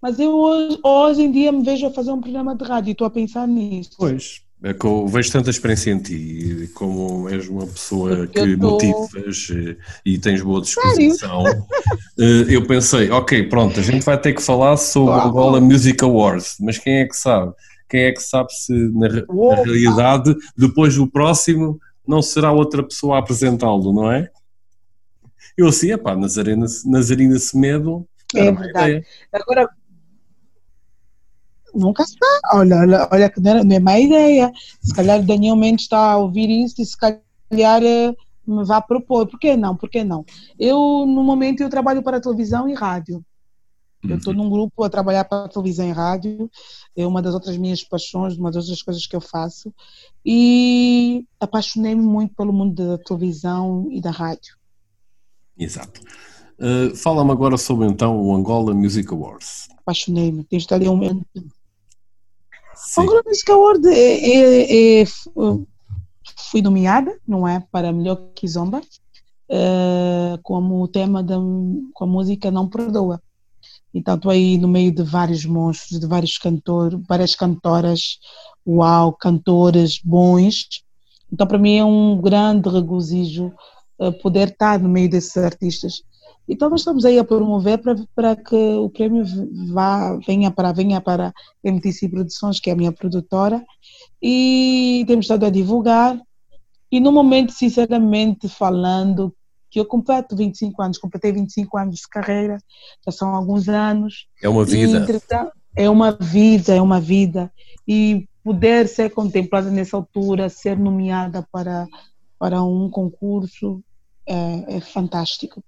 Mas 0.00 0.18
eu 0.18 0.32
hoje, 0.32 0.78
hoje 0.82 1.22
em 1.22 1.30
dia 1.30 1.50
me 1.50 1.62
vejo 1.62 1.86
a 1.86 1.90
fazer 1.90 2.12
um 2.12 2.20
programa 2.20 2.54
de 2.54 2.64
rádio 2.64 2.90
e 2.90 2.92
estou 2.92 3.06
a 3.06 3.10
pensar 3.10 3.46
nisso. 3.48 3.92
Pois, 3.98 4.42
é 4.62 4.74
que 4.74 4.84
eu 4.84 5.06
vejo 5.06 5.30
tanta 5.30 5.50
experiência 5.50 5.92
em 5.92 5.98
ti 5.98 6.70
como 6.74 7.28
és 7.28 7.48
uma 7.48 7.66
pessoa 7.66 8.26
que 8.26 8.56
tô... 8.56 8.70
motivas 8.70 9.48
eh, 9.52 9.76
e 10.04 10.18
tens 10.18 10.42
boa 10.42 10.60
disposição, 10.60 11.44
eh, 12.18 12.46
eu 12.48 12.66
pensei, 12.66 13.10
ok, 13.10 13.44
pronto, 13.44 13.78
a 13.78 13.82
gente 13.82 14.04
vai 14.04 14.20
ter 14.20 14.32
que 14.32 14.42
falar 14.42 14.76
sobre 14.76 15.12
o 15.12 15.20
Angola 15.20 15.60
Music 15.60 16.02
Awards, 16.02 16.56
mas 16.60 16.78
quem 16.78 16.98
é 16.98 17.06
que 17.06 17.16
sabe? 17.16 17.52
quem 17.88 18.02
é 18.02 18.12
que 18.12 18.22
sabe 18.22 18.52
se 18.52 18.72
na, 18.72 19.08
na 19.08 19.54
realidade 19.64 20.36
depois 20.56 20.98
o 20.98 21.06
próximo 21.06 21.80
não 22.06 22.20
será 22.20 22.52
outra 22.52 22.82
pessoa 22.82 23.16
a 23.16 23.18
apresentá-lo, 23.18 23.92
não 23.92 24.12
é? 24.12 24.30
Eu 25.56 25.68
assim, 25.68 25.90
epá, 25.90 26.14
Nazarena, 26.14 26.66
Nazarena 26.84 27.38
Semedo 27.38 28.06
é 28.34 28.52
verdade. 28.52 29.02
Agora, 29.32 29.68
nunca 31.78 32.04
se 32.04 32.16
olha, 32.52 32.76
olha, 32.76 33.08
olha 33.10 33.30
que 33.30 33.40
não 33.40 33.50
é, 33.50 33.64
não 33.64 33.76
é 33.76 33.78
má 33.78 33.98
ideia, 33.98 34.52
se 34.80 34.94
calhar 34.94 35.22
Daniel 35.22 35.56
Mendes 35.56 35.84
está 35.84 36.12
a 36.12 36.16
ouvir 36.18 36.48
isso 36.50 36.80
e 36.80 36.84
se 36.84 36.96
calhar 36.96 37.82
eh, 37.82 38.14
me 38.46 38.64
vai 38.64 38.82
propor, 38.82 39.26
por 39.26 39.38
que 39.38 39.56
não, 39.56 39.76
por 39.76 39.88
que 39.88 40.02
não? 40.02 40.24
Eu, 40.58 41.04
no 41.06 41.22
momento, 41.22 41.62
eu 41.62 41.68
trabalho 41.68 42.02
para 42.02 42.20
televisão 42.20 42.68
e 42.68 42.74
rádio, 42.74 43.24
eu 44.04 44.16
estou 44.16 44.32
uhum. 44.32 44.44
num 44.44 44.50
grupo 44.50 44.84
a 44.84 44.88
trabalhar 44.88 45.24
para 45.24 45.48
televisão 45.48 45.88
e 45.88 45.92
rádio, 45.92 46.50
é 46.96 47.06
uma 47.06 47.20
das 47.20 47.34
outras 47.34 47.56
minhas 47.56 47.82
paixões, 47.82 48.36
uma 48.36 48.50
das 48.50 48.64
outras 48.64 48.82
coisas 48.82 49.06
que 49.06 49.16
eu 49.16 49.20
faço, 49.20 49.72
e 50.24 51.26
apaixonei-me 51.40 52.02
muito 52.02 52.34
pelo 52.34 52.52
mundo 52.52 52.74
da 52.74 52.98
televisão 52.98 53.88
e 53.90 54.00
da 54.00 54.10
rádio. 54.10 54.56
Exato. 55.58 56.00
Uh, 56.58 56.94
Fala-me 56.96 57.30
agora 57.32 57.56
sobre 57.56 57.86
então 57.86 58.20
o 58.20 58.34
Angola 58.34 58.72
Music 58.72 59.12
Awards. 59.12 59.68
Apaixonei-me, 59.78 60.46
desde 60.48 60.72
ali 60.74 60.88
um 60.88 61.22
momento. 62.96 63.26
O 63.26 63.28
Music 63.28 63.50
Awards 63.50 63.86
é, 63.86 63.98
é, 63.98 65.02
é, 65.02 65.04
fui 66.50 66.62
nomeada, 66.62 67.18
não 67.26 67.46
é, 67.46 67.60
para 67.70 67.92
melhor 67.92 68.16
Kizomba, 68.34 68.80
uh, 68.80 70.38
como 70.42 70.88
tema 70.88 71.22
da 71.22 71.36
com 71.36 72.04
a 72.04 72.06
música 72.06 72.50
Não 72.50 72.68
Perdoa. 72.68 73.20
Então 73.92 74.16
estou 74.16 74.30
aí 74.30 74.58
no 74.58 74.68
meio 74.68 74.92
de 74.92 75.02
vários 75.02 75.44
monstros, 75.44 75.98
de 75.98 76.06
vários 76.06 76.36
cantores, 76.38 77.00
várias 77.08 77.34
cantoras, 77.34 78.18
uau, 78.66 79.12
cantores 79.12 79.98
bons. 80.02 80.84
Então 81.32 81.46
para 81.46 81.58
mim 81.58 81.76
é 81.76 81.84
um 81.84 82.20
grande 82.20 82.68
regozijo 82.68 83.52
uh, 83.98 84.12
poder 84.20 84.48
estar 84.48 84.78
no 84.78 84.88
meio 84.88 85.08
desses 85.08 85.36
artistas. 85.36 86.02
Então 86.48 86.70
nós 86.70 86.80
estamos 86.80 87.04
aí 87.04 87.18
a 87.18 87.24
promover 87.24 87.78
para, 87.78 87.94
para 88.14 88.36
que 88.36 88.56
o 88.56 88.88
prêmio 88.88 89.24
vá, 89.70 90.16
venha 90.26 90.50
para 90.50 90.72
venha 90.72 91.00
para 91.00 91.28
a 91.28 91.32
MTC 91.62 92.08
Produções, 92.08 92.58
que 92.58 92.70
é 92.70 92.72
a 92.72 92.76
minha 92.76 92.92
produtora, 92.92 93.62
e 94.22 95.04
temos 95.06 95.26
estado 95.26 95.44
a 95.44 95.50
divulgar. 95.50 96.18
E 96.90 97.00
no 97.00 97.12
momento, 97.12 97.52
sinceramente 97.52 98.48
falando, 98.48 99.34
que 99.70 99.78
eu 99.78 99.84
completo 99.84 100.34
25 100.34 100.80
anos, 100.82 100.98
completei 100.98 101.32
25 101.32 101.76
anos 101.76 101.96
de 101.96 102.08
carreira, 102.08 102.58
já 103.04 103.12
são 103.12 103.34
alguns 103.34 103.68
anos. 103.68 104.26
É 104.42 104.48
uma 104.48 104.64
vida. 104.64 105.06
E, 105.76 105.82
é 105.84 105.90
uma 105.90 106.12
vida, 106.12 106.74
é 106.74 106.80
uma 106.80 107.00
vida. 107.00 107.52
E 107.86 108.26
poder 108.42 108.88
ser 108.88 109.10
contemplada 109.10 109.70
nessa 109.70 109.96
altura, 109.96 110.48
ser 110.48 110.78
nomeada 110.78 111.46
para, 111.52 111.86
para 112.38 112.62
um 112.62 112.88
concurso, 112.88 113.82
é, 114.26 114.76
é 114.76 114.80
fantástico. 114.80 115.62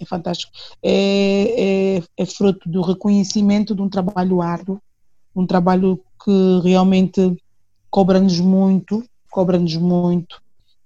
É 0.00 0.04
fantástico. 0.04 0.52
É, 0.82 1.96
é, 1.98 2.02
é 2.16 2.26
fruto 2.26 2.68
do 2.68 2.82
reconhecimento 2.82 3.74
de 3.74 3.82
um 3.82 3.88
trabalho 3.88 4.42
árduo, 4.42 4.80
um 5.34 5.46
trabalho 5.46 6.00
que 6.24 6.60
realmente 6.62 7.36
cobra-nos 7.90 8.40
muito, 8.40 9.04
cobra-nos 9.30 9.76
muito, 9.76 10.42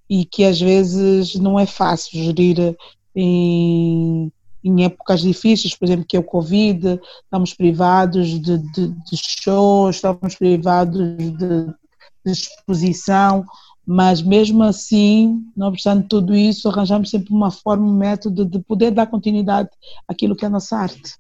e 0.09 0.25
que 0.25 0.45
às 0.45 0.61
vezes 0.61 1.35
não 1.37 1.59
é 1.59 1.67
fácil 1.67 2.23
gerir 2.23 2.77
em, 3.15 4.33
em 4.65 4.85
épocas 4.85 5.21
difíceis, 5.21 5.75
por 5.75 5.87
exemplo, 5.87 6.07
que 6.07 6.17
é 6.17 6.21
o 6.21 6.25
Covid, 6.25 7.01
estamos 7.25 7.55
privados 7.55 8.29
de, 8.29 8.59
de, 8.59 8.89
de 8.89 9.17
shows, 9.17 9.97
estamos 9.97 10.35
privados 10.35 10.99
de, 10.99 11.31
de, 11.33 11.75
exposição, 12.27 13.45
mas 13.91 14.21
mesmo 14.21 14.63
assim, 14.65 15.43
não 15.57 15.69
obstante 15.69 16.09
tudo 16.09 16.37
isso, 16.37 16.69
arranjamos 16.69 17.09
sempre 17.09 17.33
uma 17.33 17.51
forma, 17.51 17.87
um 17.87 17.97
método 17.97 18.45
de 18.45 18.59
poder 18.59 18.91
dar 18.91 19.07
continuidade 19.07 19.71
àquilo 20.07 20.37
que 20.37 20.45
é 20.45 20.49
a 20.49 20.51
nossa 20.51 20.77
arte. 20.77 21.15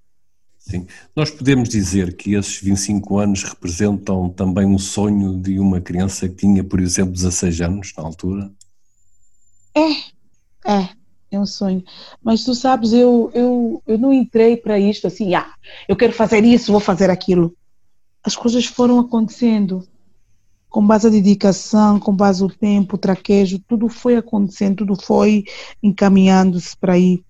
Sim. 0.58 0.86
Nós 1.16 1.30
podemos 1.30 1.70
dizer 1.70 2.14
que 2.14 2.34
esses 2.34 2.60
25 2.60 3.18
anos 3.18 3.42
representam 3.42 4.28
também 4.28 4.66
um 4.66 4.76
sonho 4.76 5.34
de 5.40 5.58
uma 5.58 5.80
criança 5.80 6.28
que 6.28 6.34
tinha, 6.34 6.62
por 6.62 6.78
exemplo, 6.78 7.14
16 7.14 7.62
anos 7.62 7.92
na 7.96 8.04
altura? 8.04 8.52
É, 9.74 9.90
é, 10.70 10.88
é 11.30 11.40
um 11.40 11.46
sonho. 11.46 11.82
Mas 12.22 12.44
tu 12.44 12.54
sabes, 12.54 12.92
eu, 12.92 13.30
eu, 13.32 13.82
eu 13.86 13.96
não 13.96 14.12
entrei 14.12 14.58
para 14.58 14.78
isto 14.78 15.06
assim, 15.06 15.34
ah, 15.34 15.54
eu 15.88 15.96
quero 15.96 16.12
fazer 16.12 16.44
isso, 16.44 16.70
vou 16.70 16.82
fazer 16.82 17.08
aquilo. 17.08 17.56
As 18.22 18.36
coisas 18.36 18.66
foram 18.66 18.98
acontecendo 18.98 19.88
com 20.68 20.86
base 20.86 21.06
a 21.06 21.10
dedicação, 21.10 21.98
com 21.98 22.14
base 22.14 22.44
o 22.44 22.48
tempo, 22.48 22.96
o 22.96 22.98
traquejo, 22.98 23.58
tudo 23.66 23.88
foi 23.88 24.16
acontecendo, 24.16 24.76
tudo 24.78 24.96
foi 24.96 25.44
encaminhando-se 25.82 26.76
para 26.76 26.94
aí. 26.94 27.22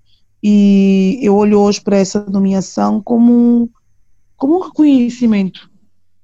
E 0.42 1.18
eu 1.22 1.36
olho 1.36 1.60
hoje 1.60 1.80
para 1.80 1.96
essa 1.96 2.24
nomeação 2.28 3.02
como, 3.02 3.70
como 4.36 4.58
um 4.58 4.62
reconhecimento 4.62 5.70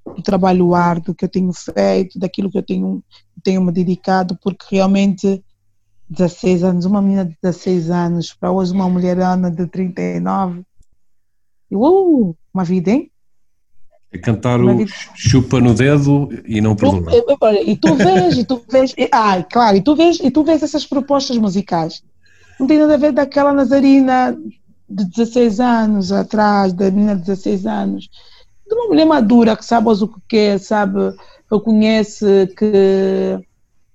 do 0.05 0.21
trabalho 0.21 0.75
árduo 0.75 1.15
que 1.15 1.25
eu 1.25 1.29
tenho 1.29 1.51
feito, 1.53 2.19
daquilo 2.19 2.49
que 2.49 2.57
eu 2.57 2.63
tenho, 2.63 3.03
tenho 3.43 3.61
me 3.61 3.71
dedicado, 3.71 4.37
porque 4.41 4.75
realmente 4.75 5.43
16 6.09 6.63
anos, 6.63 6.85
uma 6.85 7.01
menina 7.01 7.25
de 7.25 7.35
16 7.41 7.89
anos, 7.89 8.33
para 8.33 8.51
hoje 8.51 8.71
uma 8.71 8.87
mulher 8.87 9.19
Ana 9.19 9.49
de 9.49 9.65
39. 9.67 10.63
E, 11.71 11.75
uh, 11.75 12.35
uma 12.53 12.63
vida, 12.63 12.91
hein? 12.91 13.11
É 14.11 14.17
cantar 14.17 14.59
o 14.61 14.85
chupa 15.13 15.59
no 15.59 15.73
dedo 15.73 16.29
e 16.45 16.61
não 16.61 16.75
perdoa. 16.75 17.11
E 17.65 17.75
tu 17.75 17.95
vês, 17.95 18.37
e 18.37 18.45
tu 18.45 18.61
vês, 18.69 18.93
e, 18.97 19.09
ah, 19.11 19.43
claro, 19.43 19.77
e 19.77 19.81
tu 19.81 19.95
vês, 19.95 20.19
e 20.19 20.31
tu 20.31 20.43
vês 20.43 20.63
essas 20.63 20.85
propostas 20.85 21.37
musicais. 21.37 22.01
Não 22.59 22.67
tem 22.67 22.77
nada 22.77 22.93
a 22.93 22.97
ver 22.97 23.11
daquela 23.11 23.51
Nazarina 23.51 24.37
de 24.89 25.05
16 25.05 25.59
anos 25.59 26.11
atrás, 26.11 26.71
da 26.71 26.89
menina 26.89 27.15
de 27.15 27.23
16 27.23 27.65
anos. 27.65 28.09
De 28.67 28.73
uma 28.73 28.87
mulher 28.87 29.05
madura 29.05 29.57
que 29.57 29.65
sabe 29.65 29.89
o 29.89 30.07
que 30.07 30.21
quer, 30.29 30.59
sabe, 30.59 31.13
reconhece 31.51 32.47
que 32.57 33.39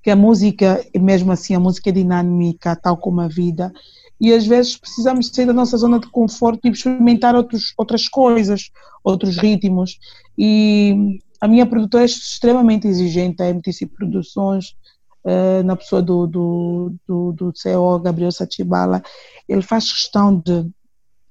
que 0.03 0.11
a 0.11 0.17
música, 0.17 0.85
mesmo 0.99 1.33
assim, 1.33 1.55
a 1.55 1.61
música 1.61 1.91
é 1.91 1.93
dinâmica, 1.93 2.77
tal 2.77 2.97
como 2.97 3.21
a 3.21 3.29
vida, 3.29 3.73
e 4.21 4.33
às 4.33 4.47
vezes 4.47 4.77
precisamos 4.77 5.29
sair 5.29 5.47
da 5.47 5.53
nossa 5.53 5.77
zona 5.77 5.99
de 5.99 6.09
conforto 6.09 6.66
e 6.66 6.71
experimentar 6.71 7.35
outros, 7.35 7.73
outras 7.77 8.07
coisas, 8.09 8.71
outros 9.03 9.37
ritmos. 9.39 9.99
E 10.37 11.18
a 11.41 11.49
minha 11.49 11.64
produtora 11.64 12.05
é 12.05 12.07
extremamente 12.07 12.87
exigente, 12.87 13.43
a 13.43 13.49
MTC 13.49 13.87
Produções, 13.87 14.77
uh, 15.25 15.62
na 15.64 15.75
pessoa 15.75 16.03
do, 16.03 16.27
do, 16.27 16.95
do, 17.09 17.33
do 17.33 17.53
CEO 17.57 17.99
Gabriel 17.99 18.31
Satibala, 18.31 19.03
ele 19.49 19.62
faz 19.62 19.91
questão 19.91 20.37
de, 20.37 20.64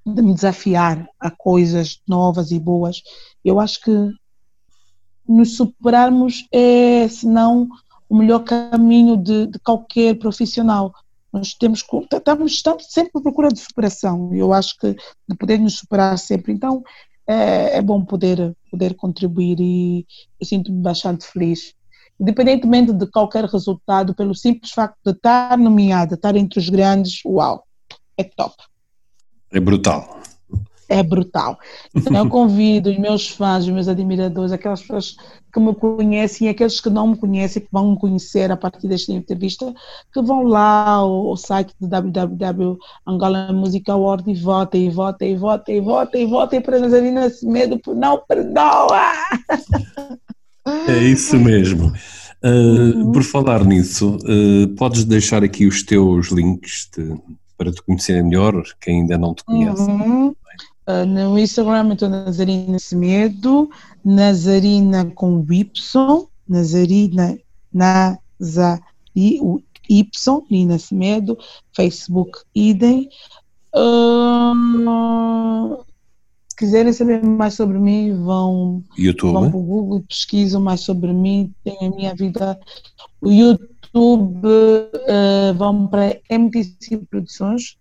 de 0.05 0.21
me 0.21 0.33
desafiar 0.33 1.07
a 1.19 1.29
coisas 1.29 2.01
novas 2.07 2.51
e 2.51 2.59
boas. 2.59 3.03
Eu 3.45 3.59
acho 3.59 3.81
que 3.81 4.11
nos 5.27 5.55
superarmos 5.55 6.47
é, 6.51 7.07
senão, 7.07 7.69
o 8.09 8.17
melhor 8.17 8.39
caminho 8.39 9.15
de, 9.15 9.45
de 9.45 9.59
qualquer 9.59 10.17
profissional. 10.17 10.91
Nós 11.31 11.53
temos 11.53 11.79
estamos, 11.79 12.51
estamos 12.51 12.85
sempre 12.89 13.11
à 13.15 13.21
procura 13.21 13.49
de 13.49 13.59
superação. 13.59 14.33
Eu 14.33 14.53
acho 14.53 14.77
que 14.77 14.93
de 15.27 15.35
poder 15.37 15.59
nos 15.59 15.77
superar 15.77 16.17
sempre. 16.17 16.51
Então 16.51 16.83
é, 17.27 17.77
é 17.77 17.81
bom 17.81 18.03
poder 18.03 18.55
poder 18.71 18.95
contribuir 18.95 19.59
e 19.59 20.05
eu 20.39 20.45
sinto-me 20.45 20.81
bastante 20.81 21.25
feliz. 21.25 21.73
Independentemente 22.19 22.91
de 22.91 23.07
qualquer 23.07 23.45
resultado, 23.45 24.13
pelo 24.13 24.35
simples 24.35 24.71
facto 24.71 24.97
de 25.05 25.11
estar 25.11 25.57
nomeada, 25.57 26.15
estar 26.15 26.35
entre 26.35 26.59
os 26.59 26.69
grandes, 26.69 27.21
uau, 27.25 27.63
é 28.17 28.23
top. 28.23 28.55
É 29.51 29.59
brutal 29.59 30.18
é 30.89 31.03
brutal. 31.03 31.57
Então 31.95 32.15
eu 32.17 32.27
convido 32.27 32.89
os 32.89 32.97
meus 32.97 33.29
fãs, 33.29 33.63
os 33.63 33.69
meus 33.69 33.87
admiradores, 33.87 34.51
aquelas 34.51 34.81
pessoas 34.81 35.15
que 35.53 35.59
me 35.59 35.73
conhecem 35.73 36.47
e 36.47 36.49
aqueles 36.49 36.79
que 36.81 36.89
não 36.89 37.07
me 37.07 37.15
conhecem, 37.17 37.61
que 37.61 37.69
vão 37.71 37.91
me 37.91 37.99
conhecer 37.99 38.51
a 38.51 38.57
partir 38.57 38.87
desta 38.87 39.11
entrevista, 39.13 39.73
que 40.13 40.21
vão 40.21 40.43
lá 40.43 40.85
ao, 40.85 41.29
ao 41.29 41.37
site 41.37 41.73
do 41.79 41.87
www 41.87 42.77
Angola 43.07 43.51
Music 43.53 43.89
Award 43.89 44.29
e 44.29 44.35
votem, 44.35 44.85
e 44.87 44.89
votem, 44.89 45.33
e 45.33 45.35
votem, 45.37 45.77
e 45.77 45.81
votem, 45.81 46.23
e 46.23 46.25
votem 46.25 46.61
para 46.61 46.79
Nazarina 46.79 47.31
Medo 47.43 47.79
por 47.79 47.95
não 47.95 48.21
perdoa! 48.27 49.13
É 50.87 50.97
isso 51.03 51.37
mesmo. 51.37 51.91
Uh, 52.43 52.97
uhum. 52.97 53.11
Por 53.11 53.23
falar 53.23 53.65
nisso, 53.65 54.17
uh, 54.17 54.67
podes 54.75 55.03
deixar 55.03 55.43
aqui 55.43 55.65
os 55.65 55.83
teus 55.83 56.27
links 56.27 56.89
de, 56.95 57.17
para 57.57 57.71
te 57.71 57.81
conhecerem 57.81 58.23
melhor, 58.23 58.63
quem 58.79 59.01
ainda 59.01 59.17
não 59.17 59.33
te 59.33 59.43
conhece. 59.43 59.81
Uhum. 59.81 60.35
Uh, 60.89 61.05
no 61.05 61.37
Instagram 61.37 61.93
estou 61.93 62.09
Nazarina 62.09 62.79
Semedo, 62.79 63.69
Nazarina 64.03 65.05
com 65.13 65.45
Y, 65.47 66.27
Nazarina 66.47 67.37
Nazari, 67.71 69.39
o 69.39 69.61
Y, 69.87 70.41
Nina 70.49 70.79
Semedo, 70.79 71.37
Facebook 71.75 72.39
idem. 72.55 73.07
Uh, 73.75 75.77
quiserem 76.57 76.91
saber 76.91 77.23
mais 77.23 77.53
sobre 77.53 77.77
mim, 77.77 78.23
vão, 78.23 78.83
YouTube. 78.97 79.33
vão 79.33 79.51
para 79.51 79.59
o 79.59 79.63
Google, 79.63 80.03
pesquisam 80.09 80.59
mais 80.59 80.81
sobre 80.81 81.13
mim, 81.13 81.53
tem 81.63 81.77
a 81.81 81.89
minha 81.91 82.15
vida. 82.15 82.59
O 83.21 83.29
YouTube, 83.29 84.43
uh, 84.43 85.53
vão 85.55 85.85
para 85.85 86.19
MTC 86.31 86.97
Produções, 87.11 87.77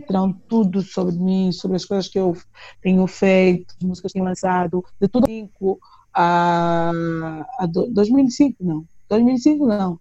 terão 0.00 0.32
tudo 0.32 0.82
sobre 0.82 1.14
mim, 1.16 1.52
sobre 1.52 1.76
as 1.76 1.84
coisas 1.84 2.08
que 2.08 2.18
eu 2.18 2.36
tenho 2.82 3.06
feito, 3.06 3.74
as 3.80 3.86
músicas 3.86 4.12
que 4.12 4.14
tenho 4.14 4.24
lançado, 4.24 4.84
de 5.00 5.08
tudo. 5.08 5.26
A, 6.12 6.90
a 7.58 7.66
2005, 7.66 8.56
não, 8.60 8.84
2005 9.08 9.64
não, 9.64 10.00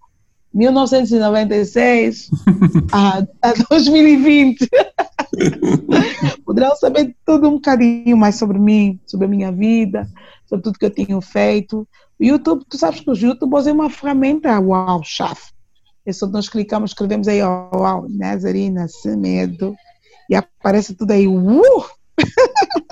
1996 0.53 2.29
a, 2.91 3.19
a 3.41 3.53
2020. 3.69 4.67
Poderão 6.43 6.75
saber 6.75 7.15
tudo 7.25 7.47
um 7.47 7.53
bocadinho 7.53 8.17
mais 8.17 8.35
sobre 8.35 8.57
mim, 8.57 8.99
sobre 9.05 9.27
a 9.27 9.29
minha 9.29 9.51
vida, 9.51 10.09
sobre 10.47 10.63
tudo 10.63 10.79
que 10.79 10.85
eu 10.85 10.93
tenho 10.93 11.21
feito. 11.21 11.87
O 12.19 12.23
YouTube, 12.23 12.65
tu 12.67 12.77
sabes 12.77 13.01
que 13.01 13.09
o 13.09 13.15
YouTube 13.15 13.55
é 13.67 13.71
uma 13.71 13.89
ferramenta, 13.89 14.59
uau, 14.59 15.01
chave. 15.03 15.39
É 16.05 16.11
só 16.11 16.25
nós 16.27 16.49
clicamos, 16.49 16.91
escrevemos 16.91 17.27
aí, 17.27 17.41
ó, 17.41 18.07
Nazarina, 18.09 18.87
Semedo, 18.87 19.75
e 20.29 20.35
aparece 20.35 20.93
tudo 20.93 21.11
aí, 21.11 21.27
uh! 21.27 21.85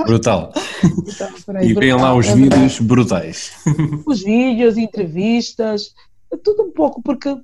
Brutal. 0.06 0.54
Então, 0.84 1.62
e 1.62 1.74
vem 1.74 1.94
lá 1.94 2.16
os 2.16 2.28
é 2.28 2.36
vídeos 2.36 2.80
brutais. 2.80 3.52
Os 4.06 4.24
vídeos, 4.24 4.78
entrevistas, 4.78 5.94
é 6.32 6.38
tudo 6.38 6.64
um 6.64 6.72
pouco, 6.72 7.02
porque 7.02 7.38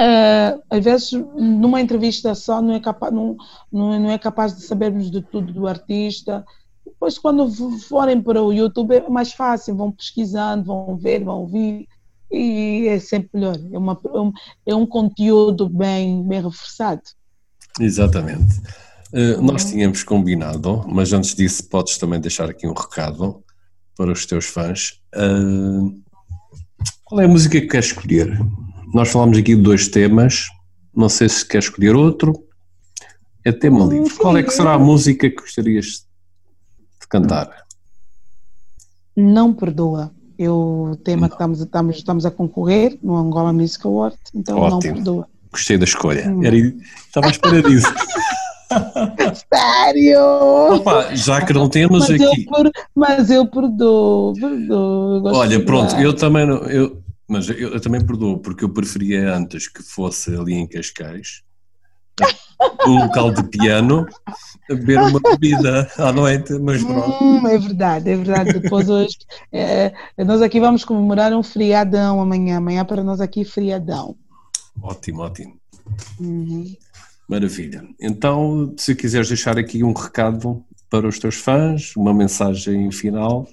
Uh, 0.00 0.62
às 0.70 0.84
vezes, 0.84 1.10
numa 1.10 1.80
entrevista 1.80 2.32
só, 2.32 2.62
não 2.62 2.72
é, 2.72 2.78
capaz, 2.78 3.12
não, 3.12 3.36
não, 3.72 4.08
é 4.08 4.16
capaz 4.16 4.54
de 4.54 4.62
sabermos 4.62 5.10
de 5.10 5.20
tudo 5.20 5.52
do 5.52 5.66
artista. 5.66 6.46
Depois, 6.86 7.18
quando 7.18 7.50
forem 7.80 8.22
para 8.22 8.40
o 8.40 8.52
YouTube, 8.52 8.94
é 8.94 9.08
mais 9.08 9.32
fácil, 9.32 9.74
vão 9.74 9.90
pesquisando, 9.90 10.62
vão 10.62 10.96
ver, 10.96 11.24
vão 11.24 11.40
ouvir, 11.40 11.88
e 12.30 12.86
é 12.86 13.00
sempre 13.00 13.30
melhor. 13.34 13.56
É, 13.72 13.76
uma, 13.76 14.00
é, 14.04 14.20
um, 14.20 14.32
é 14.66 14.74
um 14.74 14.86
conteúdo 14.86 15.68
bem, 15.68 16.22
bem 16.22 16.42
reforçado. 16.42 17.02
Exatamente. 17.80 18.60
Uh, 19.12 19.40
nós 19.40 19.64
tínhamos 19.64 20.02
combinado, 20.02 20.84
mas 20.86 21.12
antes 21.12 21.34
disso, 21.34 21.66
podes 21.68 21.96
também 21.96 22.20
deixar 22.20 22.50
aqui 22.50 22.66
um 22.66 22.74
recado 22.74 23.42
para 23.96 24.12
os 24.12 24.26
teus 24.26 24.46
fãs. 24.46 25.00
Uh, 25.14 26.00
qual 27.04 27.20
é 27.20 27.24
a 27.24 27.28
música 27.28 27.60
que 27.60 27.66
queres 27.66 27.86
escolher? 27.86 28.38
Nós 28.92 29.08
falámos 29.08 29.38
aqui 29.38 29.56
de 29.56 29.62
dois 29.62 29.88
temas, 29.88 30.46
não 30.94 31.08
sei 31.08 31.28
se 31.28 31.46
quer 31.46 31.58
escolher 31.58 31.96
outro. 31.96 32.44
É 33.44 33.52
tema 33.52 33.84
hum, 33.84 33.88
livre. 33.88 34.14
Qual 34.14 34.36
é 34.36 34.42
que 34.42 34.50
será 34.50 34.74
a 34.74 34.78
música 34.78 35.28
que 35.30 35.36
gostarias 35.36 36.06
de 37.00 37.08
cantar? 37.08 37.64
Não 39.16 39.54
perdoa. 39.54 40.12
Eu, 40.38 40.90
o 40.92 40.96
tema 40.96 41.22
não. 41.22 41.28
que 41.28 41.34
estamos, 41.34 41.60
estamos, 41.60 41.96
estamos 41.96 42.26
a 42.26 42.30
concorrer 42.30 42.98
no 43.02 43.16
Angola 43.16 43.52
Music 43.52 43.84
Award, 43.86 44.16
então 44.34 44.58
Ótimo. 44.58 44.70
não 44.70 44.78
perdoa. 44.80 45.28
Gostei 45.50 45.78
da 45.78 45.84
escolha. 45.84 46.30
Hum. 46.30 46.44
Era, 46.44 46.56
estava 46.56 47.26
à 47.26 47.30
espera 47.30 47.62
disso. 47.62 47.86
Sério? 49.52 50.74
Opa, 50.74 51.14
já 51.14 51.44
que 51.44 51.52
não 51.52 51.68
temos 51.68 52.08
mas 52.08 52.10
aqui. 52.10 52.46
Eu, 52.46 52.72
mas 52.94 53.30
eu 53.30 53.46
perdoo, 53.46 54.34
perdoo. 54.34 55.16
Eu 55.28 55.34
Olha, 55.34 55.64
pronto, 55.64 55.94
eu 55.96 56.14
também 56.14 56.46
não. 56.46 56.58
Eu, 56.64 57.02
mas 57.26 57.48
eu, 57.48 57.56
eu, 57.56 57.80
também 57.80 58.04
perdoo, 58.04 58.38
porque 58.38 58.64
eu 58.64 58.68
preferia 58.68 59.34
antes 59.34 59.68
que 59.68 59.82
fosse 59.82 60.34
ali 60.34 60.54
em 60.54 60.66
Cascais, 60.66 61.42
um 62.86 62.98
local 63.04 63.30
de 63.32 63.42
piano, 63.44 64.06
beber 64.68 64.98
uma 65.00 65.20
bebida 65.20 65.90
à 65.96 66.12
noite, 66.12 66.52
mas 66.58 66.82
pronto. 66.82 67.24
Hum, 67.24 67.46
é 67.46 67.58
verdade, 67.58 68.10
é 68.10 68.16
verdade. 68.16 68.58
Depois 68.60 68.88
hoje, 68.88 69.18
é, 69.52 69.92
nós 70.18 70.42
aqui 70.42 70.60
vamos 70.60 70.84
comemorar 70.84 71.32
um 71.32 71.42
feriadão 71.42 72.20
amanhã. 72.20 72.58
Amanhã 72.58 72.84
para 72.84 73.02
nós 73.02 73.20
aqui 73.20 73.44
feriadão. 73.44 74.16
Ótimo, 74.80 75.22
ótimo. 75.22 75.58
Uhum. 76.20 76.76
Maravilha. 77.28 77.86
Então, 78.00 78.74
se 78.78 78.94
quiseres 78.94 79.28
deixar 79.28 79.58
aqui 79.58 79.84
um 79.84 79.92
recado 79.92 80.64
para 80.88 81.06
os 81.06 81.18
teus 81.18 81.36
fãs, 81.36 81.94
uma 81.94 82.14
mensagem 82.14 82.90
final 82.90 83.46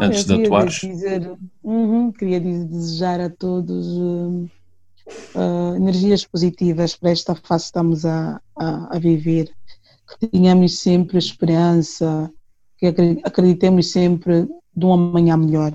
antes 0.00 0.24
de 0.24 0.34
atuares? 0.34 0.80
Dizer, 0.80 1.32
uhum, 1.62 2.10
queria 2.10 2.40
desejar 2.40 3.20
a 3.20 3.30
todos 3.30 3.86
uh, 3.86 4.50
uh, 5.36 5.76
energias 5.76 6.24
positivas 6.24 6.96
para 6.96 7.10
esta 7.10 7.36
fase 7.36 7.64
que 7.64 7.68
estamos 7.68 8.04
a, 8.04 8.40
a, 8.56 8.96
a, 8.96 8.98
viver, 8.98 9.48
que 10.20 10.28
tenhamos 10.28 10.80
sempre 10.80 11.18
esperança, 11.18 12.28
que 12.76 12.86
acreditemos 13.24 13.92
sempre 13.92 14.48
de 14.74 14.86
um 14.86 14.92
amanhã 14.92 15.36
melhor 15.36 15.72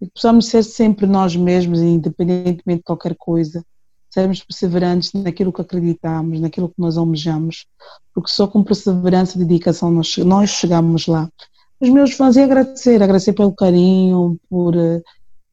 e 0.00 0.06
que 0.06 0.12
possamos 0.12 0.46
ser 0.46 0.62
sempre 0.62 1.06
nós 1.06 1.36
mesmos, 1.36 1.80
independentemente 1.80 2.78
de 2.78 2.84
qualquer 2.84 3.14
coisa, 3.16 3.64
sermos 4.10 4.42
perseverantes 4.42 5.12
naquilo 5.12 5.52
que 5.52 5.60
acreditamos, 5.60 6.40
naquilo 6.40 6.68
que 6.68 6.78
nós 6.78 6.96
almejamos, 6.96 7.66
porque 8.12 8.30
só 8.30 8.46
com 8.46 8.62
perseverança 8.64 9.36
e 9.36 9.44
dedicação 9.44 9.90
nós, 9.90 10.16
nós 10.18 10.50
chegamos 10.50 11.06
lá 11.06 11.28
os 11.80 11.88
meus 11.88 12.12
fãs 12.12 12.36
e 12.36 12.42
agradecer, 12.42 13.02
agradecer 13.02 13.32
pelo 13.32 13.54
carinho, 13.54 14.38
por, 14.50 14.74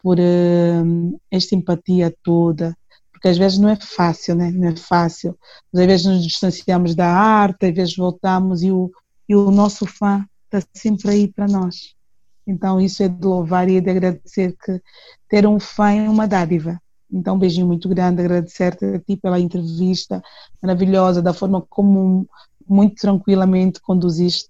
por 0.03 0.19
uh, 0.19 1.19
esta 1.31 1.55
empatia 1.55 2.13
toda, 2.21 2.77
porque 3.11 3.29
às 3.29 3.37
vezes 3.37 3.57
não 3.57 3.69
é 3.69 3.77
fácil, 3.77 4.35
né? 4.35 4.51
não 4.51 4.67
é 4.67 4.75
fácil. 4.75 5.37
Às 5.73 5.85
vezes 5.85 6.05
nos 6.05 6.23
distanciamos 6.23 6.93
da 6.93 7.07
arte, 7.07 7.65
às 7.65 7.73
vezes 7.73 7.95
voltamos 7.95 8.61
e 8.61 8.71
o, 8.71 8.91
e 9.27 9.35
o 9.35 9.49
nosso 9.49 9.85
fã 9.85 10.25
está 10.45 10.67
sempre 10.73 11.11
aí 11.11 11.27
para 11.31 11.47
nós. 11.47 11.95
Então 12.45 12.79
isso 12.79 13.01
é 13.03 13.07
de 13.07 13.25
louvar 13.25 13.69
e 13.69 13.77
é 13.77 13.81
de 13.81 13.89
agradecer 13.89 14.55
que 14.63 14.81
ter 15.29 15.47
um 15.47 15.59
fã 15.59 15.91
é 15.91 16.09
uma 16.09 16.27
dádiva. 16.27 16.79
Então 17.11 17.35
um 17.35 17.39
beijinho 17.39 17.67
muito 17.67 17.87
grande, 17.87 18.21
agradecer-te 18.21 18.85
a 18.85 18.99
ti 18.99 19.15
pela 19.15 19.39
entrevista 19.39 20.21
maravilhosa, 20.61 21.21
da 21.21 21.33
forma 21.33 21.61
como 21.61 22.27
muito 22.67 22.95
tranquilamente 22.95 23.79
conduziste 23.81 24.49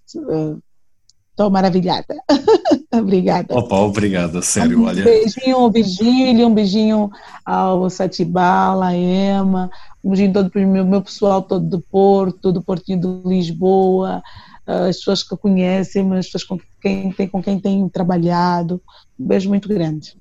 Estou 1.38 1.52
maravilhada. 1.52 2.16
Obrigada. 2.92 3.56
Opa, 3.56 3.78
obrigada, 3.78 4.42
sério, 4.42 4.80
um 4.80 4.86
olha. 4.86 5.02
Um 5.02 5.06
beijinho 5.06 5.56
ao 5.56 5.72
Virgílio, 5.72 6.48
um 6.48 6.54
beijinho 6.54 7.12
ao 7.46 7.88
Satibala, 7.92 8.88
a 8.88 8.98
Ema, 8.98 9.70
um 10.04 10.10
beijinho 10.10 10.34
todo 10.34 10.50
para 10.50 10.66
o 10.66 10.68
meu, 10.68 10.84
meu 10.84 11.00
pessoal 11.04 11.44
todo 11.44 11.64
do 11.64 11.80
Porto, 11.80 12.52
do 12.52 12.64
Portinho 12.64 13.00
de 13.00 13.30
Lisboa, 13.30 14.24
as 14.66 14.98
pessoas 14.98 15.22
que 15.22 15.38
conhecem, 15.38 16.12
as 16.18 16.26
pessoas 16.26 16.44
com 16.44 16.58
quem, 16.82 17.12
tem, 17.12 17.28
com 17.28 17.44
quem 17.44 17.60
tenho 17.60 17.88
trabalhado. 17.88 18.82
Um 19.20 19.28
beijo 19.28 19.48
muito 19.48 19.70
grande. 19.70 20.18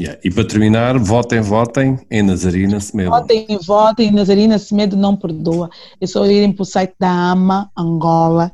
Yeah. 0.00 0.20
E 0.24 0.30
para 0.30 0.44
terminar, 0.46 0.98
votem, 0.98 1.40
votem 1.40 1.98
em 2.10 2.22
Nazarina 2.22 2.80
Semedo. 2.80 3.10
Votem, 3.10 3.46
votem, 3.64 4.10
Nazarina 4.10 4.58
Semedo 4.58 4.96
não 4.96 5.16
perdoa. 5.16 5.70
É 6.00 6.06
só 6.06 6.26
irem 6.26 6.52
para 6.52 6.62
o 6.62 6.66
site 6.66 6.94
da 6.98 7.08
AMA 7.08 7.70
Angola, 7.76 8.50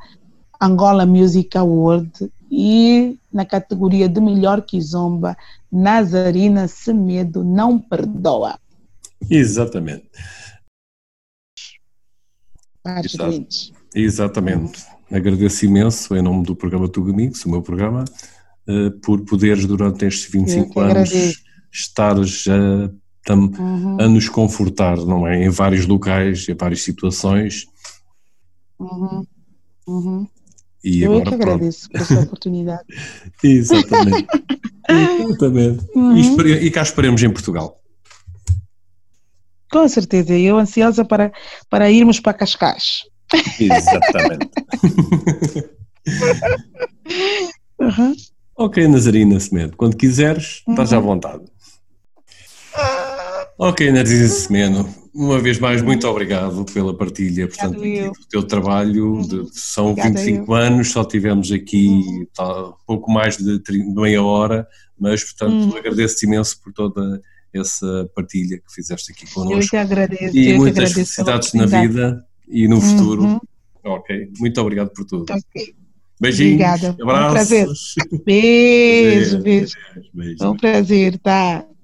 Angola 0.60 1.06
Music 1.06 1.56
Award 1.56 2.30
e 2.50 3.18
na 3.32 3.46
categoria 3.46 4.08
de 4.08 4.20
melhor 4.20 4.62
kizomba, 4.62 5.36
Nazarina 5.72 6.68
Semedo 6.68 7.42
não 7.42 7.78
perdoa. 7.78 8.58
Exatamente. 9.30 10.10
Exato. 12.84 13.72
Exatamente. 13.94 14.84
Agradeço 15.10 15.64
imenso 15.64 16.14
em 16.14 16.22
nome 16.22 16.44
do 16.44 16.54
programa 16.54 16.88
Tugamix, 16.88 17.44
o 17.44 17.50
meu 17.50 17.62
programa, 17.62 18.04
eh, 18.70 18.90
por 19.02 19.24
poderes 19.24 19.66
durante 19.66 20.04
estes 20.04 20.30
25 20.30 20.80
anos 20.80 20.90
agradeço. 20.90 21.40
estares 21.72 22.44
a, 22.46 22.90
tam, 23.24 23.50
uhum. 23.58 23.96
a 24.00 24.08
nos 24.08 24.28
confortar, 24.28 24.96
não 24.98 25.26
é? 25.26 25.44
Em 25.44 25.48
vários 25.48 25.86
locais, 25.86 26.48
em 26.48 26.54
várias 26.54 26.82
situações. 26.82 27.66
Uhum. 28.78 29.26
Uhum. 29.88 30.28
E 30.84 31.02
Eu 31.02 31.12
agora, 31.12 31.22
é 31.22 31.28
que 31.28 31.34
agradeço 31.34 31.90
por 31.90 32.00
essa 32.00 32.20
oportunidade. 32.20 32.84
Exatamente. 33.42 34.28
Exatamente. 34.88 35.86
Uhum. 35.94 36.16
E, 36.16 36.66
e 36.66 36.70
cá 36.70 36.82
esperemos 36.82 37.22
em 37.22 37.30
Portugal. 37.30 37.80
Com 39.70 39.88
certeza, 39.88 40.36
eu 40.36 40.58
ansiosa 40.58 41.04
para, 41.04 41.32
para 41.68 41.90
irmos 41.90 42.20
para 42.20 42.34
Cascais. 42.34 43.02
Exatamente. 43.58 44.50
uhum. 47.80 48.14
Ok, 48.60 48.86
Nazarina 48.86 49.40
Semedo, 49.40 49.74
quando 49.74 49.96
quiseres, 49.96 50.62
estás 50.68 50.92
à 50.92 50.98
uhum. 50.98 51.04
vontade. 51.06 51.44
Ok, 53.56 53.90
Nazarina 53.90 54.28
Semedo, 54.28 54.88
uma 55.14 55.38
vez 55.38 55.58
mais, 55.58 55.80
muito 55.80 56.06
obrigado 56.06 56.66
pela 56.66 56.94
partilha 56.94 57.48
portanto, 57.48 57.80
do 57.80 58.12
teu 58.28 58.42
trabalho. 58.42 59.14
Uhum. 59.14 59.22
De, 59.22 59.48
são 59.58 59.92
Obrigada 59.92 60.20
25 60.20 60.52
eu. 60.52 60.54
anos, 60.54 60.90
só 60.90 61.02
tivemos 61.02 61.50
aqui 61.50 61.86
uhum. 61.86 62.26
tá, 62.34 62.72
pouco 62.86 63.10
mais 63.10 63.38
de, 63.38 63.62
meia 63.94 64.22
hora, 64.22 64.68
mas 64.98 65.24
portanto 65.24 65.54
uhum. 65.54 65.76
agradeço-te 65.78 66.26
imenso 66.26 66.60
por 66.62 66.70
toda 66.74 67.18
essa 67.54 68.10
partilha 68.14 68.58
que 68.58 68.74
fizeste 68.74 69.10
aqui 69.10 69.24
connosco. 69.32 69.58
Eu 69.58 69.70
que 69.70 69.76
agradeço. 69.78 70.36
E 70.36 70.52
muitas 70.52 70.92
felicidades 70.92 71.54
na 71.54 71.64
vida 71.64 72.22
e 72.46 72.68
no 72.68 72.78
futuro. 72.78 73.22
Uhum. 73.22 73.40
Ok, 73.84 74.30
muito 74.38 74.60
obrigado 74.60 74.90
por 74.90 75.06
tudo. 75.06 75.22
Okay. 75.32 75.79
Beijinhos, 76.20 76.52
Obrigada. 76.52 76.96
abraços. 77.00 77.30
Um 77.30 77.32
prazer. 77.32 77.68
Beijo, 78.26 79.38
beijo. 79.38 79.42
beijo. 79.42 79.76
beijo. 80.12 80.44
É 80.44 80.48
um 80.48 80.56
prazer, 80.56 81.18
tá? 81.18 81.64